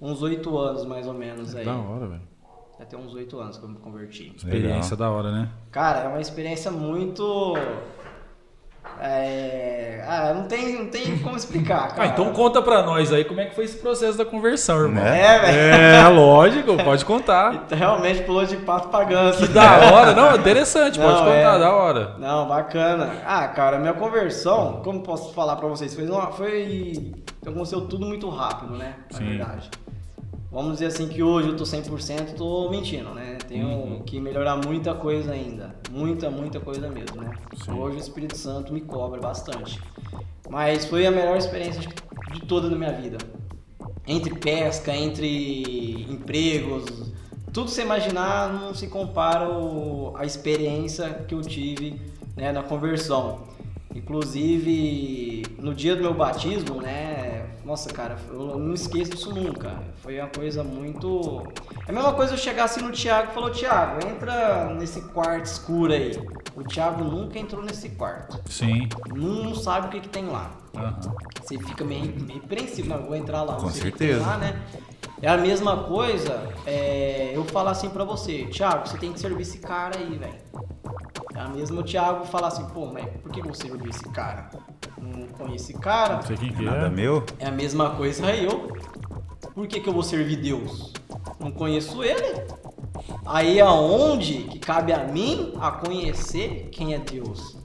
uns 0.00 0.22
oito 0.22 0.56
anos 0.56 0.84
mais 0.84 1.06
ou 1.08 1.14
menos 1.14 1.52
aí. 1.54 1.64
Da 1.64 1.76
hora, 1.76 2.06
velho. 2.06 2.22
Já 2.78 2.84
tem 2.84 2.98
uns 2.98 3.12
oito 3.14 3.38
anos 3.40 3.58
que 3.58 3.64
eu 3.64 3.68
me 3.68 3.78
converti. 3.78 4.32
Experiência 4.36 4.96
da 4.96 5.10
hora, 5.10 5.32
né? 5.32 5.48
Cara, 5.72 6.00
é 6.00 6.08
uma 6.08 6.20
experiência 6.20 6.70
muito. 6.70 7.54
É... 9.00 10.02
Ah, 10.06 10.32
não 10.34 10.44
tem, 10.44 10.78
não 10.78 10.86
tem 10.86 11.18
como 11.18 11.36
explicar, 11.36 11.88
cara. 11.88 12.02
Ah, 12.02 12.06
então 12.06 12.32
conta 12.32 12.62
pra 12.62 12.82
nós 12.82 13.12
aí 13.12 13.24
como 13.24 13.40
é 13.40 13.46
que 13.46 13.54
foi 13.54 13.64
esse 13.64 13.76
processo 13.76 14.16
da 14.16 14.24
conversão, 14.24 14.80
irmão. 14.80 15.04
Né? 15.04 15.20
É, 15.20 15.38
velho. 15.38 15.58
É, 15.58 16.08
lógico, 16.08 16.76
pode 16.82 17.04
contar. 17.04 17.54
Então, 17.68 17.76
Realmente 17.76 18.22
pulou 18.22 18.44
de 18.44 18.56
pato 18.56 18.88
pra 18.88 19.04
ganso. 19.04 19.46
Que 19.46 19.52
da 19.52 19.92
hora. 19.92 20.14
Não, 20.14 20.34
interessante, 20.36 20.98
pode 20.98 21.12
Não, 21.12 21.24
contar, 21.24 21.56
é. 21.56 21.58
da 21.58 21.72
hora. 21.72 22.14
Não, 22.18 22.48
bacana. 22.48 23.10
Ah, 23.26 23.46
cara, 23.48 23.78
minha 23.78 23.92
conversão, 23.92 24.80
como 24.82 25.02
posso 25.02 25.34
falar 25.34 25.56
pra 25.56 25.68
vocês, 25.68 25.94
foi, 25.94 26.08
uma, 26.08 26.30
foi 26.32 27.12
aconteceu 27.46 27.82
tudo 27.82 28.06
muito 28.06 28.28
rápido, 28.28 28.76
né? 28.76 28.94
Na 29.12 29.18
Sim. 29.18 29.24
verdade. 29.28 29.70
Vamos 30.50 30.72
dizer 30.74 30.86
assim 30.86 31.08
que 31.08 31.22
hoje 31.22 31.48
eu 31.48 31.56
tô 31.56 31.64
100%, 31.64 32.34
tô 32.34 32.70
mentindo, 32.70 33.10
né? 33.14 33.36
Tenho 33.46 33.68
Uhum. 33.68 34.02
que 34.02 34.18
melhorar 34.18 34.56
muita 34.56 34.94
coisa 34.94 35.32
ainda. 35.32 35.74
Muita, 35.90 36.30
muita 36.30 36.58
coisa 36.58 36.88
mesmo, 36.88 37.20
né? 37.20 37.30
Hoje 37.68 37.96
o 37.96 38.00
Espírito 38.00 38.36
Santo 38.36 38.72
me 38.72 38.80
cobra 38.80 39.20
bastante. 39.20 39.78
Mas 40.48 40.86
foi 40.86 41.06
a 41.06 41.10
melhor 41.10 41.36
experiência 41.36 41.82
de 42.32 42.40
toda 42.46 42.68
a 42.68 42.78
minha 42.78 42.92
vida. 42.92 43.18
Entre 44.06 44.34
pesca, 44.34 44.96
entre 44.96 46.06
empregos, 46.10 47.12
tudo 47.52 47.68
você 47.68 47.82
imaginar 47.82 48.50
não 48.50 48.72
se 48.74 48.86
compara 48.86 49.46
a 50.16 50.24
experiência 50.24 51.10
que 51.28 51.34
eu 51.34 51.42
tive 51.42 52.00
né, 52.34 52.52
na 52.52 52.62
conversão. 52.62 53.40
Inclusive, 53.94 55.42
no 55.58 55.74
dia 55.74 55.94
do 55.94 56.02
meu 56.02 56.14
batismo, 56.14 56.76
né, 56.80 57.07
Nossa, 57.68 57.92
cara, 57.92 58.16
eu 58.30 58.58
não 58.58 58.72
esqueço 58.72 59.10
disso 59.10 59.30
nunca. 59.30 59.82
Foi 59.98 60.18
uma 60.18 60.30
coisa 60.30 60.64
muito. 60.64 61.46
É 61.86 61.90
a 61.90 61.92
mesma 61.92 62.14
coisa 62.14 62.32
eu 62.32 62.38
chegar 62.38 62.64
assim 62.64 62.80
no 62.80 62.90
Thiago 62.90 63.30
e 63.30 63.34
falou, 63.34 63.50
Thiago, 63.50 64.08
entra 64.08 64.72
nesse 64.72 65.02
quarto 65.02 65.44
escuro 65.44 65.92
aí. 65.92 66.18
O 66.56 66.64
Thiago 66.64 67.04
nunca 67.04 67.38
entrou 67.38 67.62
nesse 67.62 67.90
quarto. 67.90 68.40
Sim. 68.50 68.88
Não 69.14 69.54
sabe 69.54 69.88
o 69.88 69.90
que, 69.90 70.00
que 70.00 70.08
tem 70.08 70.24
lá. 70.24 70.50
Aham. 70.74 70.98
Você 71.42 71.58
fica 71.58 71.84
meio, 71.84 72.18
meio 72.22 72.38
apreensivo, 72.42 72.88
não, 72.88 72.96
eu 72.96 73.02
vou 73.02 73.16
entrar 73.16 73.42
lá. 73.42 73.56
Com 73.56 73.66
não 73.66 73.68
certeza. 73.68 74.24
Lá, 74.24 74.38
né? 74.38 74.62
É 75.20 75.28
a 75.28 75.36
mesma 75.36 75.84
coisa 75.84 76.50
é, 76.64 77.32
eu 77.34 77.44
falar 77.44 77.72
assim 77.72 77.90
pra 77.90 78.02
você, 78.02 78.46
Thiago, 78.46 78.88
você 78.88 78.96
tem 78.96 79.12
que 79.12 79.20
servir 79.20 79.42
esse 79.42 79.58
cara 79.58 79.98
aí, 79.98 80.16
velho. 80.16 80.38
É 81.34 81.40
a 81.40 81.48
mesma 81.48 81.80
o 81.80 81.84
Thiago 81.84 82.24
falar 82.24 82.48
assim, 82.48 82.64
pô, 82.70 82.86
mas 82.86 83.04
por 83.22 83.30
que 83.30 83.42
você 83.42 83.68
serviu 83.68 83.90
esse 83.90 84.08
cara? 84.08 84.48
Não 85.00 85.26
conheço 85.28 85.70
esse 85.70 85.74
cara. 85.74 86.16
Não 86.16 86.22
sei 86.22 86.36
quem 86.36 86.52
que 86.52 86.62
Nada 86.62 86.86
é. 86.86 86.90
meu? 86.90 87.24
É 87.38 87.46
a 87.46 87.50
mesma 87.50 87.90
coisa 87.90 88.34
eu. 88.34 88.72
Por 89.54 89.66
que, 89.66 89.80
que 89.80 89.88
eu 89.88 89.92
vou 89.92 90.02
servir 90.02 90.36
Deus? 90.36 90.92
Não 91.40 91.50
conheço 91.50 92.02
ele. 92.02 92.42
Aí 93.26 93.60
aonde 93.60 94.44
que 94.44 94.58
cabe 94.58 94.92
a 94.92 95.04
mim 95.04 95.52
a 95.60 95.70
conhecer 95.70 96.68
quem 96.70 96.94
é 96.94 96.98
Deus? 96.98 97.56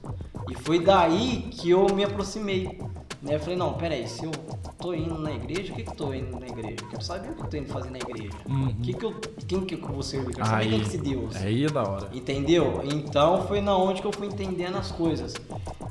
E 0.50 0.54
foi 0.54 0.78
daí 0.78 1.48
que 1.50 1.70
eu 1.70 1.86
me 1.94 2.04
aproximei. 2.04 2.78
Né? 3.24 3.36
Eu 3.36 3.40
falei, 3.40 3.56
não, 3.56 3.72
peraí, 3.72 4.06
se 4.06 4.24
eu 4.24 4.30
tô 4.78 4.92
indo 4.92 5.18
na 5.18 5.32
igreja, 5.32 5.72
o 5.72 5.76
que 5.76 5.82
que 5.82 5.90
eu 5.90 5.94
tô 5.94 6.12
indo 6.12 6.38
na 6.38 6.46
igreja? 6.46 6.76
Eu 6.82 6.88
quero 6.88 7.02
saber 7.02 7.30
o 7.30 7.34
que 7.34 7.42
eu 7.42 7.46
tô 7.46 7.56
indo 7.56 7.68
fazer 7.72 7.90
na 7.90 7.98
igreja. 7.98 8.30
O 8.46 8.82
que 8.82 8.92
que 8.92 9.04
eu, 9.04 9.14
quem 9.48 9.60
que 9.64 9.74
eu 9.74 9.80
vou 9.80 10.02
servir? 10.02 10.28
Eu 10.32 10.34
quero 10.34 10.46
saber 10.46 10.64
quem 10.64 10.72
Aí, 10.74 10.78
que 10.78 10.84
é 10.84 10.86
esse 10.86 10.98
Deus. 10.98 11.36
aí 11.36 11.64
é 11.64 11.68
da 11.70 11.82
hora. 11.82 12.08
Entendeu? 12.12 12.82
Então 12.84 13.46
foi 13.46 13.62
na 13.62 13.76
onde 13.76 14.02
que 14.02 14.06
eu 14.06 14.12
fui 14.12 14.26
entendendo 14.26 14.76
as 14.76 14.92
coisas. 14.92 15.34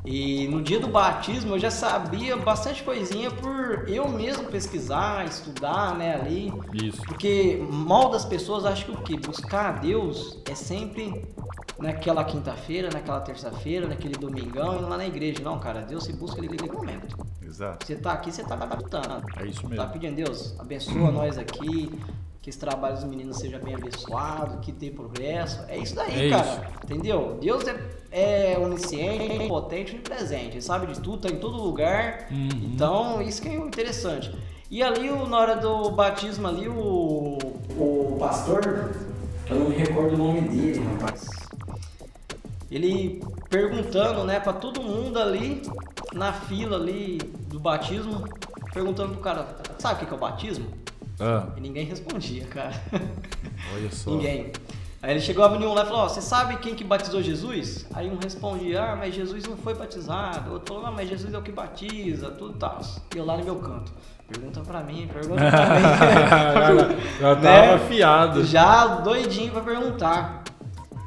E 0.06 0.48
no 0.50 0.62
dia 0.62 0.80
do 0.80 0.88
batismo 0.88 1.56
eu 1.56 1.60
já 1.60 1.72
sabia 1.72 2.36
bastante 2.36 2.84
coisinha 2.84 3.32
por 3.32 3.86
eu 3.88 4.08
mesmo 4.10 4.44
pesquisar, 4.46 5.26
estudar, 5.26 5.96
né, 5.98 6.16
ali. 6.16 6.54
Isso. 6.74 7.02
Porque 7.04 7.66
mal 7.70 8.10
das 8.10 8.26
pessoas 8.26 8.66
acham 8.66 8.94
que 8.94 9.02
o 9.02 9.04
quê? 9.04 9.18
Buscar 9.18 9.70
a 9.70 9.72
Deus 9.72 10.38
é 10.50 10.54
sempre 10.54 11.24
naquela 11.80 12.24
quinta-feira, 12.24 12.90
naquela 12.92 13.22
terça-feira, 13.22 13.88
naquele 13.88 14.16
domingão, 14.16 14.78
indo 14.78 14.88
lá 14.90 14.98
na 14.98 15.06
igreja. 15.06 15.42
Não, 15.44 15.60
cara, 15.60 15.82
Deus 15.82 16.04
se 16.06 16.14
busca 16.14 16.40
ali 16.40 16.50
naquele 16.50 16.72
momento. 16.72 17.16
Exato. 17.42 17.86
Você 17.86 17.96
tá 17.96 18.14
aqui, 18.14 18.32
você 18.32 18.44
tá 18.44 18.56
adaptando. 18.56 19.24
É 19.38 19.46
isso 19.46 19.62
Tá 19.64 19.68
mesmo. 19.70 19.90
pedindo, 19.90 20.16
Deus, 20.16 20.56
abençoa 20.60 21.12
nós 21.12 21.38
aqui, 21.38 21.92
que 22.42 22.50
esse 22.50 22.60
trabalho 22.60 22.96
dos 22.96 23.04
meninos 23.06 23.38
seja 23.38 23.58
bem 23.60 23.76
abençoado, 23.76 24.60
que 24.60 24.72
dê 24.72 24.92
progresso. 24.92 25.64
É 25.68 25.78
isso 25.78 25.96
daí, 25.96 26.28
É 26.28 26.30
cara. 26.30 26.68
Entendeu? 26.84 27.38
Deus 27.40 27.64
é, 27.68 28.54
é 28.54 28.58
onisciente, 28.60 29.48
potente 29.48 29.96
e 29.96 30.00
presente. 30.00 30.52
Ele 30.56 30.62
sabe 30.62 30.88
de 30.88 31.00
tudo, 31.00 31.28
tá 31.28 31.30
em 31.34 31.38
todo 31.40 31.62
lugar. 31.62 32.28
Uhum. 32.32 32.50
Então, 32.74 33.22
isso 33.22 33.42
que 33.42 33.50
é 33.50 33.56
interessante. 33.56 34.36
E 34.72 34.82
ali, 34.82 35.10
na 35.28 35.38
hora 35.38 35.56
do 35.56 35.92
batismo 35.92 36.48
ali, 36.48 36.68
o, 36.68 37.38
o 37.78 38.18
pastor, 38.20 38.92
eu 39.50 39.60
não 39.60 39.70
me 39.70 39.76
recordo 39.76 40.16
o 40.16 40.18
nome 40.18 40.42
dele, 40.42 40.84
rapaz. 41.00 41.28
Ele 42.74 43.22
perguntando, 43.50 44.24
né, 44.24 44.40
pra 44.40 44.54
todo 44.54 44.82
mundo 44.82 45.20
ali, 45.20 45.62
na 46.14 46.34
fila 46.34 46.78
ali 46.78 47.18
do 47.48 47.60
batismo, 47.60 48.24
perguntando 48.74 49.14
pro 49.14 49.22
cara, 49.22 49.48
sabe 49.78 49.96
o 49.96 49.98
que 50.00 50.06
que 50.08 50.14
é 50.14 50.18
o 50.18 50.20
batismo? 50.20 50.68
Ah, 51.20 51.48
E 51.56 51.62
ninguém 51.62 51.86
respondia, 51.86 52.46
cara. 52.46 52.74
olha 53.76 53.92
só. 53.92 54.12
ninguém. 54.12 54.52
Aí 55.04 55.12
ele 55.12 55.20
chegou 55.20 55.44
a 55.44 55.50
um 55.52 55.74
lá 55.74 55.84
e 55.84 55.86
falou, 55.86 56.02
ó, 56.04 56.08
você 56.08 56.22
sabe 56.22 56.56
quem 56.58 56.74
que 56.74 56.84
batizou 56.84 57.22
Jesus? 57.22 57.86
Aí 57.94 58.10
um 58.10 58.18
respondia, 58.18 58.82
ah, 58.82 58.96
mas 58.96 59.14
Jesus 59.14 59.44
não 59.44 59.58
foi 59.58 59.76
batizado. 59.76 60.50
O 60.50 60.54
outro 60.54 60.74
falou, 60.74 60.90
não, 60.90 60.96
mas 60.96 61.10
Jesus 61.10 61.34
é 61.34 61.38
o 61.38 61.42
que 61.42 61.52
batiza, 61.52 62.32
tudo 62.32 62.58
tal. 62.58 62.80
E 63.14 63.18
eu 63.18 63.26
lá 63.26 63.36
no 63.38 63.44
meu 63.44 63.58
canto. 63.58 63.92
Pergunta 64.28 64.62
pra 64.62 64.82
mim, 64.82 65.08
pergunta 65.12 65.42
pra 65.52 66.72
mim. 66.72 67.04
já 67.20 67.36
Né? 67.36 67.62
tava 67.62 67.76
afiado. 67.76 68.44
Já 68.46 68.86
doidinho 69.02 69.52
pra 69.52 69.62
perguntar. 69.62 70.44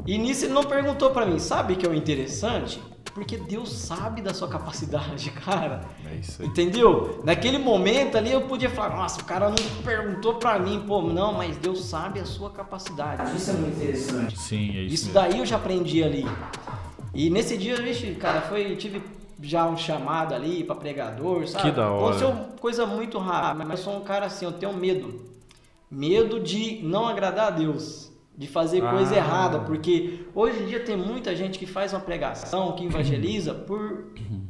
E 0.06 0.18
nisso 0.18 0.44
ele 0.44 0.52
não 0.52 0.64
perguntou 0.64 1.10
pra 1.10 1.26
mim, 1.26 1.38
sabe 1.38 1.76
que 1.76 1.84
é 1.86 1.88
o 1.88 1.94
interessante? 1.94 2.80
Porque 3.14 3.38
Deus 3.38 3.72
sabe 3.72 4.20
da 4.20 4.34
sua 4.34 4.46
capacidade, 4.46 5.30
cara. 5.42 5.80
É 6.10 6.16
isso 6.16 6.42
aí. 6.42 6.48
Entendeu? 6.48 7.22
Naquele 7.24 7.56
momento 7.58 8.16
ali 8.18 8.30
eu 8.30 8.42
podia 8.42 8.68
falar, 8.68 8.94
nossa, 8.94 9.20
o 9.20 9.24
cara 9.24 9.48
não 9.48 9.82
perguntou 9.82 10.34
pra 10.34 10.58
mim, 10.58 10.84
pô, 10.86 11.00
não, 11.00 11.32
mas 11.32 11.56
Deus 11.56 11.82
sabe 11.84 12.20
a 12.20 12.26
sua 12.26 12.50
capacidade. 12.50 13.34
Isso 13.34 13.50
é 13.50 13.54
muito 13.54 13.76
interessante. 13.76 14.38
Sim, 14.38 14.76
é 14.76 14.82
isso, 14.82 14.94
Isso 14.94 15.04
mesmo. 15.06 15.14
daí 15.20 15.38
eu 15.38 15.46
já 15.46 15.56
aprendi 15.56 16.04
ali. 16.04 16.26
E 17.14 17.30
nesse 17.30 17.56
dia, 17.56 17.76
vixe, 17.76 18.14
cara, 18.16 18.42
foi, 18.42 18.76
tive 18.76 19.02
já 19.40 19.66
um 19.66 19.76
chamado 19.78 20.34
ali 20.34 20.62
pra 20.62 20.74
pregador, 20.74 21.46
sabe? 21.48 21.70
Que 21.70 21.70
da 21.76 21.90
hora. 21.90 22.16
Aconteceu 22.16 22.46
coisa 22.60 22.84
muito 22.84 23.18
rara, 23.18 23.54
mas 23.54 23.70
eu 23.70 23.76
sou 23.78 23.96
um 23.96 24.00
cara 24.00 24.26
assim, 24.26 24.44
eu 24.44 24.52
tenho 24.52 24.74
medo. 24.74 25.24
Medo 25.90 26.38
de 26.40 26.80
não 26.82 27.06
agradar 27.06 27.46
a 27.46 27.50
Deus, 27.50 28.05
de 28.36 28.46
fazer 28.46 28.80
coisa 28.82 29.14
Ah. 29.14 29.18
errada, 29.18 29.60
porque 29.60 30.26
hoje 30.34 30.62
em 30.62 30.66
dia 30.66 30.80
tem 30.80 30.96
muita 30.96 31.34
gente 31.34 31.58
que 31.58 31.64
faz 31.66 31.92
uma 31.92 32.00
pregação, 32.00 32.72
que 32.72 32.84
evangeliza 32.84 33.54
por 33.54 34.08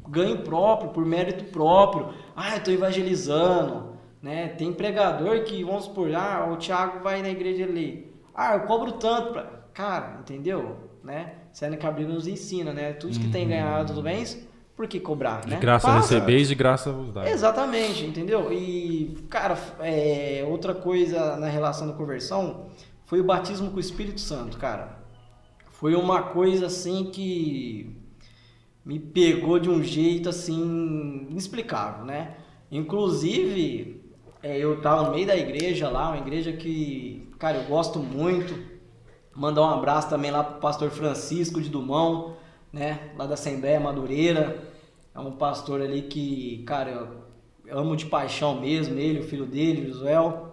ganho 0.09 0.39
próprio, 0.39 0.91
por 0.91 1.05
mérito 1.07 1.45
próprio. 1.45 2.09
Ah, 2.35 2.57
eu 2.57 2.63
tô 2.65 2.71
evangelizando, 2.73 3.93
né? 4.23 4.49
Tem 4.49 4.73
pregador 4.73 5.43
que, 5.45 5.63
vamos 5.63 5.85
supor, 5.85 6.13
ah, 6.15 6.49
o 6.53 6.57
Thiago 6.57 7.01
vai 7.03 7.23
na 7.23 7.29
igreja 7.29 7.65
ali. 7.65 8.13
Ah, 8.35 8.55
eu 8.55 8.61
cobro 8.61 8.93
tanto 8.93 9.33
pra... 9.33 9.57
Cara, 9.73 10.19
entendeu? 10.21 10.77
Né? 11.05 11.35
Sendo 11.53 11.77
que 11.77 11.87
a 11.87 11.91
Bíblia 11.91 12.15
nos 12.15 12.27
ensina, 12.27 12.73
né? 12.73 12.93
Tudo 12.95 13.19
que 13.19 13.29
tem 13.29 13.47
ganhado 13.47 13.93
do 13.93 14.03
bens, 14.03 14.47
por 14.75 14.89
que 14.89 14.99
cobrar, 14.99 15.43
De 15.43 15.51
né? 15.51 15.59
graça 15.61 15.87
Faça. 15.87 16.15
recebeis, 16.15 16.49
de 16.49 16.55
graça 16.55 16.91
vos 16.91 17.13
dá. 17.13 17.29
Exatamente, 17.29 18.05
entendeu? 18.05 18.53
E, 18.53 19.17
cara, 19.31 19.57
é, 19.81 20.45
outra 20.49 20.75
coisa 20.75 21.37
na 21.37 21.47
relação 21.47 21.87
da 21.87 21.93
conversão 21.93 22.65
foi 23.07 23.21
o 23.21 23.25
batismo 23.25 23.71
com 23.71 23.77
o 23.77 23.81
Espírito 23.81 24.21
Santo, 24.21 24.59
cara. 24.59 24.99
Foi 25.71 25.95
uma 25.95 26.23
coisa 26.23 26.67
assim 26.67 27.11
que 27.11 27.97
me 28.85 28.99
pegou 28.99 29.59
de 29.59 29.71
um 29.71 29.83
jeito 29.83 30.29
assim 30.29 31.27
inexplicável, 31.31 32.05
né? 32.05 32.37
Inclusive, 32.71 34.03
é, 34.43 34.59
eu 34.59 34.81
tava 34.81 35.05
no 35.05 35.13
meio 35.13 35.27
da 35.27 35.37
igreja 35.37 35.89
lá, 35.89 36.09
uma 36.09 36.19
igreja 36.19 36.53
que, 36.53 37.31
cara, 37.39 37.59
eu 37.59 37.65
gosto 37.65 38.01
muito. 38.01 38.55
Mandar 39.35 39.63
um 39.63 39.71
abraço 39.71 40.09
também 40.09 40.31
lá 40.31 40.43
pro 40.43 40.61
pastor 40.61 40.91
Francisco 40.91 41.61
de 41.61 41.69
Dumão, 41.69 42.37
né? 42.73 43.13
Lá 43.17 43.27
da 43.27 43.35
Assembleia 43.35 43.79
Madureira. 43.79 44.65
É 45.15 45.21
um 45.21 45.33
pastor 45.33 45.81
ali 45.81 46.03
que, 46.03 46.65
cara, 46.65 46.91
eu 47.65 47.79
amo 47.79 47.97
de 47.97 48.07
paixão 48.07 48.61
mesmo, 48.61 48.99
ele, 48.99 49.21
o 49.21 49.25
filho 49.25 49.47
dele, 49.47 49.87
Josuel. 49.87 50.46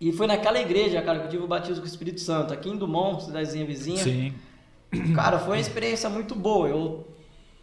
E 0.00 0.12
foi 0.12 0.26
naquela 0.26 0.60
igreja, 0.60 1.00
cara, 1.02 1.20
que 1.20 1.26
eu 1.26 1.30
tive 1.30 1.44
o 1.44 1.48
batismo 1.48 1.76
com 1.78 1.84
o 1.84 1.88
Espírito 1.88 2.20
Santo, 2.20 2.52
aqui 2.52 2.68
em 2.68 2.76
Dumont, 2.76 3.24
cidadezinha 3.24 3.64
vizinha. 3.64 4.02
Sim. 4.02 4.34
Cara, 5.14 5.38
foi 5.38 5.54
uma 5.56 5.60
experiência 5.60 6.08
muito 6.10 6.34
boa. 6.34 6.68
Eu 6.68 7.06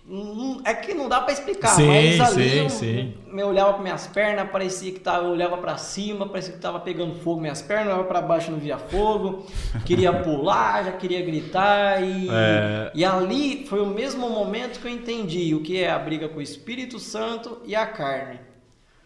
não- 0.05 0.59
é 0.65 0.73
que 0.73 0.93
não 0.93 1.07
dá 1.07 1.21
pra 1.21 1.31
explicar, 1.31 1.69
Sim, 1.69 1.87
mas 1.87 2.19
ali 2.19 2.49
sim, 2.49 2.57
eu, 2.57 2.69
sim. 2.69 3.13
eu 3.37 3.47
olhava 3.47 3.73
para 3.73 3.83
minhas 3.83 4.05
pernas, 4.07 4.49
parecia 4.51 4.91
que 4.91 4.99
tava, 4.99 5.25
eu 5.25 5.31
olhava 5.31 5.57
pra 5.57 5.77
cima, 5.77 6.27
parecia 6.27 6.53
que 6.53 6.59
tava 6.59 6.79
pegando 6.81 7.15
fogo 7.21 7.39
minhas 7.39 7.61
pernas, 7.61 7.85
eu 7.87 7.93
olhava 7.93 8.07
pra 8.09 8.21
baixo 8.21 8.51
não 8.51 8.59
via 8.59 8.77
fogo, 8.77 9.45
queria 9.85 10.11
pular, 10.21 10.83
já 10.83 10.91
queria 10.91 11.21
gritar 11.21 12.03
e 12.03 12.27
É. 12.29 12.91
e 12.93 13.05
ali 13.05 13.65
foi 13.65 13.79
o 13.79 13.85
mesmo 13.85 14.29
momento 14.29 14.81
que 14.81 14.87
eu 14.87 14.91
entendi 14.91 15.55
o 15.55 15.61
que 15.61 15.81
é 15.81 15.89
a 15.89 15.97
briga 15.99 16.27
com 16.27 16.39
o 16.39 16.41
Espírito 16.41 16.99
Santo 16.99 17.61
e 17.65 17.73
a 17.73 17.85
carne. 17.85 18.39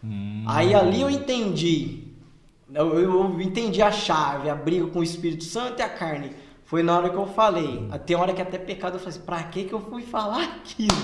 Hum. 0.02 0.44
Aí 0.48 0.74
ali 0.74 1.00
eu 1.00 1.08
entendi. 1.10 2.07
Eu, 2.74 2.98
eu- 3.00 3.40
entendi 3.40 3.80
a 3.80 3.90
chave, 3.90 4.50
a 4.50 4.54
briga 4.54 4.86
com 4.88 4.98
o 5.00 5.02
Espírito 5.02 5.44
Santo 5.44 5.78
e 5.80 5.82
a 5.82 5.88
carne. 5.88 6.32
Foi 6.64 6.82
na 6.82 6.96
hora 6.98 7.08
que 7.08 7.16
eu 7.16 7.26
falei. 7.26 7.88
Tem 8.04 8.14
hora 8.16 8.32
que 8.34 8.42
até 8.42 8.58
pecado 8.58 8.94
eu 8.94 8.98
falei 8.98 9.16
assim, 9.16 9.24
pra 9.24 9.42
que 9.44 9.64
que 9.64 9.72
eu 9.72 9.80
fui 9.80 10.02
falar 10.02 10.42
aquilo? 10.44 10.96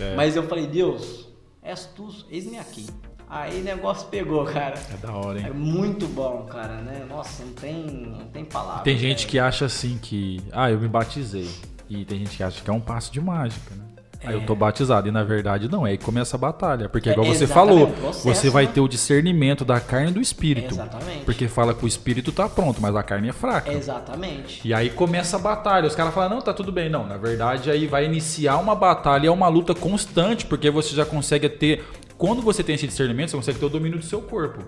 É. 0.00 0.16
Mas 0.16 0.34
eu 0.34 0.42
falei, 0.42 0.66
Deus, 0.66 1.28
és 1.62 1.86
tu, 1.86 2.08
eis-me 2.28 2.58
aqui. 2.58 2.86
Aí 3.28 3.60
o 3.60 3.64
negócio 3.64 4.08
pegou, 4.08 4.44
cara. 4.44 4.74
É 4.92 4.96
da 5.06 5.12
hora, 5.12 5.40
É 5.40 5.46
hein? 5.46 5.52
muito 5.52 6.06
bom, 6.08 6.44
cara, 6.50 6.80
né? 6.80 7.04
Nossa, 7.08 7.44
não 7.44 7.52
tem, 7.52 7.84
não 7.84 8.26
tem 8.26 8.44
palavra. 8.44 8.82
Tem 8.82 8.96
gente 8.98 9.18
velho. 9.18 9.28
que 9.30 9.38
acha 9.38 9.64
assim 9.66 9.98
que. 10.00 10.40
Ah, 10.52 10.70
eu 10.70 10.78
me 10.80 10.86
batizei. 10.88 11.48
E 11.88 12.04
tem 12.04 12.18
gente 12.18 12.36
que 12.36 12.42
acha 12.42 12.62
que 12.62 12.68
é 12.68 12.72
um 12.72 12.80
passo 12.80 13.12
de 13.12 13.20
mágica, 13.20 13.74
né? 13.76 13.84
Aí 14.24 14.34
eu 14.34 14.44
tô 14.44 14.54
batizado. 14.54 15.08
E 15.08 15.10
na 15.10 15.22
verdade 15.24 15.68
não, 15.70 15.86
é 15.86 15.90
aí 15.90 15.98
começa 15.98 16.36
a 16.36 16.38
batalha. 16.38 16.88
Porque 16.88 17.08
É, 17.08 17.12
igual 17.12 17.26
você 17.26 17.46
falou, 17.46 17.88
é 17.88 17.92
processo, 17.92 18.24
você 18.24 18.50
vai 18.50 18.66
né? 18.66 18.72
ter 18.74 18.80
o 18.80 18.88
discernimento 18.88 19.64
da 19.64 19.80
carne 19.80 20.10
e 20.10 20.14
do 20.14 20.20
espírito. 20.20 20.74
Exatamente. 20.74 21.24
Porque 21.24 21.48
fala 21.48 21.74
que 21.74 21.84
o 21.84 21.88
espírito 21.88 22.32
tá 22.32 22.48
pronto, 22.48 22.80
mas 22.80 22.94
a 22.94 23.02
carne 23.02 23.28
é 23.28 23.32
fraca. 23.32 23.72
Exatamente. 23.72 24.66
E 24.66 24.74
aí 24.74 24.90
começa 24.90 25.36
a 25.36 25.40
batalha. 25.40 25.86
Os 25.86 25.94
caras 25.94 26.14
falam, 26.14 26.30
não, 26.30 26.40
tá 26.40 26.52
tudo 26.52 26.72
bem. 26.72 26.88
Não, 26.88 27.06
na 27.06 27.16
verdade 27.16 27.70
aí 27.70 27.86
vai 27.86 28.04
iniciar 28.04 28.56
uma 28.58 28.74
batalha, 28.74 29.28
é 29.28 29.30
uma 29.30 29.48
luta 29.48 29.74
constante, 29.74 30.46
porque 30.46 30.70
você 30.70 30.94
já 30.94 31.04
consegue 31.04 31.48
ter. 31.48 31.84
Quando 32.18 32.40
você 32.40 32.62
tem 32.62 32.74
esse 32.74 32.86
discernimento, 32.86 33.30
você 33.30 33.36
consegue 33.36 33.58
ter 33.58 33.66
o 33.66 33.68
domínio 33.68 33.98
do 33.98 34.04
seu 34.04 34.22
corpo. 34.22 34.64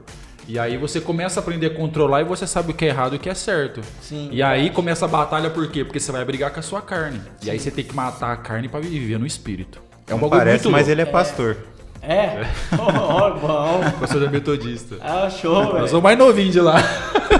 E 0.48 0.58
aí 0.58 0.78
você 0.78 0.98
começa 1.00 1.38
a 1.38 1.42
aprender 1.42 1.66
a 1.66 1.70
controlar 1.74 2.22
e 2.22 2.24
você 2.24 2.46
sabe 2.46 2.70
o 2.70 2.74
que 2.74 2.86
é 2.86 2.88
errado 2.88 3.12
e 3.12 3.16
o 3.16 3.18
que 3.20 3.28
é 3.28 3.34
certo. 3.34 3.82
Sim, 4.00 4.30
e 4.32 4.42
aí 4.42 4.70
começa 4.70 5.04
a 5.04 5.08
batalha 5.08 5.50
por 5.50 5.70
quê? 5.70 5.84
Porque 5.84 6.00
você 6.00 6.10
vai 6.10 6.24
brigar 6.24 6.50
com 6.50 6.58
a 6.58 6.62
sua 6.62 6.80
carne. 6.80 7.20
E 7.42 7.50
aí 7.50 7.58
você 7.60 7.70
tem 7.70 7.84
que 7.84 7.94
matar 7.94 8.32
a 8.32 8.36
carne 8.36 8.66
pra 8.66 8.80
viver 8.80 9.18
no 9.18 9.26
espírito. 9.26 9.78
É 10.06 10.14
um 10.14 10.16
Não 10.16 10.22
bagulho 10.28 10.40
parece, 10.40 10.64
muito 10.64 10.72
mas 10.72 10.86
louco. 10.86 10.92
ele 10.92 11.02
é 11.02 11.12
pastor. 11.12 11.56
É? 12.00 12.46
Oh, 12.80 13.38
bom. 13.38 13.80
Pastor 14.00 14.20
da 14.22 14.30
Metodista. 14.30 14.96
Ah, 15.02 15.28
show, 15.28 15.62
Eu 15.64 15.72
velho. 15.74 15.88
sou 15.88 16.00
mais 16.02 16.16
novinho 16.18 16.50
de 16.50 16.60
lá. 16.60 16.76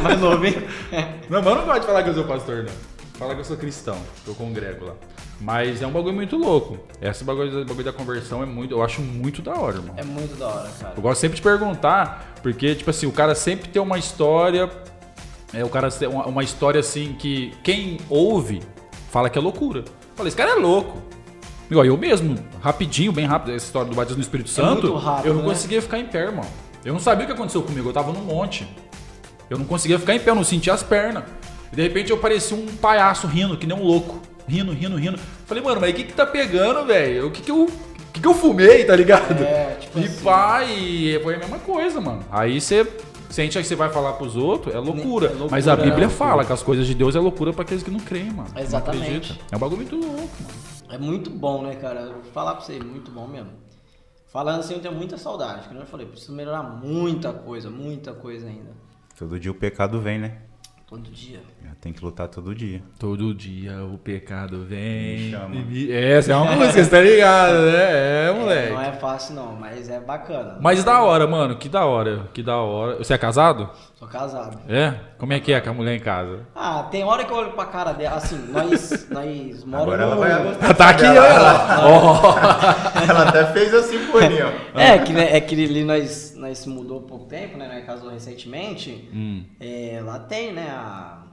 Mais 0.03 0.21
novinho. 0.21 0.63
Não, 1.31 1.41
mas 1.43 1.47
eu 1.47 1.55
não 1.55 1.65
gosto 1.65 1.81
de 1.81 1.87
falar 1.87 2.03
que 2.03 2.11
eu 2.11 2.15
sou 2.15 2.25
pastor, 2.25 2.65
não. 2.65 2.73
Fala 3.19 3.35
que 3.35 3.41
eu 3.41 3.45
sou 3.45 3.57
cristão, 3.57 3.97
que 4.25 4.29
eu 4.31 4.35
congrego 4.35 4.85
lá. 4.85 4.93
Mas 5.41 5.81
é 5.81 5.87
um 5.87 5.91
bagulho 5.91 6.15
muito 6.15 6.37
louco. 6.37 6.79
Esse 7.01 7.23
bagulho, 7.23 7.65
bagulho 7.65 7.85
da 7.85 7.93
conversão 7.93 8.43
é 8.43 8.47
muito. 8.47 8.75
Eu 8.75 8.83
acho 8.83 9.01
muito 9.01 9.41
da 9.41 9.55
hora, 9.55 9.77
irmão. 9.77 9.95
É 9.97 10.03
muito 10.05 10.37
da 10.37 10.49
hora, 10.49 10.69
cara. 10.81 10.95
Eu 10.97 11.03
gosto 11.03 11.21
sempre 11.21 11.37
de 11.37 11.43
perguntar, 11.43 12.38
porque, 12.43 12.75
tipo 12.75 12.91
assim, 12.91 13.07
o 13.07 13.13
cara 13.13 13.35
sempre 13.35 13.69
tem 13.69 13.81
uma 13.81 13.99
história. 13.99 14.71
É, 15.53 15.65
o 15.65 15.69
cara 15.69 15.91
tem 15.91 16.09
uma, 16.09 16.27
uma 16.27 16.43
história 16.43 16.81
assim 16.81 17.15
que 17.19 17.53
quem 17.63 17.99
ouve 18.09 18.61
fala 19.11 19.31
que 19.31 19.39
é 19.39 19.41
loucura. 19.41 19.85
Fala, 20.15 20.29
esse 20.29 20.37
cara 20.37 20.53
é 20.53 20.55
louco. 20.55 21.03
Igual 21.71 21.85
eu 21.85 21.97
mesmo, 21.99 22.35
rapidinho, 22.63 23.13
bem 23.13 23.27
rápido, 23.27 23.55
essa 23.55 23.67
história 23.67 23.91
do 23.91 23.95
batismo 23.95 24.17
no 24.17 24.23
Espírito 24.23 24.49
Santo, 24.49 24.89
muito 24.89 24.97
rápido, 24.97 25.27
eu 25.27 25.35
não 25.35 25.43
né? 25.43 25.49
conseguia 25.49 25.83
ficar 25.83 25.99
em 25.99 26.07
pé, 26.07 26.23
irmão. 26.23 26.47
Eu 26.83 26.95
não 26.95 27.01
sabia 27.01 27.25
o 27.25 27.27
que 27.27 27.33
aconteceu 27.35 27.63
comigo, 27.63 27.89
eu 27.89 27.93
tava 27.93 28.11
num 28.11 28.23
monte. 28.23 28.67
Eu 29.51 29.59
não 29.59 29.67
conseguia 29.67 29.99
ficar 29.99 30.15
em 30.15 30.21
pé, 30.21 30.31
eu 30.31 30.35
não 30.35 30.45
sentia 30.45 30.73
as 30.73 30.83
pernas. 30.83 31.25
E 31.71 31.77
de 31.77 31.83
repente 31.83 32.11
eu 32.11 32.17
parecia 32.17 32.57
um 32.57 32.67
palhaço 32.67 33.27
rindo, 33.27 33.57
que 33.57 33.67
nem 33.67 33.77
um 33.77 33.83
louco. 33.83 34.21
Rindo, 34.47 34.73
rindo, 34.73 34.97
rindo. 34.97 35.19
Falei, 35.45 35.63
mano, 35.63 35.79
mas 35.79 35.91
o 35.91 35.95
que 35.95 36.05
que 36.05 36.13
tá 36.15 36.25
pegando, 36.25 36.87
velho? 36.87 37.27
O 37.27 37.31
que 37.31 37.43
que 37.43 37.51
eu. 37.51 37.71
O 38.19 38.21
que, 38.21 38.23
que 38.23 38.27
eu 38.27 38.35
fumei, 38.35 38.85
tá 38.85 38.97
ligado? 38.97 39.45
É, 39.45 39.77
tipo 39.77 39.99
e 40.01 40.05
assim. 40.05 40.25
pá, 40.25 40.65
e 40.65 41.21
foi 41.23 41.37
a 41.37 41.39
mesma 41.39 41.59
coisa, 41.61 42.01
mano. 42.01 42.25
Aí 42.31 42.61
você 42.61 42.85
sente 43.31 43.57
que 43.57 43.65
você 43.65 43.77
vai 43.77 43.91
falar 43.91 44.15
pros 44.15 44.35
outros, 44.35 44.75
é 44.75 44.79
loucura. 44.79 45.27
É 45.27 45.31
loucura, 45.31 45.51
Mas 45.51 45.69
a 45.69 45.77
Bíblia 45.77 46.07
é 46.07 46.09
fala 46.09 46.45
que 46.45 46.53
as 46.53 46.63
coisas 46.63 46.85
de 46.87 46.95
Deus 46.95 47.15
é 47.15 47.21
loucura 47.21 47.53
pra 47.53 47.63
aqueles 47.63 47.83
que 47.83 47.91
não 47.91 48.01
creem, 48.01 48.33
mano. 48.33 48.49
Não 48.53 48.61
Exatamente. 48.61 49.05
acredita. 49.05 49.41
É 49.53 49.57
um 49.57 49.59
bagulho 49.61 49.77
muito 49.77 49.95
louco, 49.95 50.19
mano. 50.19 50.59
É 50.91 50.99
muito 50.99 51.31
bom, 51.31 51.63
né, 51.63 51.77
cara? 51.77 52.01
Eu 52.01 52.15
vou 52.15 52.33
falar 52.33 52.57
pra 52.57 52.65
você, 52.65 52.81
muito 52.81 53.11
bom 53.13 53.29
mesmo. 53.29 53.51
Falando 54.27 54.61
assim, 54.61 54.75
eu 54.75 54.81
tenho 54.81 54.95
muita 54.95 55.17
saudade. 55.17 55.69
Como 55.69 55.79
eu 55.79 55.87
falei, 55.87 56.07
preciso 56.07 56.33
melhorar 56.33 56.65
muita 56.65 57.33
coisa, 57.33 57.71
muita 57.71 58.13
coisa 58.13 58.49
ainda. 58.49 58.71
Todo 59.17 59.39
dia 59.39 59.53
o 59.53 59.55
pecado 59.55 60.01
vem, 60.01 60.19
né? 60.19 60.39
Todo 60.89 61.09
dia. 61.11 61.41
Tem 61.81 61.93
que 61.93 62.05
lutar 62.05 62.27
todo 62.27 62.53
dia. 62.57 62.83
Todo 62.99 63.33
dia 63.33 63.85
o 63.85 63.97
pecado 63.99 64.65
vem. 64.65 65.17
Me 65.19 65.31
chama. 65.31 65.49
me- 65.49 65.93
Essa 65.93 66.33
é 66.33 66.37
uma 66.37 66.51
música, 66.57 66.83
você 66.83 66.91
tá 66.91 67.01
ligado, 67.01 67.53
né? 67.67 68.27
É, 68.29 68.33
moleque. 68.37 68.73
Não 68.73 68.83
é 68.83 68.93
fácil 68.93 69.35
não, 69.37 69.53
mas 69.55 69.89
é 69.89 70.01
bacana. 70.01 70.59
Mas 70.61 70.83
da 70.83 71.01
hora, 71.03 71.25
mano, 71.29 71.55
que 71.57 71.69
da 71.69 71.85
hora, 71.87 72.29
que 72.35 72.43
da 72.43 72.57
hora. 72.57 72.99
Você 72.99 73.15
é 73.15 73.19
casado? 73.19 73.71
Sou 73.95 74.09
casado. 74.09 74.59
É? 74.69 74.93
Como 75.19 75.33
é 75.33 75.39
que 75.39 75.53
é 75.53 75.61
com 75.61 75.71
a 75.71 75.73
mulher 75.73 75.95
em 75.95 76.01
casa? 76.01 76.41
Ah, 76.53 76.83
tem 76.91 77.05
hora 77.05 77.25
que 77.25 77.31
eu 77.33 77.37
olho 77.37 77.53
pra 77.53 77.67
cara 77.67 77.93
dela, 77.93 78.17
assim, 78.17 78.39
nós, 78.51 79.09
nós 79.09 79.65
moramos 79.65 79.95
Agora 79.95 80.03
ela 80.03 80.15
no... 80.17 80.21
vai 80.21 80.43
gostar. 80.45 80.75
Tá 80.75 80.89
aqui, 80.91 81.03
dela. 81.03 81.27
olha 81.29 81.39
lá. 81.39 83.03
Ela 83.09 83.23
até 83.31 83.47
fez 83.53 83.73
assim 83.73 84.05
por 84.11 84.21
ali, 84.21 84.39
ó. 84.43 84.51
É, 84.81 84.99
que, 84.99 85.13
né, 85.13 85.37
é 85.37 85.41
que 85.41 85.55
ali 85.55 85.85
nós, 85.85 86.35
nós 86.37 86.59
se 86.59 86.69
mudou 86.69 86.99
há 86.99 87.03
pouco 87.09 87.27
tempo, 87.27 87.57
né? 87.57 87.69
Nós 87.73 87.85
casou 87.87 88.11
recentemente. 88.11 89.09
Hum. 89.15 89.45
É, 89.61 90.01
lá 90.05 90.19
tem, 90.19 90.53
né? 90.53 90.69
a- 90.71 91.28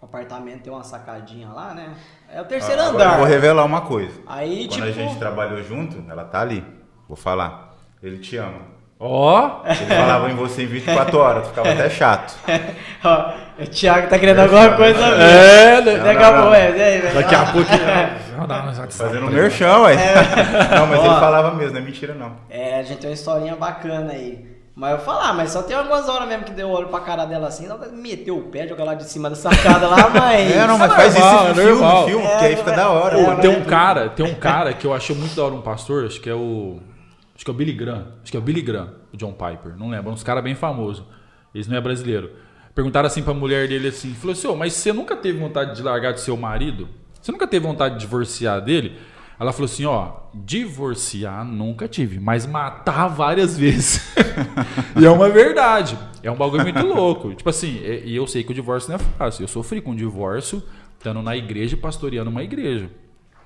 o 0.00 0.04
apartamento 0.06 0.62
tem 0.62 0.72
uma 0.72 0.82
sacadinha 0.82 1.48
lá, 1.48 1.74
né? 1.74 1.90
É 2.32 2.40
o 2.40 2.44
terceiro 2.44 2.80
Ó, 2.82 2.86
agora 2.88 3.04
andar. 3.04 3.12
eu 3.14 3.18
Vou 3.18 3.26
revelar 3.26 3.64
uma 3.64 3.82
coisa. 3.82 4.18
Aí, 4.26 4.66
Quando 4.68 4.70
tipo. 4.72 4.86
a 4.88 4.92
gente 4.92 5.18
trabalhou 5.18 5.62
junto, 5.62 6.02
ela 6.10 6.24
tá 6.24 6.40
ali. 6.40 6.64
Vou 7.06 7.16
falar. 7.16 7.74
Ele 8.02 8.18
te 8.18 8.36
ama. 8.36 8.80
Ó, 9.02 9.62
Ele 9.64 9.94
falava 9.94 10.30
em 10.30 10.34
você 10.34 10.62
em 10.64 10.66
24 10.66 11.18
horas, 11.18 11.48
ficava 11.48 11.70
até 11.70 11.88
chato. 11.88 12.34
Ó, 13.02 13.32
o 13.62 13.66
Thiago 13.66 14.08
tá 14.08 14.18
querendo 14.18 14.40
alguma 14.40 14.76
coisa 14.76 15.00
mesmo. 15.00 15.22
é, 15.22 15.80
né? 15.80 15.98
Daqui 15.98 16.20
Não, 16.20 16.28
a 16.28 16.32
não, 16.32 16.42
pouco, 16.42 16.50
não. 16.50 16.54
é, 16.54 16.66
é, 16.78 16.96
é. 16.96 17.12
Daqui 17.14 17.34
a 17.34 17.46
pouco. 17.46 17.70
Não, 18.36 18.46
não, 18.46 18.66
não, 18.66 18.90
Fazendo 18.90 19.26
um 19.26 19.30
merchan, 19.30 19.78
ué. 19.80 19.96
Não, 20.76 20.86
mas 20.86 20.98
Ó. 21.00 21.04
ele 21.06 21.20
falava 21.20 21.54
mesmo, 21.54 21.72
não 21.74 21.80
é 21.80 21.84
mentira 21.84 22.14
não. 22.14 22.32
É, 22.50 22.78
a 22.78 22.82
gente 22.82 22.98
tem 23.00 23.08
uma 23.10 23.14
historinha 23.14 23.56
bacana 23.56 24.12
aí. 24.12 24.49
Mas 24.74 24.92
eu 24.92 24.96
vou 24.98 25.04
falar, 25.06 25.34
mas 25.34 25.50
só 25.50 25.62
tem 25.62 25.76
algumas 25.76 26.08
horas 26.08 26.28
mesmo 26.28 26.44
que 26.44 26.52
deu 26.52 26.70
olho 26.70 26.88
pra 26.88 27.00
cara 27.00 27.24
dela 27.24 27.48
assim, 27.48 27.66
ela 27.66 27.88
meteu 27.92 28.38
o 28.38 28.42
pé, 28.44 28.66
jogar 28.66 28.84
lá 28.84 28.94
de 28.94 29.04
cima 29.04 29.28
da 29.28 29.36
sacada 29.36 29.86
lá, 29.88 30.08
mas. 30.14 30.50
É, 30.52 30.66
não, 30.66 30.78
mas 30.78 30.92
é 30.92 30.94
faz 30.94 31.14
isso 31.14 31.22
é 31.22 31.50
em 31.50 31.54
filme, 31.54 32.04
filme, 32.06 32.24
É, 32.24 32.38
que 32.38 32.44
aí 32.46 32.56
fica 32.56 32.72
da 32.72 32.88
hora. 32.90 33.18
é, 33.18 33.22
Pô, 33.22 33.30
mano. 33.30 33.42
tem 33.42 33.50
um 33.50 33.64
cara, 33.64 34.08
tem 34.08 34.24
um 34.24 34.34
cara 34.34 34.72
que 34.72 34.86
eu 34.86 34.94
achei 34.94 35.14
muito 35.14 35.34
da 35.34 35.44
hora 35.44 35.54
um 35.54 35.60
pastor, 35.60 36.06
acho 36.06 36.20
que 36.20 36.30
é 36.30 36.34
o. 36.34 36.78
Acho 37.34 37.44
que 37.44 37.50
é 37.50 37.54
o 37.54 37.56
Billy 37.56 37.72
Graham. 37.72 38.06
Acho 38.22 38.30
que 38.30 38.36
é 38.36 38.40
o 38.40 38.42
Billy 38.42 38.62
Graham, 38.62 38.92
o 39.12 39.16
John 39.16 39.32
Piper. 39.32 39.74
Não 39.76 39.88
lembro. 39.90 40.12
Uns 40.12 40.22
caras 40.22 40.42
bem 40.44 40.54
famosos. 40.54 41.02
Eles 41.54 41.66
não 41.66 41.76
é 41.76 41.80
brasileiro. 41.80 42.30
Perguntaram 42.74 43.06
assim 43.06 43.22
pra 43.22 43.34
mulher 43.34 43.66
dele 43.66 43.88
assim: 43.88 44.14
falou 44.14 44.32
assim, 44.32 44.46
ô, 44.46 44.54
mas 44.56 44.72
você 44.74 44.92
nunca 44.92 45.16
teve 45.16 45.38
vontade 45.38 45.74
de 45.74 45.82
largar 45.82 46.12
do 46.12 46.20
seu 46.20 46.36
marido? 46.36 46.88
Você 47.20 47.32
nunca 47.32 47.46
teve 47.46 47.66
vontade 47.66 47.94
de 47.94 48.00
divorciar 48.00 48.60
dele? 48.60 48.96
Ela 49.40 49.54
falou 49.54 49.64
assim: 49.64 49.86
ó, 49.86 50.18
divorciar 50.34 51.46
nunca 51.46 51.88
tive, 51.88 52.20
mas 52.20 52.44
matar 52.44 53.08
várias 53.08 53.56
vezes. 53.56 54.12
e 55.00 55.06
é 55.06 55.10
uma 55.10 55.30
verdade. 55.30 55.98
É 56.22 56.30
um 56.30 56.36
bagulho 56.36 56.62
muito 56.62 56.84
louco. 56.86 57.34
Tipo 57.34 57.48
assim, 57.48 57.80
e 57.82 58.14
eu 58.14 58.26
sei 58.26 58.44
que 58.44 58.50
o 58.50 58.54
divórcio 58.54 58.90
não 58.90 58.96
é 58.96 58.98
fácil. 58.98 59.42
Eu 59.42 59.48
sofri 59.48 59.80
com 59.80 59.92
o 59.92 59.96
divórcio, 59.96 60.62
estando 60.98 61.22
na 61.22 61.34
igreja 61.34 61.74
e 61.74 61.78
pastoreando 61.78 62.28
uma 62.28 62.42
igreja. 62.42 62.90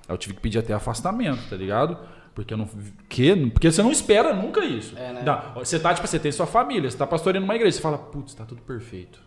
Eu 0.09 0.19
tive 0.19 0.35
que 0.35 0.41
pedir 0.41 0.59
até 0.59 0.75
afastamento, 0.75 1.49
tá 1.49 1.55
ligado? 1.55 1.97
Porque 2.35 2.53
eu 2.53 2.59
não. 2.59 2.69
Que? 3.09 3.51
Porque 3.51 3.71
você 3.71 3.81
não 3.81 3.93
espera 3.93 4.35
nunca 4.35 4.65
isso. 4.65 4.99
É, 4.99 5.13
né? 5.13 5.23
Não, 5.23 5.55
você 5.55 5.79
tá, 5.79 5.95
tipo, 5.95 6.09
você 6.09 6.19
tem 6.19 6.33
sua 6.33 6.47
família, 6.47 6.91
você 6.91 6.99
tá 6.99 7.07
pastoreando 7.07 7.45
uma 7.45 7.55
igreja, 7.55 7.77
você 7.77 7.83
fala, 7.83 7.99
putz, 7.99 8.35
tá 8.35 8.45
tudo 8.45 8.61
perfeito. 8.63 9.21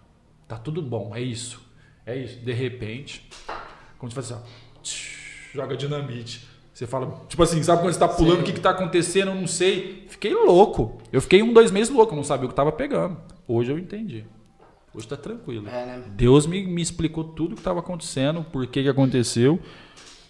Tá 0.46 0.58
tudo 0.58 0.82
bom, 0.82 1.16
é 1.16 1.22
isso. 1.22 1.66
É 2.06 2.14
isso. 2.16 2.40
De 2.40 2.52
repente, 2.52 3.28
como 3.98 4.12
você 4.12 4.16
faz 4.16 4.32
assim, 4.34 4.44
ó, 4.44 5.58
joga 5.58 5.78
dinamite. 5.78 6.47
Você 6.78 6.86
fala, 6.86 7.26
tipo 7.28 7.42
assim, 7.42 7.64
sabe 7.64 7.82
quando 7.82 7.92
você 7.92 7.98
tá 7.98 8.08
pulando, 8.08 8.42
o 8.42 8.44
que 8.44 8.54
que 8.54 8.60
tá 8.60 8.70
acontecendo? 8.70 9.30
Eu 9.30 9.36
não 9.36 9.48
sei. 9.48 10.06
Fiquei 10.10 10.32
louco. 10.32 11.02
Eu 11.12 11.20
fiquei 11.20 11.42
um, 11.42 11.52
dois 11.52 11.72
meses 11.72 11.92
louco, 11.92 12.14
eu 12.14 12.16
não 12.16 12.24
sabia 12.24 12.46
o 12.46 12.50
que 12.50 12.54
tava 12.54 12.72
pegando. 12.72 13.18
Hoje 13.48 13.72
eu 13.72 13.80
entendi. 13.80 14.24
Hoje 14.94 15.08
tá 15.08 15.18
tranquilo. 15.18 15.68
É, 15.68 15.86
né? 15.88 16.04
Deus 16.10 16.46
me, 16.46 16.68
me 16.68 16.80
explicou 16.80 17.24
tudo 17.24 17.54
o 17.54 17.56
que 17.56 17.62
estava 17.62 17.80
acontecendo, 17.80 18.44
por 18.44 18.68
que, 18.68 18.84
que 18.84 18.90
aconteceu. 18.90 19.60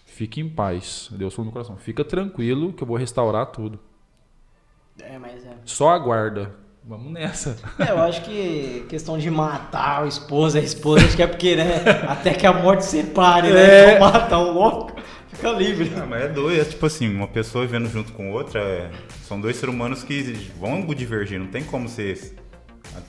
Fique 0.06 0.40
em 0.40 0.48
paz. 0.48 1.10
Deus 1.12 1.34
falou 1.34 1.48
no 1.48 1.52
meu 1.52 1.54
coração. 1.62 1.76
Fica 1.76 2.06
tranquilo 2.06 2.72
que 2.72 2.82
eu 2.82 2.88
vou 2.88 2.96
restaurar 2.96 3.48
tudo. 3.48 3.78
É, 5.04 5.18
mas 5.18 5.46
é. 5.46 5.52
Só 5.66 5.90
aguarda. 5.90 6.56
Vamos 6.88 7.12
nessa. 7.12 7.58
É, 7.78 7.92
eu 7.92 8.00
acho 8.00 8.22
que 8.22 8.86
questão 8.88 9.18
de 9.18 9.30
matar 9.30 10.06
o 10.06 10.08
esposo, 10.08 10.58
a 10.58 10.62
esposa, 10.62 11.06
acho 11.06 11.18
que 11.18 11.22
é 11.22 11.28
porque, 11.28 11.58
né? 11.58 11.84
Até 12.08 12.34
que 12.34 12.48
a 12.48 12.54
morte 12.54 12.86
separe, 12.86 13.52
né? 13.52 13.60
É. 13.60 13.96
Então 13.96 14.10
matar 14.10 14.40
um 14.40 14.54
louco, 14.54 14.94
fica 15.38 15.52
livre. 15.52 15.92
Ah, 15.96 16.06
mas 16.06 16.24
é 16.24 16.28
doido, 16.28 16.62
é 16.62 16.66
tipo 16.66 16.86
assim, 16.86 17.08
uma 17.14 17.28
pessoa 17.28 17.66
vivendo 17.66 17.90
junto 17.90 18.12
com 18.14 18.32
outra, 18.32 18.60
é- 18.60 18.92
são 19.28 19.40
dois 19.40 19.56
seres 19.56 19.74
humanos 19.74 20.04
que 20.04 20.50
vão 20.60 20.86
divergir, 20.88 21.40
não 21.40 21.48
tem 21.48 21.64
como 21.64 21.88
você 21.88 22.36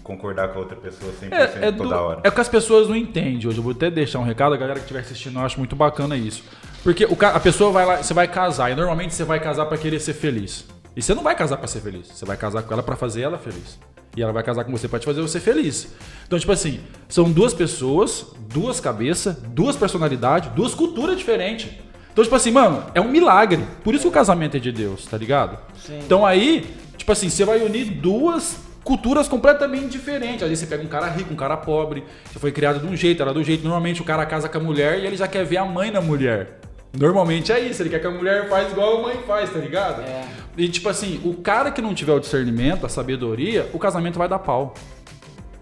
concordar 0.02 0.48
com 0.48 0.58
a 0.58 0.62
outra 0.62 0.76
pessoa 0.76 1.10
100% 1.12 1.32
É, 1.32 1.68
é, 1.68 1.72
toda 1.72 1.88
do- 1.88 1.94
hora. 1.94 2.20
é 2.24 2.28
o 2.28 2.32
que 2.32 2.40
as 2.40 2.48
pessoas 2.48 2.88
não 2.88 2.96
entendem 2.96 3.36
hoje. 3.46 3.56
Eu 3.58 3.62
vou 3.62 3.72
até 3.72 3.90
deixar 3.90 4.18
um 4.18 4.24
recado, 4.24 4.54
a 4.54 4.56
galera 4.56 4.74
que 4.78 4.84
estiver 4.84 5.00
assistindo, 5.00 5.38
eu 5.38 5.44
acho 5.44 5.58
muito 5.58 5.74
bacana 5.76 6.16
isso. 6.16 6.44
Porque 6.82 7.04
o 7.06 7.16
ca- 7.16 7.30
a 7.30 7.40
pessoa 7.40 7.70
vai 7.70 7.86
lá, 7.86 7.96
você 8.02 8.12
vai 8.14 8.28
casar, 8.28 8.70
e 8.70 8.74
normalmente 8.74 9.14
você 9.14 9.24
vai 9.24 9.40
casar 9.40 9.66
pra 9.66 9.78
querer 9.78 9.98
ser 10.00 10.14
feliz. 10.14 10.66
E 10.96 11.02
você 11.02 11.14
não 11.14 11.22
vai 11.22 11.34
casar 11.36 11.56
pra 11.58 11.66
ser 11.68 11.80
feliz, 11.80 12.08
você 12.08 12.24
vai 12.24 12.36
casar 12.36 12.62
com 12.62 12.72
ela 12.72 12.82
pra 12.82 12.96
fazer 12.96 13.22
ela 13.22 13.38
feliz. 13.38 13.78
E 14.16 14.22
ela 14.22 14.32
vai 14.32 14.42
casar 14.42 14.64
com 14.64 14.72
você 14.72 14.88
pra 14.88 14.98
te 14.98 15.04
fazer 15.04 15.20
você 15.20 15.38
feliz. 15.38 15.94
Então, 16.26 16.38
tipo 16.38 16.50
assim, 16.50 16.80
são 17.08 17.30
duas 17.30 17.54
pessoas, 17.54 18.26
duas 18.52 18.80
cabeças, 18.80 19.36
duas 19.36 19.76
personalidades, 19.76 20.50
duas 20.52 20.74
culturas 20.74 21.16
diferentes. 21.16 21.70
Então, 22.18 22.24
tipo 22.24 22.34
assim, 22.34 22.50
mano, 22.50 22.84
é 22.96 23.00
um 23.00 23.08
milagre. 23.08 23.62
Por 23.84 23.94
isso 23.94 24.02
que 24.02 24.08
o 24.08 24.10
casamento 24.10 24.56
é 24.56 24.58
de 24.58 24.72
Deus, 24.72 25.06
tá 25.06 25.16
ligado? 25.16 25.56
Sim. 25.76 26.00
Então 26.04 26.26
aí, 26.26 26.66
tipo 26.96 27.12
assim, 27.12 27.28
você 27.28 27.44
vai 27.44 27.60
unir 27.60 27.84
duas 27.84 28.58
culturas 28.82 29.28
completamente 29.28 29.90
diferentes. 29.90 30.42
Às 30.42 30.48
vezes 30.48 30.64
você 30.64 30.66
pega 30.66 30.82
um 30.82 30.88
cara 30.88 31.06
rico, 31.06 31.32
um 31.32 31.36
cara 31.36 31.56
pobre, 31.56 32.02
você 32.24 32.40
foi 32.40 32.50
criado 32.50 32.80
de 32.80 32.86
um 32.88 32.96
jeito, 32.96 33.22
ela 33.22 33.32
do 33.32 33.44
jeito. 33.44 33.62
Normalmente 33.62 34.02
o 34.02 34.04
cara 34.04 34.26
casa 34.26 34.48
com 34.48 34.58
a 34.58 34.60
mulher 34.60 34.98
e 34.98 35.06
ele 35.06 35.16
já 35.16 35.28
quer 35.28 35.44
ver 35.44 35.58
a 35.58 35.64
mãe 35.64 35.92
na 35.92 36.00
mulher. 36.00 36.58
Normalmente 36.92 37.52
é 37.52 37.60
isso, 37.60 37.82
ele 37.82 37.90
quer 37.90 38.00
que 38.00 38.06
a 38.08 38.10
mulher 38.10 38.48
faz 38.48 38.72
igual 38.72 38.98
a 38.98 39.02
mãe 39.02 39.16
faz, 39.24 39.52
tá 39.52 39.60
ligado? 39.60 40.02
É. 40.02 40.24
E 40.56 40.68
tipo 40.68 40.88
assim, 40.88 41.20
o 41.24 41.34
cara 41.34 41.70
que 41.70 41.80
não 41.80 41.94
tiver 41.94 42.14
o 42.14 42.18
discernimento, 42.18 42.84
a 42.84 42.88
sabedoria, 42.88 43.68
o 43.72 43.78
casamento 43.78 44.18
vai 44.18 44.28
dar 44.28 44.40
pau. 44.40 44.74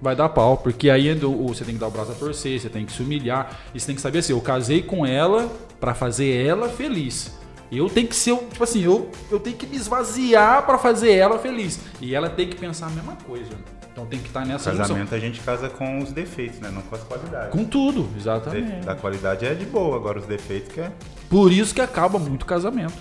Vai 0.01 0.15
dar 0.15 0.29
pau, 0.29 0.59
porque 0.59 0.91
aí 0.91 1.15
você 1.15 1.65
tem 1.65 1.75
que 1.75 1.81
dar 1.81 1.89
o 1.89 1.91
braço 1.91 2.13
a 2.13 2.15
torcer, 2.15 2.61
você 2.61 2.69
tem 2.69 2.85
que 2.85 2.93
se 2.93 3.03
humilhar, 3.03 3.59
e 3.75 3.81
você 3.81 3.87
tem 3.87 3.95
que 3.95 4.01
saber 4.03 4.19
assim, 4.19 4.33
eu 4.33 4.41
casei 4.41 4.83
com 4.83 5.07
ela 5.07 5.51
pra 5.81 5.95
fazer 5.95 6.47
ela 6.47 6.69
feliz. 6.69 7.35
Eu 7.73 7.89
tenho 7.89 8.07
que 8.07 8.15
ser, 8.15 8.37
tipo 8.37 8.63
assim, 8.63 8.83
eu, 8.83 9.11
eu 9.31 9.41
tenho 9.41 9.57
que 9.57 9.67
me 9.67 9.77
esvaziar 9.77 10.65
pra 10.65 10.79
fazer 10.79 11.13
ela 11.13 11.39
feliz. 11.39 11.81
E 12.01 12.15
ela 12.15 12.29
tem 12.31 12.49
que 12.49 12.57
pensar 12.57 12.87
a 12.87 12.91
mesma 12.91 13.17
coisa. 13.27 13.51
Então 13.91 14.05
tem 14.05 14.21
que 14.21 14.29
estar 14.29 14.45
nessa. 14.45 14.71
Casamento 14.71 15.15
a 15.15 15.19
gente 15.19 15.41
casa 15.41 15.71
com 15.71 15.99
os 16.01 16.13
defeitos, 16.13 16.61
né? 16.61 16.71
Não 16.71 16.83
com 16.83 16.95
as 16.95 17.03
qualidades. 17.03 17.51
Com 17.51 17.65
tudo, 17.65 18.07
exatamente. 18.15 18.85
Da 18.85 18.95
qualidade 18.95 19.47
é 19.47 19.55
de 19.55 19.65
boa, 19.65 19.97
agora 19.97 20.19
os 20.19 20.27
defeitos 20.27 20.71
que 20.73 20.81
é. 20.81 20.93
Por 21.31 21.51
isso 21.51 21.75
que 21.75 21.81
acaba 21.81 22.19
muito 22.19 22.45
casamento. 22.45 22.95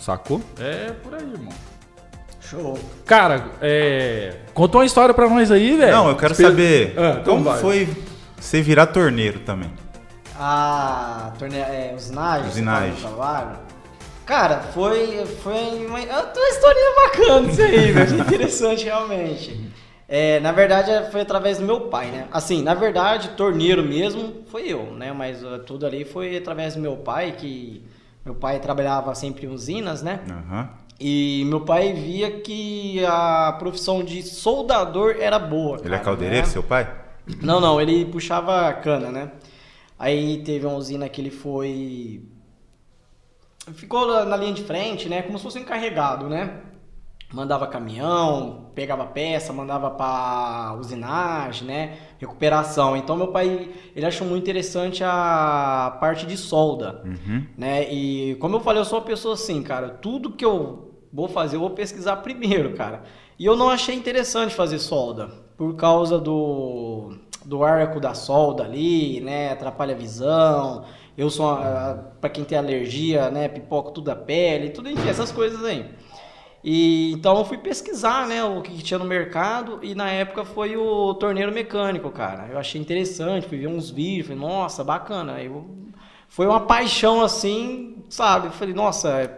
Sacou? 0.00 0.40
É 0.58 0.92
por 0.92 1.14
aí, 1.14 1.30
irmão. 1.30 1.52
Show. 2.50 2.78
Cara, 3.04 3.46
é... 3.60 4.36
conta 4.54 4.78
uma 4.78 4.84
história 4.86 5.14
pra 5.14 5.28
nós 5.28 5.50
aí, 5.50 5.76
velho. 5.76 5.92
Não, 5.92 6.08
eu 6.08 6.16
quero 6.16 6.32
Espe- 6.32 6.44
saber 6.44 6.94
Ah, 6.96 7.18
então 7.20 7.34
como 7.34 7.44
vai. 7.44 7.60
foi 7.60 7.88
você 8.38 8.62
virar 8.62 8.86
torneiro 8.86 9.40
também. 9.40 9.70
A 10.38 11.32
torneia, 11.38 11.62
é, 11.64 11.94
usinagem? 11.96 12.48
Usinagem. 12.48 12.94
cavalo? 13.02 13.56
Cara, 14.24 14.60
foi, 14.74 15.24
foi 15.42 15.86
uma, 15.86 15.98
uma 15.98 16.48
história 16.50 16.80
bacana 16.96 17.50
isso 17.50 17.62
aí? 17.62 17.98
Achei 17.98 18.18
interessante 18.20 18.84
realmente. 18.84 19.68
É, 20.06 20.38
na 20.40 20.52
verdade, 20.52 21.10
foi 21.10 21.22
através 21.22 21.58
do 21.58 21.64
meu 21.66 21.82
pai, 21.82 22.06
né? 22.10 22.28
Assim, 22.30 22.62
na 22.62 22.72
verdade, 22.74 23.30
torneiro 23.30 23.82
mesmo 23.82 24.42
foi 24.50 24.62
eu, 24.68 24.84
né? 24.94 25.12
Mas 25.12 25.42
uh, 25.42 25.58
tudo 25.58 25.84
ali 25.86 26.04
foi 26.04 26.36
através 26.36 26.74
do 26.74 26.80
meu 26.80 26.96
pai, 26.96 27.32
que 27.36 27.84
meu 28.24 28.34
pai 28.34 28.58
trabalhava 28.60 29.14
sempre 29.14 29.46
em 29.46 29.50
usinas, 29.50 30.02
né? 30.02 30.20
Aham. 30.30 30.68
E 31.00 31.44
meu 31.46 31.60
pai 31.60 31.92
via 31.92 32.40
que 32.40 33.04
a 33.06 33.54
profissão 33.58 34.02
de 34.02 34.22
soldador 34.22 35.16
era 35.20 35.38
boa. 35.38 35.76
Ele 35.78 35.86
é 35.88 35.90
cara, 35.90 36.00
caldeireiro, 36.04 36.46
né? 36.46 36.52
seu 36.52 36.62
pai? 36.62 36.90
Não, 37.40 37.60
não, 37.60 37.80
ele 37.80 38.04
puxava 38.06 38.72
cana, 38.74 39.10
né? 39.10 39.30
Aí 39.98 40.42
teve 40.42 40.66
uma 40.66 40.76
usina 40.76 41.08
que 41.08 41.20
ele 41.20 41.30
foi. 41.30 42.22
Ficou 43.74 44.24
na 44.24 44.36
linha 44.36 44.52
de 44.54 44.62
frente, 44.62 45.08
né? 45.08 45.22
Como 45.22 45.36
se 45.38 45.44
fosse 45.44 45.58
encarregado, 45.58 46.28
né? 46.28 46.62
Mandava 47.32 47.66
caminhão, 47.66 48.70
pegava 48.74 49.04
peça, 49.04 49.52
mandava 49.52 49.90
pra 49.90 50.74
usinagem, 50.80 51.66
né? 51.68 51.98
Recuperação. 52.18 52.96
Então 52.96 53.14
meu 53.16 53.28
pai, 53.28 53.68
ele 53.94 54.06
achou 54.06 54.26
muito 54.26 54.42
interessante 54.42 55.04
a 55.04 55.96
parte 56.00 56.24
de 56.26 56.36
solda, 56.38 57.02
Uhum. 57.04 57.44
né? 57.56 57.92
E 57.92 58.34
como 58.36 58.56
eu 58.56 58.60
falei, 58.60 58.80
eu 58.80 58.86
sou 58.86 58.98
uma 58.98 59.04
pessoa 59.04 59.34
assim, 59.34 59.62
cara, 59.62 59.90
tudo 59.90 60.32
que 60.32 60.44
eu 60.44 60.87
vou 61.12 61.28
fazer, 61.28 61.56
eu 61.56 61.60
vou 61.60 61.70
pesquisar 61.70 62.16
primeiro, 62.16 62.74
cara. 62.74 63.02
E 63.38 63.44
eu 63.44 63.56
não 63.56 63.68
achei 63.70 63.94
interessante 63.94 64.54
fazer 64.54 64.78
solda, 64.78 65.28
por 65.56 65.74
causa 65.76 66.18
do, 66.18 67.14
do 67.44 67.62
arco 67.64 68.00
da 68.00 68.14
solda 68.14 68.64
ali, 68.64 69.20
né? 69.20 69.52
Atrapalha 69.52 69.94
a 69.94 69.98
visão. 69.98 70.84
Eu 71.16 71.30
sou, 71.30 71.56
pra 72.20 72.30
quem 72.30 72.44
tem 72.44 72.56
alergia, 72.58 73.30
né? 73.30 73.48
Pipoca 73.48 73.90
tudo 73.92 74.04
da 74.06 74.16
pele, 74.16 74.70
tudo, 74.70 74.88
enfim, 74.90 75.08
essas 75.08 75.32
coisas 75.32 75.64
aí. 75.64 75.84
E 76.62 77.12
então 77.12 77.38
eu 77.38 77.44
fui 77.44 77.56
pesquisar, 77.58 78.26
né, 78.26 78.42
o 78.42 78.60
que 78.60 78.82
tinha 78.82 78.98
no 78.98 79.04
mercado 79.04 79.78
e 79.82 79.94
na 79.94 80.10
época 80.10 80.44
foi 80.44 80.76
o 80.76 81.14
torneiro 81.14 81.52
mecânico, 81.52 82.10
cara. 82.10 82.48
Eu 82.50 82.58
achei 82.58 82.80
interessante, 82.80 83.46
fui 83.46 83.58
ver 83.58 83.68
uns 83.68 83.90
vídeos, 83.90 84.26
falei, 84.26 84.40
nossa, 84.42 84.82
bacana. 84.82 85.40
Eu- 85.40 85.66
foi 86.28 86.46
uma 86.46 86.60
paixão 86.60 87.22
assim, 87.22 87.96
sabe? 88.10 88.48
Eu 88.48 88.52
falei, 88.52 88.74
nossa, 88.74 89.08
é- 89.20 89.37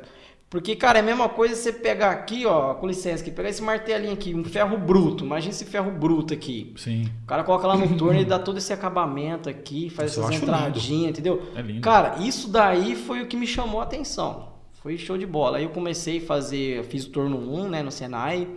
porque 0.51 0.75
cara, 0.75 0.99
é 0.99 1.01
a 1.01 1.05
mesma 1.05 1.29
coisa 1.29 1.55
você 1.55 1.73
pegar 1.73 2.11
aqui, 2.11 2.45
ó, 2.45 2.75
com 2.75 2.89
licença, 2.89 3.23
aqui, 3.23 3.31
pegar 3.31 3.49
esse 3.49 3.63
martelinho 3.63 4.13
aqui, 4.13 4.35
um 4.35 4.43
ferro 4.43 4.77
bruto. 4.77 5.25
Imagina 5.25 5.53
esse 5.53 5.65
ferro 5.65 5.93
bruto 5.93 6.35
aqui. 6.35 6.75
Sim. 6.77 7.09
O 7.23 7.27
cara 7.27 7.45
coloca 7.45 7.69
lá 7.69 7.77
no 7.77 7.87
torno 7.97 8.21
e 8.21 8.25
dá 8.25 8.37
todo 8.37 8.59
esse 8.59 8.73
acabamento 8.73 9.49
aqui, 9.49 9.89
faz 9.89 10.11
Isso 10.11 10.21
essas 10.21 10.35
entradinhas, 10.35 11.11
entendeu? 11.11 11.41
É 11.55 11.63
lindo. 11.63 11.81
Cara, 11.81 12.17
isso 12.19 12.49
daí 12.49 12.97
foi 12.97 13.23
o 13.23 13.27
que 13.27 13.37
me 13.37 13.47
chamou 13.47 13.81
a 13.81 13.85
atenção. 13.85 14.51
Foi 14.83 14.99
show 14.99 15.17
de 15.17 15.27
bola. 15.27 15.59
Aí 15.59 15.65
eu 15.65 15.71
comecei 15.71 16.19
a 16.19 16.23
fazer, 16.23 16.83
fiz 16.85 17.05
o 17.05 17.11
torno 17.11 17.37
1, 17.39 17.69
né, 17.69 17.83
no 17.85 17.93
Senai. 17.93 18.49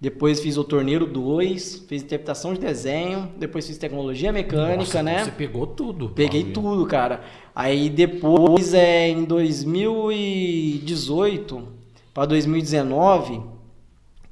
Depois 0.00 0.40
fiz 0.40 0.56
o 0.56 0.64
torneiro 0.64 1.04
2, 1.04 1.84
fiz 1.86 2.02
interpretação 2.02 2.54
de 2.54 2.60
desenho, 2.60 3.30
depois 3.36 3.66
fiz 3.66 3.76
tecnologia 3.76 4.32
mecânica, 4.32 4.78
Nossa, 4.78 5.02
né? 5.02 5.24
Você 5.24 5.30
pegou 5.30 5.66
tudo. 5.66 6.08
Peguei 6.08 6.44
Paulinho. 6.44 6.54
tudo, 6.54 6.86
cara. 6.86 7.20
Aí 7.54 7.90
depois, 7.90 8.72
é, 8.72 9.10
em 9.10 9.24
2018 9.24 11.68
para 12.14 12.24
2019, 12.24 13.42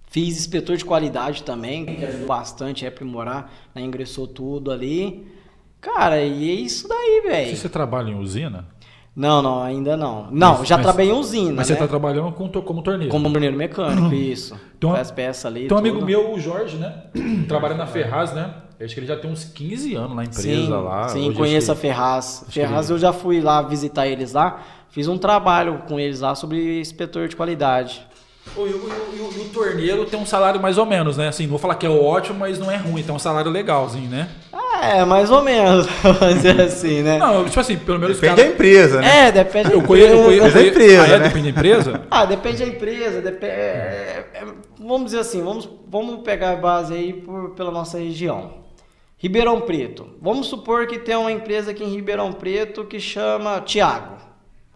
fiz 0.06 0.38
inspetor 0.38 0.78
de 0.78 0.86
qualidade 0.86 1.42
também, 1.42 1.84
que 1.84 2.02
ajudou 2.02 2.26
bastante 2.26 2.86
a 2.86 2.88
aprimorar, 2.88 3.52
né? 3.74 3.82
ingressou 3.82 4.26
tudo 4.26 4.72
ali. 4.72 5.26
Cara, 5.82 6.22
e 6.22 6.50
é 6.50 6.54
isso 6.54 6.88
daí, 6.88 7.20
velho. 7.26 7.54
você 7.54 7.68
trabalha 7.68 8.10
em 8.10 8.18
usina, 8.18 8.66
Não, 9.18 9.42
não, 9.42 9.60
ainda 9.62 9.96
não. 9.96 10.28
Não, 10.30 10.58
Mas- 10.58 10.68
já 10.68 10.76
mas- 10.76 10.86
trabalhei 10.86 11.10
em 11.10 11.14
usina, 11.14 11.52
mas 11.54 11.68
né? 11.68 11.74
você 11.74 11.80
tá 11.80 11.88
trabalhando 11.88 12.30
com, 12.32 12.48
como 12.62 12.82
torneiro. 12.82 13.10
Como 13.10 13.28
torneiro 13.32 13.56
mecânico, 13.56 14.14
isso. 14.14 14.56
Tem 14.78 14.88
uma- 14.88 14.94
Faz 14.96 15.10
peça 15.10 15.48
ali. 15.48 15.66
Tem 15.66 15.76
um 15.76 15.80
amigo 15.80 16.00
meu, 16.04 16.32
o 16.34 16.38
Jorge, 16.38 16.76
né? 16.76 17.02
Trabalha 17.48 17.74
na 17.74 17.84
Ferraz, 17.86 18.32
né? 18.32 18.54
Eu 18.78 18.86
acho 18.86 18.94
que 18.94 19.00
ele 19.00 19.08
já 19.08 19.16
tem 19.16 19.28
uns 19.28 19.42
15 19.44 19.96
anos 19.96 20.14
na 20.14 20.22
empresa 20.22 20.40
sim, 20.40 20.68
lá. 20.68 21.08
Sim, 21.08 21.28
Hoje 21.30 21.36
conheço 21.36 21.72
a 21.72 21.74
Ferraz. 21.74 22.44
Ferraz 22.48 22.86
ele- 22.88 22.94
eu 22.94 22.98
já 23.00 23.12
fui 23.12 23.40
lá 23.40 23.60
visitar 23.60 24.06
eles 24.06 24.32
lá. 24.34 24.60
Fiz 24.90 25.08
um 25.08 25.18
trabalho 25.18 25.82
com 25.88 25.98
eles 25.98 26.20
lá 26.20 26.36
sobre 26.36 26.78
inspetor 26.80 27.26
de 27.26 27.34
qualidade. 27.34 28.06
O, 28.56 28.60
o- 28.60 28.64
o- 28.64 28.68
o- 28.68 29.42
o 29.42 29.48
torneiro 29.52 30.04
tem 30.04 30.18
um 30.18 30.26
salário 30.26 30.60
mais 30.60 30.78
ou 30.78 30.86
menos, 30.86 31.16
né? 31.16 31.28
Assim, 31.28 31.44
não 31.44 31.50
vou 31.50 31.58
falar 31.58 31.74
que 31.76 31.86
é 31.86 31.90
ótimo, 31.90 32.38
mas 32.38 32.58
não 32.58 32.70
é 32.70 32.76
ruim. 32.76 33.02
Tem 33.02 33.14
um 33.14 33.18
salário 33.18 33.50
legalzinho, 33.50 34.08
né? 34.10 34.28
É, 34.82 35.04
mais 35.04 35.28
ou 35.30 35.42
menos, 35.42 35.86
vamos 36.02 36.34
dizer 36.36 36.60
assim, 36.60 37.02
né? 37.02 37.18
Não, 37.18 37.44
tipo 37.44 37.58
assim, 37.58 37.76
pelo 37.76 37.98
menos 37.98 38.14
os 38.16 38.20
Depende 38.20 38.36
da 38.36 38.42
caras- 38.42 38.54
empresa, 38.54 39.00
né? 39.00 39.26
É, 39.28 39.32
depende 39.32 39.72
Eu 39.72 39.82
conheço, 39.82 40.12
eu 40.14 40.24
conheço. 40.24 40.42
Mas 40.44 40.56
é 40.56 40.66
empresa, 40.68 41.02
Ah, 41.02 41.06
é? 41.06 41.18
né? 41.18 41.28
Depende 41.28 41.42
da 41.52 41.58
empresa? 41.58 42.02
Ah, 42.10 42.24
depende 42.24 42.58
da 42.58 42.64
empresa, 42.66 43.20
depende. 43.20 43.52
é, 43.52 44.26
é, 44.34 44.44
vamos 44.78 45.06
dizer 45.06 45.18
assim, 45.18 45.42
vamos, 45.42 45.68
vamos 45.88 46.20
pegar 46.22 46.52
a 46.52 46.56
base 46.56 46.94
aí 46.94 47.12
por, 47.12 47.50
pela 47.50 47.70
nossa 47.72 47.98
região. 47.98 48.58
Ribeirão 49.16 49.60
Preto. 49.62 50.06
Vamos 50.22 50.46
supor 50.46 50.86
que 50.86 50.96
tem 50.98 51.16
uma 51.16 51.32
empresa 51.32 51.72
aqui 51.72 51.82
em 51.82 51.92
Ribeirão 51.92 52.32
Preto 52.32 52.84
que 52.84 53.00
chama 53.00 53.60
Tiago. 53.60 54.14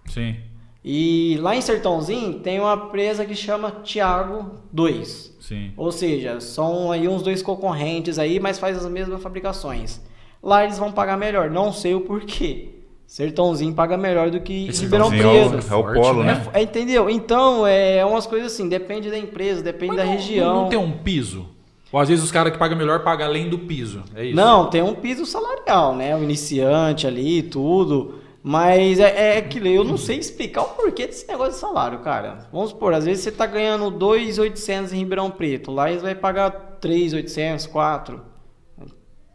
Sim. 0.09 0.37
E 0.85 1.39
lá 1.41 1.55
em 1.55 1.61
Sertãozinho 1.61 2.41
tem 2.41 2.59
uma 2.59 2.75
empresa 2.75 3.25
que 3.25 3.35
chama 3.37 3.71
Tiago 3.85 4.51
2. 4.73 5.37
Sim. 5.41 5.71
Ou 5.77 5.93
seja, 5.93 6.41
são 6.41 6.91
aí 6.91 7.07
uns 7.07 7.23
dois 7.23 7.41
concorrentes 7.43 8.19
aí, 8.19 8.41
mas 8.41 8.59
faz 8.59 8.77
as 8.77 8.91
mesmas 8.91 9.23
fabricações. 9.23 10.01
Lá 10.43 10.65
eles 10.65 10.79
vão 10.79 10.91
pagar 10.91 11.17
melhor, 11.17 11.51
não 11.51 11.73
sei 11.73 11.95
o 11.95 12.01
porquê. 12.01 12.71
Sertãozinho 13.07 13.75
paga 13.75 13.97
melhor 13.97 14.31
do 14.31 14.41
que 14.41 14.69
Esse 14.69 14.83
Ribeirão 14.85 15.07
é 15.07 15.09
o- 15.09 15.51
Preto. 15.51 15.55
é 15.55 15.59
o 15.59 15.63
Forte, 15.83 16.01
polo, 16.01 16.23
né? 16.25 16.35
né? 16.35 16.47
É, 16.55 16.63
entendeu? 16.63 17.11
Então, 17.11 17.67
é 17.67 18.05
umas 18.05 18.27
coisas 18.27 18.53
assim, 18.53 18.69
depende 18.69 19.11
da 19.11 19.19
empresa, 19.19 19.63
depende 19.63 19.89
Mas 19.89 19.97
da 19.99 20.05
não- 20.05 20.13
região. 20.13 20.55
Não 20.63 20.69
tem 20.69 20.79
um 20.79 20.93
piso? 20.93 21.47
Ou 21.93 22.01
às 22.01 22.09
vezes 22.09 22.25
os 22.25 22.33
caras 22.33 22.53
que 22.53 22.59
pagam 22.59 22.77
melhor 22.79 23.05
pagam 23.05 23.27
além 23.27 23.51
do 23.51 23.59
piso. 23.59 24.03
É 24.17 24.25
isso? 24.25 24.35
Não, 24.37 24.67
tem 24.71 24.83
um 24.83 24.95
piso 24.95 25.27
salarial, 25.27 25.95
né? 25.95 26.17
O 26.17 26.23
iniciante 26.23 27.07
ali, 27.07 27.43
tudo. 27.43 28.15
Mas 28.43 28.99
é, 28.99 29.35
é 29.35 29.39
aquilo, 29.39 29.69
eu 29.69 29.85
não 29.85 29.97
sei 29.97 30.19
explicar 30.19 30.63
o 30.63 30.69
porquê 30.71 31.07
desse 31.07 31.29
negócio 31.29 31.53
de 31.53 31.59
salário, 31.59 32.01
cara. 32.01 32.49
Vamos 32.53 32.71
supor, 32.71 32.93
às 32.93 33.05
vezes 33.05 33.23
você 33.23 33.31
tá 33.31 33.47
ganhando 33.47 33.91
2.800 33.93 34.93
em 34.93 34.97
Ribeirão 34.99 35.31
Preto, 35.31 35.71
lá 35.71 35.89
eles 35.91 36.03
vão 36.03 36.13
pagar 36.17 36.79
3.800, 36.81 37.69
4. 37.69 38.33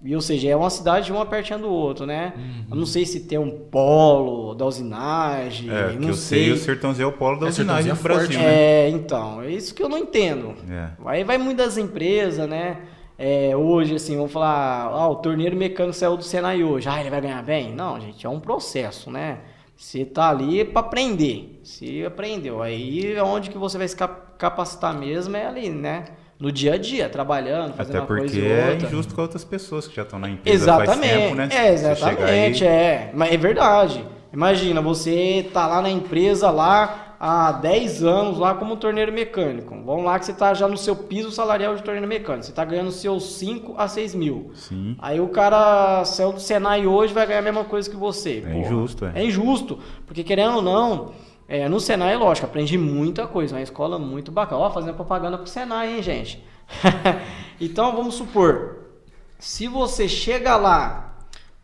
E, 0.04 0.14
ou 0.14 0.22
seja, 0.22 0.50
é 0.50 0.56
uma 0.56 0.70
cidade 0.70 1.12
uma 1.12 1.26
pertinho 1.26 1.58
do 1.60 1.70
outro, 1.70 2.06
né? 2.06 2.34
Uhum. 2.38 2.66
Eu 2.70 2.76
não 2.76 2.86
sei 2.86 3.04
se 3.04 3.22
tem 3.22 3.40
um 3.40 3.50
polo 3.50 4.54
da 4.54 4.64
usinagem, 4.66 5.72
É, 5.72 5.90
que 5.90 5.98
não 5.98 6.10
eu 6.10 6.14
sei, 6.14 6.44
sei. 6.44 6.52
o 6.52 6.58
Sertãozinho 6.58 7.06
é 7.06 7.08
o 7.08 7.14
polo 7.14 7.40
da 7.40 7.48
É, 7.48 7.50
usinagem 7.50 7.92
do 7.92 8.00
é 8.00 8.04
Brasil, 8.04 8.26
forte, 8.28 8.38
né? 8.38 8.46
É, 8.46 8.90
então, 8.90 9.42
é 9.42 9.50
isso 9.50 9.74
que 9.74 9.82
eu 9.82 9.90
não 9.90 9.98
entendo. 9.98 10.54
É. 10.70 10.90
Aí 11.04 11.24
vai 11.24 11.40
muito 11.40 11.58
das 11.58 11.78
empresas, 11.80 12.48
né? 12.48 12.78
É, 13.18 13.56
hoje, 13.56 13.96
assim, 13.96 14.16
vamos 14.16 14.32
falar, 14.32 14.90
ah, 14.92 15.08
o 15.10 15.16
torneiro 15.16 15.56
mecânico 15.56 15.96
saiu 15.96 16.16
do 16.18 16.24
Senai 16.24 16.64
hoje, 16.64 16.88
ah, 16.88 17.00
ele 17.00 17.10
vai 17.10 17.20
ganhar 17.22 17.42
bem? 17.44 17.74
Não, 17.74 18.00
gente, 18.00 18.26
é 18.26 18.30
um 18.30 18.40
processo, 18.40 19.10
né? 19.10 19.40
Você 19.76 20.06
tá 20.06 20.30
ali 20.30 20.64
para 20.64 20.82
aprender. 20.82 21.60
Se 21.64 22.04
aprendeu, 22.06 22.62
aí 22.62 23.14
é 23.14 23.24
onde 23.24 23.50
que 23.50 23.58
você 23.58 23.78
vai 23.78 23.88
se 23.88 23.96
cap- 23.96 24.38
capacitar 24.38 24.94
mesmo 24.98 25.36
é 25.36 25.46
ali, 25.48 25.70
né? 25.70 26.06
No 26.40 26.52
dia 26.52 26.74
a 26.74 26.78
dia, 26.78 27.10
trabalhando, 27.10 27.74
fazendo 27.74 27.96
Até 27.96 28.00
uma 28.02 28.08
coisa 28.08 28.36
porque 28.36 28.46
é 28.48 28.76
injusto 28.76 29.16
com 29.16 29.22
outras 29.22 29.44
pessoas 29.44 29.88
que 29.88 29.96
já 29.96 30.04
estão 30.04 30.20
na 30.20 30.30
empresa 30.30 30.64
Exatamente. 30.64 30.88
faz 31.10 31.22
tempo, 31.22 31.36
né? 31.36 31.50
É, 31.52 31.74
exatamente, 31.74 32.64
aí- 32.64 32.70
é. 32.70 33.12
Mas 33.16 33.34
é 33.34 33.38
verdade. 33.38 34.06
Imagina, 34.32 34.80
você 34.82 35.50
tá 35.52 35.66
lá 35.66 35.82
na 35.82 35.90
empresa 35.90 36.52
lá 36.52 37.07
há 37.20 37.52
10 37.52 38.04
anos 38.04 38.38
lá 38.38 38.54
como 38.56 38.78
torneiro 38.78 39.12
mecânico. 39.12 39.76
Vamos 39.84 40.06
lá 40.06 40.20
que 40.20 40.26
você 40.26 40.34
tá 40.34 40.54
já 40.54 40.68
no 40.68 40.78
seu 40.78 40.96
piso 40.96 41.32
salarial 41.32 41.76
de 41.76 41.84
torneiro 41.84 42.08
mecânico. 42.08 42.46
Você 42.46 42.52
tá 42.52 42.64
ganhando 42.64 42.92
seus 42.92 43.38
5 43.38 43.76
a 43.78 43.88
6 43.88 44.16
mil. 44.16 44.52
Sim. 44.54 44.96
Aí 45.00 45.20
o 45.20 45.30
cara 45.30 46.04
saiu 46.06 46.34
do 46.34 46.40
Senai 46.40 46.86
hoje 46.86 47.14
vai 47.14 47.26
ganhar 47.26 47.40
a 47.40 47.44
mesma 47.44 47.64
coisa 47.64 47.90
que 47.90 47.96
você. 47.96 48.38
É 48.38 48.42
Porra, 48.42 48.58
injusto, 48.58 49.06
é. 49.06 49.12
É 49.16 49.26
injusto. 49.26 49.80
Porque 50.06 50.24
querendo 50.24 50.58
ou 50.58 50.62
não, 50.62 51.12
é, 51.48 51.68
no 51.68 51.80
Senai, 51.80 52.16
lógico, 52.18 52.46
aprendi 52.46 52.78
muita 52.78 53.26
coisa. 53.26 53.56
Uma 53.56 53.62
escola 53.62 53.98
muito 53.98 54.32
bacana. 54.32 54.62
Ó, 54.62 54.70
fazendo 54.70 54.94
propaganda 54.94 55.38
pro 55.38 55.48
Senai, 55.48 55.96
hein, 55.96 56.04
gente? 56.04 56.44
então, 57.60 57.96
vamos 57.96 58.16
supor. 58.16 58.78
Se 59.40 59.68
você 59.68 60.08
chega 60.08 60.56
lá 60.58 61.07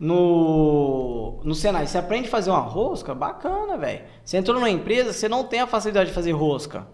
no, 0.03 1.39
no 1.45 1.55
Senai, 1.55 1.87
você 1.87 1.97
aprende 1.97 2.27
a 2.27 2.31
fazer 2.31 2.49
uma 2.49 2.59
rosca, 2.59 3.15
bacana, 3.15 3.77
velho. 3.77 4.03
Você 4.21 4.35
entrou 4.35 4.53
numa 4.53 4.69
empresa, 4.69 5.13
você 5.13 5.29
não 5.29 5.45
tem 5.45 5.61
a 5.61 5.67
facilidade 5.67 6.09
de 6.09 6.13
fazer 6.13 6.33
rosca. 6.33 6.85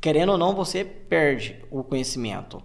Querendo 0.00 0.32
ou 0.32 0.38
não, 0.38 0.54
você 0.54 0.82
perde 0.82 1.62
o 1.70 1.84
conhecimento. 1.84 2.62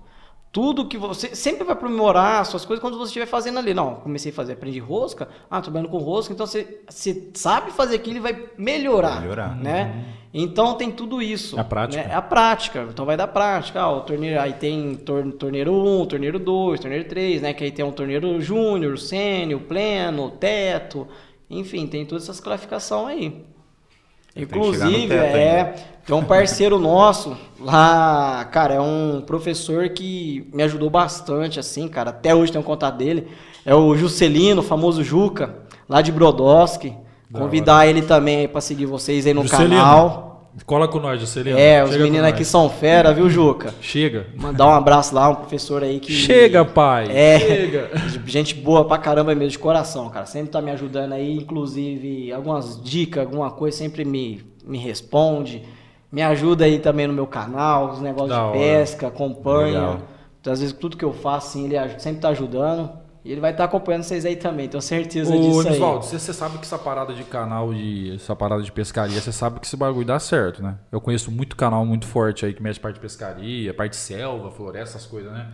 Tudo 0.52 0.88
que 0.88 0.98
você 0.98 1.36
sempre 1.36 1.64
vai 1.64 1.74
aprimorar 1.74 2.42
as 2.42 2.48
suas 2.48 2.66
coisas 2.66 2.82
quando 2.82 2.98
você 2.98 3.10
estiver 3.10 3.28
fazendo 3.28 3.60
ali. 3.60 3.72
Não, 3.74 3.96
comecei 3.96 4.32
a 4.32 4.36
fazer, 4.36 4.54
aprendi 4.54 4.80
rosca, 4.80 5.28
ah, 5.50 5.62
trabalhando 5.62 5.90
com 5.90 6.00
rosca, 6.00 6.34
então 6.34 6.48
você, 6.48 6.82
você 6.90 7.30
sabe 7.36 7.72
fazer 7.72 7.96
aquilo 7.98 8.18
e 8.18 8.20
vai 8.20 8.46
melhorar, 8.58 9.22
Melhorar. 9.22 9.56
né? 9.56 10.06
Então 10.34 10.74
tem 10.76 10.92
tudo 10.92 11.22
isso. 11.22 11.56
É 11.58 11.62
a 11.62 11.64
prática. 11.64 12.04
né? 12.04 12.10
É 12.12 12.16
a 12.16 12.22
prática. 12.22 12.88
Então 12.90 13.06
vai 13.06 13.16
dar 13.16 13.28
prática. 13.28 13.80
Ah, 13.82 13.92
o 13.92 14.02
torneiro, 14.02 14.40
aí 14.42 14.54
tem 14.54 14.96
tor- 14.96 15.32
torneiro 15.34 15.72
1, 15.74 16.06
torneiro 16.08 16.40
2, 16.40 16.80
torneiro 16.80 17.08
3, 17.08 17.42
né? 17.44 17.54
Que 17.54 17.64
aí 17.66 17.72
tem 17.72 17.86
um 17.86 17.92
torneiro 17.92 18.40
júnior, 18.42 18.98
sênior, 18.98 19.60
pleno, 19.62 20.32
teto. 20.32 21.08
Enfim, 21.50 21.86
tem 21.88 22.06
todas 22.06 22.24
essas 22.24 22.40
classificações 22.40 23.08
aí. 23.08 23.20
Tem 23.20 23.36
que 23.36 23.44
chegar 23.44 24.29
no 24.29 24.29
Inclusive, 24.44 25.08
teto 25.08 25.38
é. 25.38 25.76
Tem 26.06 26.16
um 26.16 26.24
parceiro 26.24 26.78
nosso 26.80 27.38
lá, 27.60 28.48
cara, 28.52 28.74
é 28.76 28.82
um 28.82 29.22
professor 29.26 29.90
que 29.90 30.48
me 30.54 30.64
ajudou 30.64 30.90
bastante, 30.90 31.60
assim, 31.60 31.88
cara. 31.88 32.10
Até 32.10 32.34
hoje 32.34 32.52
tem 32.52 32.60
um 32.60 32.64
contato 32.64 32.98
dele. 32.98 33.28
É 33.66 33.76
o 33.76 33.96
Juscelino, 33.96 34.62
o 34.62 34.64
famoso 34.64 35.04
Juca, 35.04 35.56
lá 35.88 36.02
de 36.02 36.12
Brodowski. 36.12 36.96
Da 37.30 37.40
Convidar 37.40 37.86
ele 37.86 38.02
também 38.02 38.38
aí 38.38 38.48
pra 38.48 38.60
seguir 38.60 38.88
vocês 38.88 39.28
aí 39.28 39.34
no 39.34 39.44
Juscelino, 39.44 39.76
canal. 39.76 40.29
Cola 40.66 40.88
com 40.88 41.00
nós, 41.00 41.20
Juscelino. 41.20 41.58
É, 41.58 41.84
os 41.84 41.92
Chega 41.92 42.04
meninos 42.04 42.28
aqui 42.28 42.46
são 42.46 42.70
fera, 42.70 43.14
viu, 43.14 43.30
Juca? 43.30 43.74
Chega. 43.82 44.28
Mandar 44.36 44.68
um 44.68 44.74
abraço 44.74 45.16
lá, 45.16 45.30
um 45.30 45.36
professor 45.36 45.84
aí 45.84 46.00
que. 46.00 46.12
Chega, 46.12 46.64
pai. 46.64 47.08
É. 47.12 47.40
Chega. 47.40 47.90
Gente 48.26 48.54
boa 48.56 48.86
pra 48.86 48.98
caramba 48.98 49.34
mesmo, 49.34 49.52
de 49.52 49.60
coração, 49.60 50.10
cara. 50.10 50.26
Sempre 50.26 50.52
tá 50.52 50.62
me 50.62 50.72
ajudando 50.72 51.14
aí, 51.14 51.38
inclusive 51.38 52.32
algumas 52.32 52.82
dicas, 52.84 53.26
alguma 53.26 53.52
coisa, 53.52 53.78
sempre 53.78 54.06
me, 54.06 54.44
me 54.64 54.78
responde. 54.78 55.64
Me 56.12 56.22
ajuda 56.24 56.66
aí 56.66 56.80
também 56.80 57.06
no 57.08 57.14
meu 57.14 57.28
canal, 57.28 57.92
os 57.92 58.02
negócios 58.02 58.30
Da 58.30 58.38
de 58.38 58.42
hora. 58.44 58.58
pesca, 58.58 59.08
acompanha. 59.08 59.80
Legal. 59.80 60.00
Então, 60.42 60.54
às 60.54 60.60
vezes 60.60 60.74
tudo 60.76 60.98
que 60.98 61.06
eu 61.06 61.14
faço, 61.14 61.50
assim, 61.50 61.66
ele 61.66 62.00
sempre 62.00 62.22
tá 62.22 62.30
ajudando. 62.30 62.90
E 63.24 63.32
ele 63.32 63.42
vai 63.42 63.52
estar 63.52 63.66
acompanhando 63.66 64.04
vocês 64.04 64.26
aí 64.26 64.36
também, 64.38 64.70
tenho 64.70 64.82
certeza 64.82 65.34
Ô, 65.36 65.38
disso 65.40 65.60
aí. 65.68 65.70
Nisvaldo, 65.72 66.06
você 66.06 66.18
você 66.18 66.34
sabe 66.34 66.58
que 66.58 66.64
essa 66.66 66.78
parada 66.78 67.14
de 67.14 67.24
canal, 67.26 67.74
de 67.74 68.16
essa 68.16 68.34
parada 68.36 68.64
de 68.64 68.72
pescaria, 68.72 69.20
você 69.20 69.32
sabe 69.32 69.60
que 69.60 69.66
esse 69.68 69.76
bagulho 69.76 70.06
dá 70.06 70.18
certo, 70.20 70.64
né? 70.64 70.76
Eu 70.92 71.02
conheço 71.02 71.30
muito 71.30 71.56
canal 71.58 71.86
muito 71.86 72.06
forte 72.08 72.46
aí 72.46 72.54
que 72.54 72.64
mexe 72.64 72.80
parte 72.80 72.96
de 72.96 73.02
pescaria, 73.02 73.74
parte 73.74 73.92
de 73.92 73.98
selva, 73.98 74.50
floresta, 74.52 74.98
essas 74.98 75.06
coisas, 75.06 75.32
né? 75.34 75.48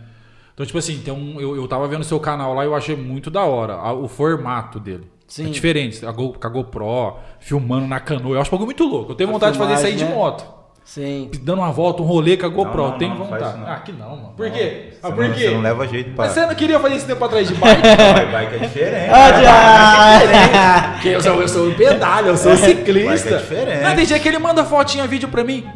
Então, 0.54 0.64
tipo 0.64 0.78
assim, 0.78 0.98
tem 1.00 1.12
um, 1.12 1.40
eu, 1.40 1.56
eu 1.56 1.66
tava 1.68 1.86
vendo 1.88 2.04
seu 2.04 2.18
canal 2.20 2.54
lá 2.54 2.64
e 2.64 2.68
eu 2.68 2.74
achei 2.74 2.94
muito 2.96 3.30
da 3.30 3.42
hora 3.44 3.74
a- 3.74 3.92
o 3.92 4.06
formato 4.08 4.78
dele. 4.80 5.10
Sim. 5.26 5.46
É 5.48 5.50
diferente, 5.50 6.06
a, 6.06 6.12
Go, 6.12 6.32
com 6.38 6.46
a 6.46 6.50
GoPro, 6.50 7.16
filmando 7.40 7.86
na 7.86 7.98
canoa. 7.98 8.36
Eu 8.36 8.40
acho 8.40 8.48
um 8.50 8.52
bagulho 8.52 8.66
muito 8.66 8.84
louco. 8.84 9.10
Eu 9.12 9.16
tenho 9.16 9.28
A 9.28 9.32
vontade 9.32 9.54
de 9.54 9.58
fazer 9.58 9.74
isso 9.74 9.86
aí 9.86 9.92
de 9.94 9.98
filmagem, 10.04 10.16
né? 10.16 10.24
moto. 10.24 10.55
Sim. 10.86 11.30
Dando 11.42 11.58
uma 11.60 11.72
volta, 11.72 12.00
um 12.00 12.06
rolê 12.06 12.36
com 12.36 12.46
a 12.46 12.48
GoPro. 12.48 12.82
Não, 12.84 12.90
não, 12.92 12.98
tenho 12.98 13.10
não, 13.10 13.18
não 13.18 13.26
faz 13.26 13.42
vontade. 13.42 13.58
isso 13.58 13.66
não. 13.66 13.72
Ah, 13.74 13.80
que 13.80 13.92
não, 13.92 14.10
mano. 14.10 14.32
Por 14.36 14.46
Não, 14.48 14.54
quê? 14.54 14.88
Você 14.92 14.98
Ah, 15.02 15.08
não, 15.08 15.16
por 15.16 15.24
quê? 15.34 15.40
você 15.40 15.50
não 15.50 15.60
leva 15.60 15.88
jeito 15.88 16.10
pra. 16.14 16.24
Mas 16.24 16.32
você 16.32 16.46
não 16.46 16.54
queria 16.54 16.80
fazer 16.80 16.94
isso 16.94 17.06
tempo 17.06 17.24
atrás 17.24 17.48
de 17.48 17.54
bike? 17.58 17.82
Vai, 17.82 18.26
bike 18.32 18.54
é 18.54 18.58
diferente. 18.58 19.10
Ah, 19.12 20.90
Porque 20.94 21.08
eu 21.16 21.20
sou, 21.20 21.42
eu 21.42 21.48
sou 21.48 21.72
pedalho, 21.74 22.28
eu 22.28 22.36
sou 22.36 22.56
ciclista. 22.56 23.10
Mas 23.10 23.26
é 23.26 23.36
diferente. 23.38 23.82
Não, 23.82 23.96
tem 23.96 24.06
dia 24.06 24.18
que 24.18 24.28
ele 24.28 24.38
manda 24.38 24.64
fotinha, 24.64 25.06
vídeo 25.06 25.28
pra 25.28 25.42
mim. 25.44 25.66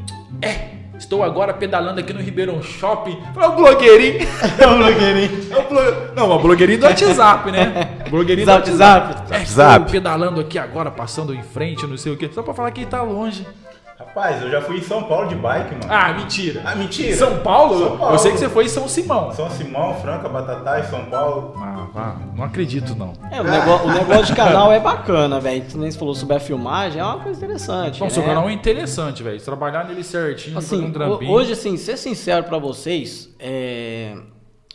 É, 0.40 0.68
estou 0.96 1.22
agora 1.24 1.52
pedalando 1.52 1.98
aqui 2.00 2.12
no 2.12 2.20
Ribeirão 2.20 2.62
Shopping. 2.62 3.18
Falei, 3.34 3.48
é 3.48 3.52
o 3.52 3.56
blogueirinho. 3.56 4.28
É 4.58 4.66
um 4.66 4.78
blogueirinho. 4.78 5.46
É 5.50 5.58
o 5.58 5.62
blo... 5.68 5.80
Não, 6.14 6.30
o 6.30 6.38
blogueirinho 6.38 6.78
do 6.80 6.86
WhatsApp, 6.86 7.50
né? 7.50 7.88
Blogueirinho 8.08 8.46
do 8.46 8.52
Zap, 8.52 8.70
zap. 8.70 9.34
É, 9.34 9.44
Zap. 9.44 9.76
estou 9.78 9.90
pedalando 9.92 10.40
aqui 10.40 10.58
agora, 10.58 10.90
passando 10.90 11.34
em 11.34 11.42
frente, 11.42 11.86
não 11.86 11.96
sei 11.96 12.12
o 12.12 12.16
quê. 12.16 12.30
Só 12.32 12.42
pra 12.42 12.54
falar 12.54 12.70
que 12.70 12.80
ele 12.82 12.90
tá 12.90 13.02
longe. 13.02 13.44
Rapaz, 14.00 14.40
eu 14.42 14.50
já 14.50 14.62
fui 14.62 14.78
em 14.78 14.82
São 14.82 15.02
Paulo 15.04 15.28
de 15.28 15.34
bike, 15.34 15.72
mano. 15.74 15.86
Ah, 15.90 16.10
mentira. 16.14 16.62
Ah, 16.64 16.74
mentira. 16.74 17.14
São 17.14 17.40
Paulo? 17.40 17.78
São 17.78 17.98
Paulo. 17.98 18.14
Eu 18.14 18.18
sei 18.18 18.32
que 18.32 18.38
você 18.38 18.48
foi 18.48 18.64
em 18.64 18.68
São 18.68 18.88
Simão. 18.88 19.30
São 19.32 19.50
Simão, 19.50 19.94
Franca, 20.00 20.26
Batatais, 20.26 20.86
São 20.86 21.04
Paulo. 21.04 21.52
Ah, 21.58 21.86
ah, 21.94 22.16
não 22.34 22.44
acredito, 22.44 22.94
não. 22.96 23.12
É, 23.30 23.42
o, 23.42 23.44
negócio, 23.44 23.86
o 23.88 23.92
negócio 23.92 24.24
de 24.24 24.34
canal 24.34 24.72
é 24.72 24.80
bacana, 24.80 25.38
velho. 25.38 25.62
Que 25.66 25.76
nem 25.76 25.90
você 25.90 25.98
falou 25.98 26.14
sobre 26.14 26.34
a 26.34 26.40
filmagem, 26.40 26.98
é 26.98 27.04
uma 27.04 27.18
coisa 27.20 27.44
interessante. 27.44 28.00
Não, 28.00 28.06
né? 28.06 28.10
seu 28.12 28.22
canal 28.22 28.48
é 28.48 28.52
interessante, 28.54 29.22
velho. 29.22 29.38
Trabalhar 29.42 29.84
nele 29.84 30.02
certinho, 30.02 30.56
Assim, 30.56 30.82
um 30.82 30.88
ho- 30.88 30.92
trampinho. 30.92 31.30
hoje, 31.30 31.52
assim, 31.52 31.76
ser 31.76 31.98
sincero 31.98 32.44
pra 32.44 32.56
vocês, 32.56 33.28
é... 33.38 34.16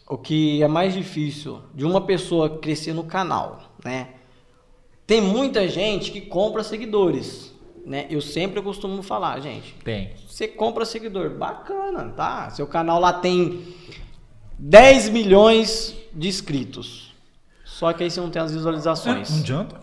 o 0.07 0.19
que 0.19 0.61
é 0.61 0.67
mais 0.67 0.93
difícil 0.93 1.61
de 1.73 1.83
uma 1.83 2.01
pessoa 2.01 2.59
crescer 2.59 2.93
no 2.93 3.03
canal, 3.03 3.59
né? 3.83 4.09
Tem 5.07 5.19
muita 5.19 5.67
gente 5.67 6.11
que 6.11 6.21
compra 6.21 6.63
seguidores, 6.63 7.54
né? 7.85 8.07
Eu 8.09 8.19
sempre 8.19 8.59
costumo 8.61 9.01
falar, 9.03 9.39
gente, 9.39 9.75
Tem. 9.83 10.09
você 10.27 10.47
compra 10.47 10.83
seguidor, 10.85 11.29
bacana, 11.29 12.11
tá? 12.15 12.49
Seu 12.49 12.65
canal 12.65 12.99
lá 12.99 13.13
tem 13.13 13.61
10 14.57 15.09
milhões 15.09 15.95
de 16.13 16.27
inscritos. 16.27 17.13
Só 17.63 17.93
que 17.93 18.03
aí 18.03 18.09
você 18.09 18.19
não 18.19 18.31
tem 18.31 18.41
as 18.41 18.51
visualizações. 18.53 19.29
Não 19.29 19.37
adianta. 19.39 19.75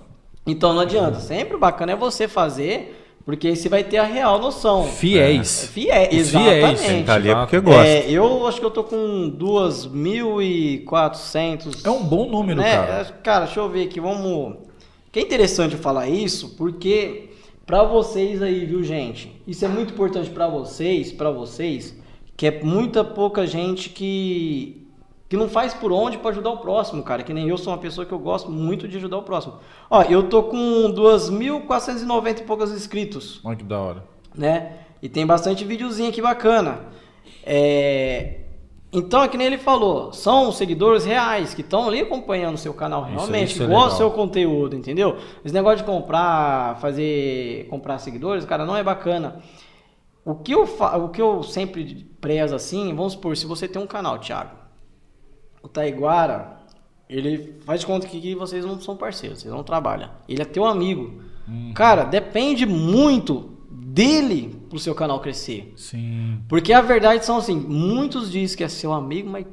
Então 0.46 0.74
não 0.74 0.80
adianta. 0.80 1.20
Sempre 1.20 1.55
o 1.55 1.59
bacana 1.59 1.92
é 1.92 1.96
você 1.96 2.26
fazer, 2.26 2.98
porque 3.24 3.46
aí 3.48 3.57
você 3.57 3.68
vai 3.68 3.84
ter 3.84 3.98
a 3.98 4.05
real 4.05 4.40
noção. 4.40 4.84
Fiéis. 4.84 5.64
É, 5.64 5.66
fiéis, 5.68 6.12
exatamente. 6.12 6.82
Quem 6.82 7.05
tá 7.05 7.14
ali 7.14 7.30
é 7.30 7.34
porque 7.34 7.61
gosta. 7.61 7.86
É, 7.86 8.11
eu 8.11 8.46
acho 8.46 8.59
que 8.59 8.66
eu 8.66 8.70
tô 8.70 8.82
com 8.82 9.30
2.400. 9.38 11.84
É 11.84 11.90
um 11.90 12.03
bom 12.03 12.28
número, 12.28 12.61
né? 12.61 12.74
cara. 12.74 13.05
Cara, 13.22 13.44
deixa 13.44 13.61
eu 13.61 13.68
ver 13.68 13.84
aqui, 13.84 14.00
vamos. 14.00 14.57
Que 15.12 15.20
é 15.20 15.22
interessante 15.22 15.74
eu 15.74 15.80
falar 15.80 16.09
isso, 16.09 16.57
porque 16.57 17.31
pra 17.72 17.84
vocês 17.84 18.42
aí, 18.42 18.66
viu, 18.66 18.84
gente? 18.84 19.34
Isso 19.46 19.64
é 19.64 19.68
muito 19.68 19.94
importante 19.94 20.28
pra 20.28 20.46
vocês, 20.46 21.10
pra 21.10 21.30
vocês, 21.30 21.98
que 22.36 22.46
é 22.46 22.62
muita 22.62 23.02
pouca 23.02 23.46
gente 23.46 23.88
que 23.88 24.86
que 25.26 25.38
não 25.38 25.48
faz 25.48 25.72
por 25.72 25.90
onde 25.90 26.18
pra 26.18 26.28
ajudar 26.32 26.50
o 26.50 26.58
próximo, 26.58 27.02
cara. 27.02 27.22
Que 27.22 27.32
nem 27.32 27.48
eu 27.48 27.56
sou 27.56 27.72
uma 27.72 27.78
pessoa 27.78 28.04
que 28.04 28.12
eu 28.12 28.18
gosto 28.18 28.50
muito 28.50 28.86
de 28.86 28.98
ajudar 28.98 29.16
o 29.16 29.22
próximo. 29.22 29.54
Ó, 29.88 30.02
eu 30.02 30.28
tô 30.28 30.42
com 30.42 30.92
2.490 30.92 32.40
e 32.40 32.42
poucos 32.42 32.70
inscritos 32.70 33.40
Olha 33.42 33.56
que 33.56 33.64
da 33.64 33.80
hora. 33.80 34.04
né? 34.34 34.80
E 35.00 35.08
tem 35.08 35.24
bastante 35.24 35.64
videozinho 35.64 36.10
aqui 36.10 36.20
bacana. 36.20 36.80
É, 37.42 38.40
Então, 38.93 39.22
é 39.22 39.28
que 39.28 39.38
nem 39.38 39.47
ele 39.47 39.57
falou, 39.57 40.12
são 40.12 40.53
seguidores 40.53 41.07
reais 41.07 41.55
que 41.55 41.62
estão 41.62 41.88
ali 41.88 42.01
acompanhando 42.01 42.57
o 42.57 42.59
seu 42.59 42.74
canal 42.74 43.05
Isso- 43.05 43.11
realmente, 43.12 43.53
isso 43.53 43.62
é 43.62 43.66
que 43.66 43.72
gostam 43.72 43.90
do 43.90 43.97
seu 43.97 44.11
conteúdo, 44.11 44.76
entendeu? 44.76 45.16
Esse 45.43 45.55
negócio 45.55 45.78
de 45.78 45.84
comprar, 45.84 46.78
fazer, 46.78 47.66
comprar 47.70 47.99
seguidores, 47.99 48.45
cara, 48.45 48.66
não 48.66 48.76
é 48.76 48.82
bacana. 48.82 49.40
O 50.24 50.34
que 50.34 50.53
eu, 50.53 50.66
fa... 50.66 50.97
o 50.99 51.09
que 51.09 51.22
eu 51.22 51.43
sempre 51.43 52.07
prezo 52.20 52.55
assim, 52.55 52.95
vamos 52.95 53.14
supor, 53.14 53.34
se 53.34 53.47
você 53.47 53.66
tem 53.66 53.80
um 53.80 53.86
canal, 53.86 54.18
Thiago, 54.18 54.57
o 55.62 55.68
Taiguara, 55.68 56.59
ele 57.09 57.61
faz 57.64 57.80
de 57.80 57.86
conta 57.86 58.07
que 58.07 58.34
vocês 58.34 58.64
não 58.64 58.78
são 58.78 58.95
parceiros, 58.95 59.40
vocês 59.40 59.53
não 59.53 59.62
trabalham. 59.62 60.11
Ele 60.28 60.43
é 60.43 60.45
teu 60.45 60.64
amigo. 60.66 61.22
Cara, 61.74 62.05
depende 62.05 62.64
muito 62.66 63.51
dele 63.70 64.61
pro 64.72 64.80
seu 64.80 64.94
canal 64.94 65.20
crescer. 65.20 65.72
Sim. 65.76 66.40
Porque 66.48 66.72
a 66.72 66.80
verdade 66.80 67.24
são 67.24 67.36
assim, 67.36 67.54
muitos 67.54 68.30
dizem 68.32 68.56
que 68.56 68.64
é 68.64 68.68
seu 68.68 68.92
amigo, 68.92 69.28
mas 69.30 69.46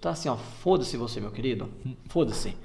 tá 0.00 0.10
assim, 0.10 0.28
ó, 0.28 0.36
foda-se 0.36 0.96
você, 0.96 1.20
meu 1.20 1.30
querido. 1.30 1.68
Foda-se. 2.08 2.56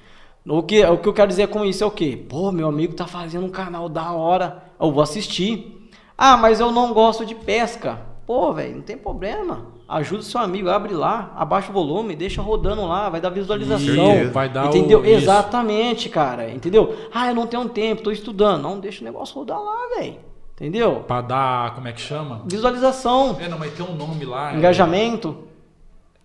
O 0.47 0.63
que, 0.63 0.83
o 0.83 0.97
que 0.97 1.07
eu 1.07 1.13
quero 1.13 1.27
dizer 1.27 1.47
com 1.47 1.63
isso 1.63 1.83
é 1.83 1.87
o 1.87 1.91
quê? 1.91 2.25
Pô, 2.27 2.51
meu 2.51 2.67
amigo 2.67 2.93
tá 2.93 3.05
fazendo 3.05 3.45
um 3.45 3.49
canal 3.51 3.87
da 3.87 4.11
hora, 4.11 4.63
eu 4.79 4.91
vou 4.91 5.03
assistir. 5.03 5.89
Ah, 6.17 6.35
mas 6.35 6.59
eu 6.59 6.71
não 6.71 6.93
gosto 6.93 7.25
de 7.25 7.35
pesca. 7.35 8.01
Pô, 8.25 8.51
velho, 8.53 8.75
não 8.77 8.81
tem 8.81 8.97
problema. 8.97 9.67
Ajuda 9.87 10.21
o 10.21 10.23
seu 10.23 10.39
amigo, 10.39 10.69
abre 10.69 10.93
lá, 10.93 11.33
abaixa 11.35 11.69
o 11.71 11.73
volume, 11.73 12.15
deixa 12.15 12.41
rodando 12.41 12.85
lá, 12.85 13.09
vai 13.09 13.19
dar 13.19 13.29
visualização. 13.31 13.95
Certeza. 14.11 14.31
Vai 14.31 14.47
dar 14.49 14.67
entendeu? 14.67 14.99
o- 14.99 15.05
isso. 15.05 15.15
Exatamente, 15.23 16.09
cara. 16.09 16.49
Entendeu? 16.51 16.95
Ah, 17.13 17.27
eu 17.29 17.35
não 17.35 17.47
tenho 17.47 17.67
tempo, 17.69 18.03
tô 18.03 18.11
estudando. 18.11 18.61
Não, 18.63 18.79
deixa 18.79 19.01
o 19.01 19.03
negócio 19.05 19.35
rodar 19.35 19.59
lá, 19.59 19.75
velho. 19.97 20.15
Entendeu? 20.59 21.03
Pra 21.07 21.21
dar, 21.21 21.73
como 21.75 21.87
é 21.87 21.93
que 21.93 22.01
chama? 22.01 22.41
Visualização, 22.45 23.37
É, 23.39 23.47
não, 23.47 23.57
mas 23.57 23.73
tem 23.73 23.85
um 23.85 23.95
nome 23.95 24.25
lá. 24.25 24.51
é- 24.53 24.57
engajamento. 24.57 25.37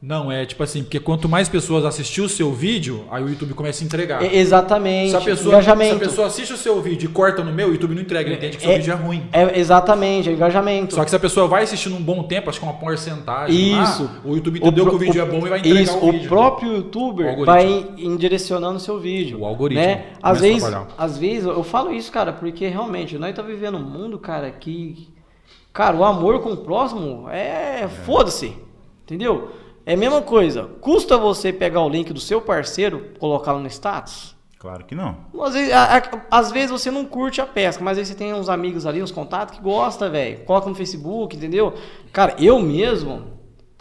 Não, 0.06 0.30
é 0.30 0.44
tipo 0.44 0.62
assim, 0.62 0.82
porque 0.82 1.00
quanto 1.00 1.26
mais 1.30 1.48
pessoas 1.48 1.82
assistir 1.82 2.20
o 2.20 2.28
seu 2.28 2.52
vídeo, 2.52 3.06
aí 3.10 3.22
o 3.24 3.28
YouTube 3.30 3.54
começa 3.54 3.82
a 3.82 3.86
entregar. 3.86 4.22
É, 4.22 4.36
exatamente. 4.36 5.08
se, 5.10 5.16
a 5.16 5.20
pessoa, 5.22 5.62
se 5.62 5.70
a 5.70 5.96
pessoa 5.98 6.26
assiste 6.26 6.52
o 6.52 6.58
seu 6.58 6.82
vídeo 6.82 7.08
e 7.08 7.12
corta 7.12 7.42
no 7.42 7.50
meu, 7.50 7.68
o 7.68 7.72
YouTube 7.72 7.94
não 7.94 8.02
entrega, 8.02 8.28
ele 8.28 8.36
entende 8.36 8.58
que 8.58 8.62
o 8.64 8.66
seu 8.66 8.72
É- 8.74 8.76
vídeo 8.78 8.92
é 8.92 8.96
ruim. 8.96 9.26
É, 9.32 9.58
exatamente, 9.58 10.28
é 10.28 10.32
engajamento. 10.34 10.94
Só 10.94 11.04
que 11.04 11.08
se 11.08 11.16
a 11.16 11.18
pessoa 11.18 11.48
vai 11.48 11.62
assistindo 11.62 11.96
um 11.96 12.02
bom 12.02 12.22
tempo, 12.24 12.50
acho 12.50 12.60
que 12.60 12.66
é 12.66 12.68
uma 12.68 12.78
porcentagem. 12.78 13.82
Isso. 13.82 14.10
ah, 14.14 14.20
o 14.28 14.34
YouTube 14.34 14.58
entendeu 14.58 14.84
pro- 14.84 14.90
que 14.90 14.96
o 14.96 15.06
vídeo 15.06 15.22
é 15.22 15.24
bom 15.24 15.46
e 15.46 15.48
vai 15.48 15.58
entregar 15.60 15.80
isso, 15.80 15.96
o 15.96 16.12
vídeo. 16.12 16.28
próprio 16.28 16.70
O 16.70 16.74
youtuber 16.76 17.26
algoritmo. 17.30 17.46
vai 17.46 17.86
indirecionando 17.96 18.76
o 18.76 18.80
seu 18.80 19.00
vídeo. 19.00 19.40
O 19.40 19.46
algoritmo 19.46 19.86
Né? 19.86 20.04
Às 20.22 20.38
vezes, 20.38 20.64
às 20.98 21.16
vezes, 21.16 21.44
eu 21.46 21.62
falo 21.64 21.90
isso, 21.90 22.12
cara, 22.12 22.30
porque 22.30 22.68
realmente 22.68 23.16
nós 23.16 23.34
tá 23.34 23.40
vivendo 23.40 23.78
um 23.78 23.82
mundo, 23.82 24.18
cara, 24.18 24.50
que. 24.50 25.08
Cara, 25.72 25.96
o 25.96 26.04
amor 26.04 26.40
com 26.42 26.50
o 26.52 26.56
próximo 26.58 27.26
é. 27.30 27.88
Foda-se. 28.04 28.52
Entendeu? 29.04 29.50
É 29.86 29.94
a 29.94 29.96
mesma 29.96 30.22
coisa. 30.22 30.64
Custa 30.80 31.16
você 31.18 31.52
pegar 31.52 31.82
o 31.82 31.88
link 31.88 32.12
do 32.12 32.20
seu 32.20 32.40
parceiro, 32.40 33.10
colocá-lo 33.18 33.60
no 33.60 33.66
status? 33.68 34.34
Claro 34.58 34.84
que 34.86 34.94
não. 34.94 35.16
Às 35.42 35.52
vezes, 35.52 35.72
a- 35.74 35.96
a- 35.98 36.20
às 36.30 36.50
vezes 36.50 36.70
você 36.70 36.90
não 36.90 37.04
curte 37.04 37.40
a 37.40 37.46
pesca, 37.46 37.84
mas 37.84 37.98
aí 37.98 38.06
você 38.06 38.14
tem 38.14 38.32
uns 38.32 38.48
amigos 38.48 38.86
ali, 38.86 39.02
uns 39.02 39.10
contatos 39.12 39.58
que 39.58 39.62
gosta, 39.62 40.08
velho. 40.08 40.38
Coloca 40.46 40.68
no 40.70 40.74
Facebook, 40.74 41.36
entendeu? 41.36 41.74
Cara, 42.12 42.34
eu 42.38 42.58
mesmo, 42.60 43.24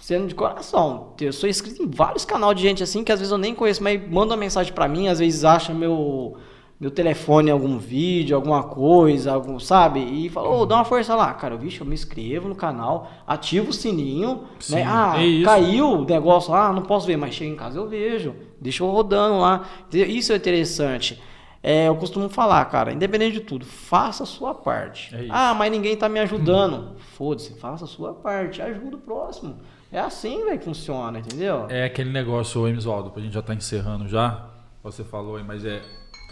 sendo 0.01 0.28
de 0.28 0.36
coração, 0.36 1.14
eu 1.22 1.32
sou 1.32 1.47
inscrito 1.47 1.82
em 1.82 1.89
vários 1.89 2.26
canais 2.26 2.54
de 2.58 2.62
gente 2.64 2.84
assim 2.84 3.01
que 3.01 3.12
às 3.14 3.20
vezes 3.20 3.32
eu 3.32 3.38
nem 3.38 3.56
conheço, 3.56 3.82
mas 3.82 3.97
manda 4.12 4.34
uma 4.34 4.38
mensagem 4.39 4.74
pra 4.74 4.89
mim, 4.89 5.08
às 5.08 5.20
vezes 5.20 5.45
acha 5.45 5.74
meu 5.74 6.36
meu 6.84 6.92
telefone 6.92 7.48
em 7.48 7.52
algum 7.54 7.78
vídeo, 7.78 8.36
alguma 8.36 8.62
coisa, 8.62 9.32
algum, 9.32 9.58
sabe? 9.58 10.02
E 10.02 10.28
fala, 10.28 10.50
ô, 10.50 10.66
dá 10.66 10.76
uma 10.76 10.84
força 10.84 11.16
lá. 11.16 11.34
Cara, 11.34 11.56
vixe, 11.56 11.80
eu 11.80 11.86
me 11.86 11.94
inscrevo 11.94 12.50
no 12.50 12.56
canal, 12.56 13.10
ativo 13.26 13.70
o 13.70 13.74
sininho, 13.74 14.44
Sim, 14.60 14.76
né? 14.76 14.86
Ah, 14.86 15.16
é 15.18 15.44
caiu 15.46 16.00
o 16.00 16.06
negócio 16.06 16.52
lá, 16.52 16.74
não 16.74 16.82
posso 16.82 17.08
ver, 17.08 17.16
mas 17.16 17.34
chega 17.34 17.50
em 17.50 17.56
casa 17.56 17.80
eu 17.80 17.88
vejo. 17.88 18.36
Deixa 18.60 18.84
eu 18.84 18.90
rodando 18.90 19.40
lá. 19.40 19.66
Isso 19.94 20.34
é 20.34 20.36
interessante. 20.36 21.24
É, 21.64 21.88
eu 21.88 21.96
costumo 21.96 22.28
falar, 22.28 22.66
cara, 22.66 22.92
independente 22.92 23.36
de 23.36 23.40
tudo, 23.40 23.66
faça 23.66 24.24
a 24.24 24.26
sua 24.26 24.54
parte. 24.54 25.16
É 25.16 25.28
ah, 25.30 25.54
mas 25.54 25.72
ninguém 25.72 25.96
tá 25.96 26.10
me 26.10 26.20
ajudando. 26.20 26.98
Foda-se, 27.16 27.54
faça 27.54 27.86
a 27.86 27.88
sua 27.88 28.14
parte, 28.14 28.62
ajuda 28.62 28.98
o 28.98 29.00
próximo. 29.00 29.56
É 29.90 30.00
assim, 30.00 30.44
velho, 30.44 30.60
que 30.60 30.66
funciona, 30.66 31.20
entendeu? 31.20 31.66
É 31.70 31.86
aquele 31.86 32.12
negócio, 32.12 32.68
Emisvaldo, 32.68 33.14
a 33.16 33.20
gente 33.22 33.34
já 33.34 33.42
tá 33.42 33.54
encerrando 33.54 34.06
já. 34.10 34.50
Você 34.84 35.02
falou 35.02 35.38
aí, 35.38 35.44
mas 35.44 35.64
é, 35.64 35.82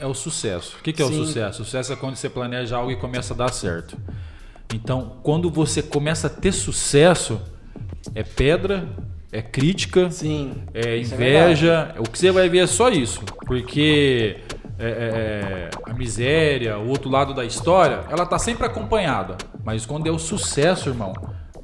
é 0.01 0.07
o 0.07 0.13
sucesso. 0.15 0.77
O 0.79 0.83
que, 0.83 0.91
que 0.91 1.01
é 1.01 1.05
Sim. 1.05 1.21
o 1.21 1.25
sucesso? 1.25 1.61
O 1.61 1.65
sucesso 1.65 1.93
é 1.93 1.95
quando 1.95 2.15
você 2.15 2.27
planeja 2.27 2.75
algo 2.75 2.91
e 2.91 2.95
começa 2.95 3.35
a 3.35 3.37
dar 3.37 3.53
certo. 3.53 3.95
Então, 4.73 5.17
quando 5.21 5.49
você 5.49 5.83
começa 5.83 6.25
a 6.25 6.29
ter 6.29 6.51
sucesso, 6.51 7.39
é 8.15 8.23
pedra, 8.23 8.87
é 9.31 9.41
crítica, 9.41 10.09
Sim. 10.09 10.53
é 10.73 10.95
é 10.95 10.99
inveja. 10.99 11.93
o 11.99 12.03
que 12.03 12.17
você 12.17 12.31
vai 12.31 12.49
ver 12.49 12.59
é 12.59 12.67
só 12.67 12.89
isso. 12.89 13.21
Porque 13.45 14.37
é, 14.79 14.87
é, 14.87 14.89
é, 14.89 15.69
a 15.85 15.93
miséria, 15.93 16.79
o 16.79 16.89
outro 16.89 17.09
lado 17.09 17.33
da 17.33 17.45
história, 17.45 18.03
ela 18.09 18.25
tá 18.25 18.39
sempre 18.39 18.65
acompanhada. 18.65 19.37
Mas 19.63 19.85
quando 19.85 20.07
é 20.07 20.11
o 20.11 20.17
sucesso, 20.17 20.89
irmão, 20.89 21.13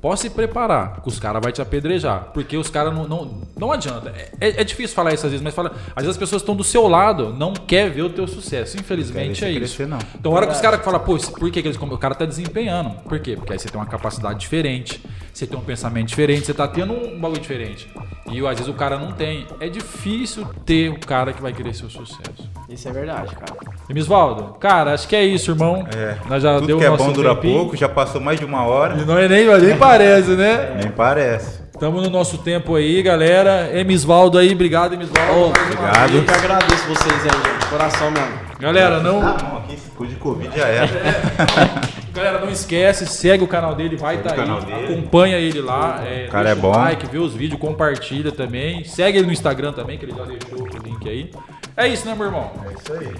pode 0.07 0.21
se 0.21 0.29
preparar, 0.29 1.01
que 1.01 1.09
os 1.09 1.19
caras 1.19 1.41
vão 1.43 1.51
te 1.51 1.61
apedrejar. 1.61 2.29
Porque 2.33 2.55
os 2.55 2.69
caras 2.69 2.95
não, 2.95 3.05
não, 3.05 3.41
não 3.59 3.71
adianta. 3.73 4.13
É, 4.39 4.61
é 4.61 4.63
difícil 4.63 4.95
falar 4.95 5.13
isso 5.13 5.25
às 5.25 5.33
vezes, 5.33 5.43
mas 5.43 5.53
fala, 5.53 5.73
às 5.89 6.03
vezes 6.03 6.11
as 6.11 6.17
pessoas 6.17 6.41
estão 6.41 6.55
do 6.55 6.63
seu 6.63 6.87
lado, 6.87 7.33
não 7.37 7.51
quer 7.51 7.89
ver 7.89 8.03
o 8.03 8.09
teu 8.09 8.25
sucesso. 8.25 8.77
Infelizmente 8.77 9.43
é 9.43 9.47
você 9.47 9.49
isso. 9.49 9.59
crescer, 9.59 9.85
não. 9.85 9.99
Então, 10.17 10.31
a 10.31 10.35
hora 10.35 10.47
que 10.47 10.53
os 10.53 10.61
caras 10.61 10.81
falam, 10.81 11.01
pô, 11.01 11.17
por 11.17 11.51
que, 11.51 11.61
que 11.61 11.67
eles. 11.67 11.77
O 11.77 11.97
cara 11.97 12.15
tá 12.15 12.23
desempenhando. 12.23 12.91
Por 13.01 13.19
quê? 13.19 13.35
Porque 13.35 13.51
aí 13.51 13.59
você 13.59 13.67
tem 13.67 13.77
uma 13.77 13.85
capacidade 13.85 14.39
diferente, 14.39 15.03
você 15.33 15.45
tem 15.45 15.59
um 15.59 15.63
pensamento 15.63 16.07
diferente, 16.07 16.45
você 16.45 16.53
tá 16.53 16.69
tendo 16.69 16.93
um 16.93 17.19
bagulho 17.19 17.41
diferente. 17.41 17.89
E 18.31 18.39
às 18.45 18.57
vezes 18.57 18.67
o 18.67 18.73
cara 18.73 18.97
não 18.97 19.11
tem. 19.11 19.45
É 19.59 19.67
difícil 19.67 20.45
ter 20.65 20.89
o 20.89 20.99
cara 20.99 21.33
que 21.33 21.41
vai 21.41 21.51
querer 21.51 21.73
seu 21.73 21.89
sucesso. 21.89 22.49
Isso 22.69 22.87
é 22.87 22.91
verdade, 22.91 23.33
cara. 23.35 23.55
E 23.89 23.93
Misvaldo, 23.93 24.55
cara, 24.59 24.93
acho 24.93 25.07
que 25.07 25.15
é 25.15 25.23
isso, 25.23 25.51
irmão. 25.51 25.87
É. 25.95 26.17
Nós 26.27 26.43
já 26.43 26.55
Tudo 26.55 26.67
deu 26.67 26.77
que 26.77 26.83
é 26.83 26.89
bom 26.89 27.11
dura 27.13 27.33
tempinho. 27.35 27.59
pouco, 27.59 27.77
já 27.77 27.87
passou 27.87 28.19
mais 28.19 28.37
de 28.37 28.45
uma 28.45 28.65
hora. 28.65 28.97
E 29.01 29.05
não 29.05 29.17
é 29.17 29.29
nem, 29.29 29.45
nem 29.45 29.77
parece, 29.97 30.29
né? 30.31 30.77
Nem 30.81 30.91
parece. 30.91 31.61
Estamos 31.73 32.01
no 32.03 32.09
nosso 32.09 32.39
tempo 32.39 32.75
aí, 32.75 33.01
galera. 33.03 33.69
Emisvaldo 33.77 34.37
aí, 34.37 34.51
obrigado, 34.51 34.93
Emisvaldo. 34.93 35.33
Uma 35.35 35.47
obrigado. 35.47 36.15
Eu 36.15 36.23
que 36.23 36.31
agradeço 36.31 36.87
vocês 36.87 37.13
aí, 37.13 37.29
gente. 37.29 37.59
de 37.59 37.65
Coração 37.67 38.11
mesmo. 38.11 38.47
Galera, 38.59 38.99
não. 38.99 39.19
Ah, 39.21 39.37
não, 39.43 39.57
aqui 39.59 39.77
cu 39.95 40.07
de 40.07 40.15
Covid 40.15 40.57
já 40.57 40.65
era. 40.67 40.89
Galera, 42.13 42.39
não 42.39 42.49
esquece, 42.49 43.05
segue 43.05 43.43
o 43.43 43.47
canal 43.47 43.75
dele, 43.75 43.95
vai 43.95 44.15
Segue 44.15 44.27
tá 44.27 44.33
aí, 44.41 44.65
dele. 44.65 44.85
acompanha 44.85 45.37
ele 45.37 45.61
lá. 45.61 46.01
É, 46.03 46.25
O 46.27 46.31
cara 46.31 46.45
deixa 46.45 46.59
é 46.59 46.61
bom. 46.61 46.69
o 46.69 46.75
like, 46.75 47.05
vê 47.05 47.19
os 47.19 47.35
vídeos, 47.35 47.59
compartilha 47.61 48.31
também. 48.31 48.83
Segue 48.83 49.19
ele 49.19 49.27
no 49.27 49.33
Instagram 49.33 49.71
também, 49.73 49.99
que 49.99 50.05
ele 50.05 50.15
já 50.17 50.23
deixou 50.23 50.63
o 50.63 50.77
link 50.83 51.07
aí. 51.07 51.29
É 51.75 51.87
isso, 51.87 52.07
né, 52.07 52.15
meu 52.15 52.25
irmão? 52.25 52.51
É 52.67 52.73
isso 52.73 52.93
aí. 52.93 53.13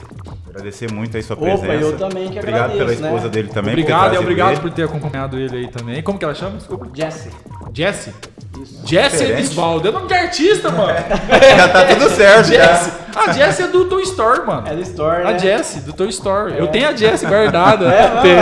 Agradecer 0.57 0.91
muito 0.91 1.15
aí 1.15 1.23
sua 1.23 1.35
Opa, 1.35 1.45
presença. 1.45 1.73
eu 1.73 1.97
também 1.97 2.29
que 2.29 2.39
Obrigado 2.39 2.71
pela 2.71 2.73
agradeço, 2.83 3.01
né? 3.01 3.07
esposa 3.09 3.29
dele 3.29 3.47
também. 3.49 3.73
por 3.75 3.79
obrigado, 3.81 4.13
e 4.13 4.17
obrigado 4.17 4.51
ele. 4.53 4.59
por 4.61 4.71
ter 4.71 4.83
acompanhado 4.83 5.37
ele 5.39 5.57
aí 5.57 5.67
também. 5.67 6.01
Como 6.01 6.17
que 6.17 6.25
ela 6.25 6.33
chama? 6.35 6.57
Desculpa. 6.57 6.87
Jesse. 6.93 7.29
Jessie? 7.73 8.13
Isso. 8.61 8.87
Jessie 8.87 9.17
Diferente. 9.19 9.31
Emisvaldo. 9.39 9.87
É 9.87 9.91
nome 9.91 10.07
de 10.07 10.13
artista, 10.15 10.71
mano. 10.71 10.93
Já 11.57 11.67
tá 11.69 11.85
tudo 11.85 12.09
certo, 12.09 12.45
Jessie. 12.47 12.91
já. 13.13 13.21
A 13.21 13.31
Jessie 13.31 13.65
é 13.65 13.67
do 13.67 13.85
Toy 13.85 14.01
Story, 14.03 14.45
mano. 14.47 14.67
É 14.67 14.75
do 14.75 14.81
Store, 14.81 15.23
né? 15.23 15.33
A 15.33 15.37
Jessie, 15.37 15.81
do 15.81 15.93
Toy 15.93 16.09
Story. 16.09 16.57
Eu 16.57 16.67
tenho 16.67 16.87
a 16.89 16.95
Jessie 16.95 17.27
guardada. 17.27 17.85
É, 17.93 18.21
Tenho. 18.21 18.39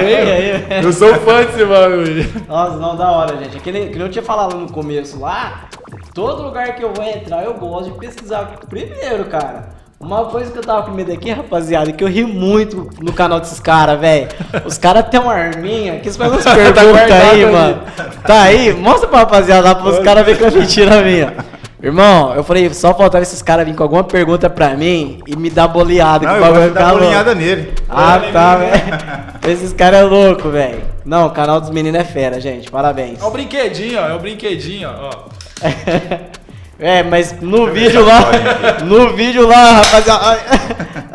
aí. 0.74 0.84
Eu 0.84 0.92
sou 0.94 1.14
fã 1.16 1.44
desse 1.44 1.64
bagulho. 1.66 2.44
Nossa, 2.48 2.78
não, 2.78 2.96
da 2.96 3.10
hora, 3.12 3.38
gente. 3.38 3.58
Aquele 3.58 3.90
que 3.90 4.00
eu 4.00 4.10
tinha 4.10 4.24
falado 4.24 4.56
no 4.58 4.72
começo 4.72 5.20
lá, 5.20 5.70
todo 6.14 6.44
lugar 6.44 6.76
que 6.76 6.84
eu 6.84 6.94
vou 6.94 7.04
entrar, 7.06 7.44
eu 7.44 7.54
gosto 7.56 7.92
de 7.92 8.00
pesquisar 8.00 8.54
primeiro, 8.70 9.26
cara. 9.26 9.75
Uma 10.06 10.26
coisa 10.26 10.52
que 10.52 10.60
eu 10.60 10.62
tava 10.62 10.84
com 10.84 10.92
medo 10.92 11.12
aqui, 11.12 11.32
rapaziada, 11.32 11.92
que 11.92 12.04
eu 12.04 12.08
ri 12.08 12.24
muito 12.24 12.88
no 13.02 13.12
canal 13.12 13.40
desses 13.40 13.60
caras, 13.60 14.00
velho. 14.00 14.28
Os 14.64 14.78
caras 14.78 15.08
têm 15.10 15.20
uma 15.20 15.34
arminha 15.34 15.94
que 15.94 16.08
eles 16.08 16.16
fazem 16.16 16.34
umas 16.34 16.44
perguntas 16.46 16.84
guardado 16.84 17.32
aí, 17.32 17.46
mano. 17.48 17.82
Tá 18.24 18.42
aí? 18.44 18.72
Mostra 18.74 19.08
pra 19.08 19.20
rapaziada 19.20 19.68
lá 19.68 19.74
pros 19.74 19.98
caras 20.00 20.24
verem 20.24 20.40
que 20.40 20.46
é 20.46 20.60
mentira 20.60 21.02
minha. 21.02 21.34
Irmão, 21.82 22.36
eu 22.36 22.44
falei, 22.44 22.72
só 22.72 22.94
faltava 22.94 23.24
esses 23.24 23.42
caras 23.42 23.66
virem 23.66 23.76
com 23.76 23.82
alguma 23.82 24.04
pergunta 24.04 24.48
pra 24.48 24.76
mim 24.76 25.22
e 25.26 25.36
me 25.36 25.50
dar 25.50 25.68
boleada. 25.68 26.28
Não, 26.28 26.34
que 26.34 26.48
eu 26.48 26.54
vai 26.54 26.70
dar 26.70 26.92
louco. 26.92 27.00
bolinhada 27.00 27.34
nele. 27.34 27.74
Ah, 27.90 28.22
tá, 28.32 28.56
velho. 28.58 29.54
Esses 29.54 29.74
caras 29.74 30.02
é 30.02 30.04
louco, 30.04 30.50
velho. 30.50 30.84
Não, 31.04 31.26
o 31.26 31.32
canal 31.32 31.60
dos 31.60 31.72
meninos 31.72 32.00
é 32.00 32.04
fera, 32.04 32.40
gente. 32.40 32.70
Parabéns. 32.70 33.20
É 33.22 33.26
o 33.26 33.32
brinquedinho, 33.32 34.00
ó. 34.00 34.08
É 34.08 34.14
o 34.14 34.20
brinquedinho, 34.20 34.88
ó. 34.88 35.26
É, 36.78 37.04
mas 37.04 37.40
no 37.42 37.68
ver 37.68 37.86
vídeo 37.86 38.06
lá, 38.06 38.22
no 38.84 39.16
vídeo 39.16 39.48
lá, 39.48 39.82
rapaziada. 39.82 40.40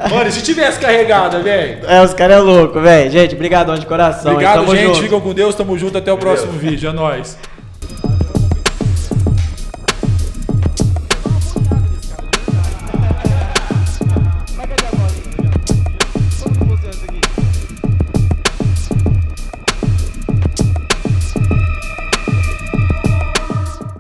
Mano, 0.08 0.28
e 0.28 0.32
se 0.32 0.42
tivesse 0.42 0.80
carregada, 0.80 1.40
velho? 1.40 1.80
É, 1.86 2.02
os 2.02 2.14
caras 2.14 2.38
é 2.38 2.40
louco, 2.40 2.80
velho. 2.80 3.10
Gente, 3.10 3.34
brigadão 3.34 3.76
de 3.76 3.84
coração. 3.84 4.32
Obrigado, 4.32 4.64
gente. 4.74 4.86
junto. 4.86 5.02
Ficam 5.02 5.20
com 5.20 5.34
Deus. 5.34 5.54
Tamo 5.54 5.78
junto. 5.78 5.98
Até 5.98 6.10
o 6.10 6.16
próximo 6.16 6.52
vídeo. 6.52 6.88
É 6.88 6.92
nóis. 6.92 7.36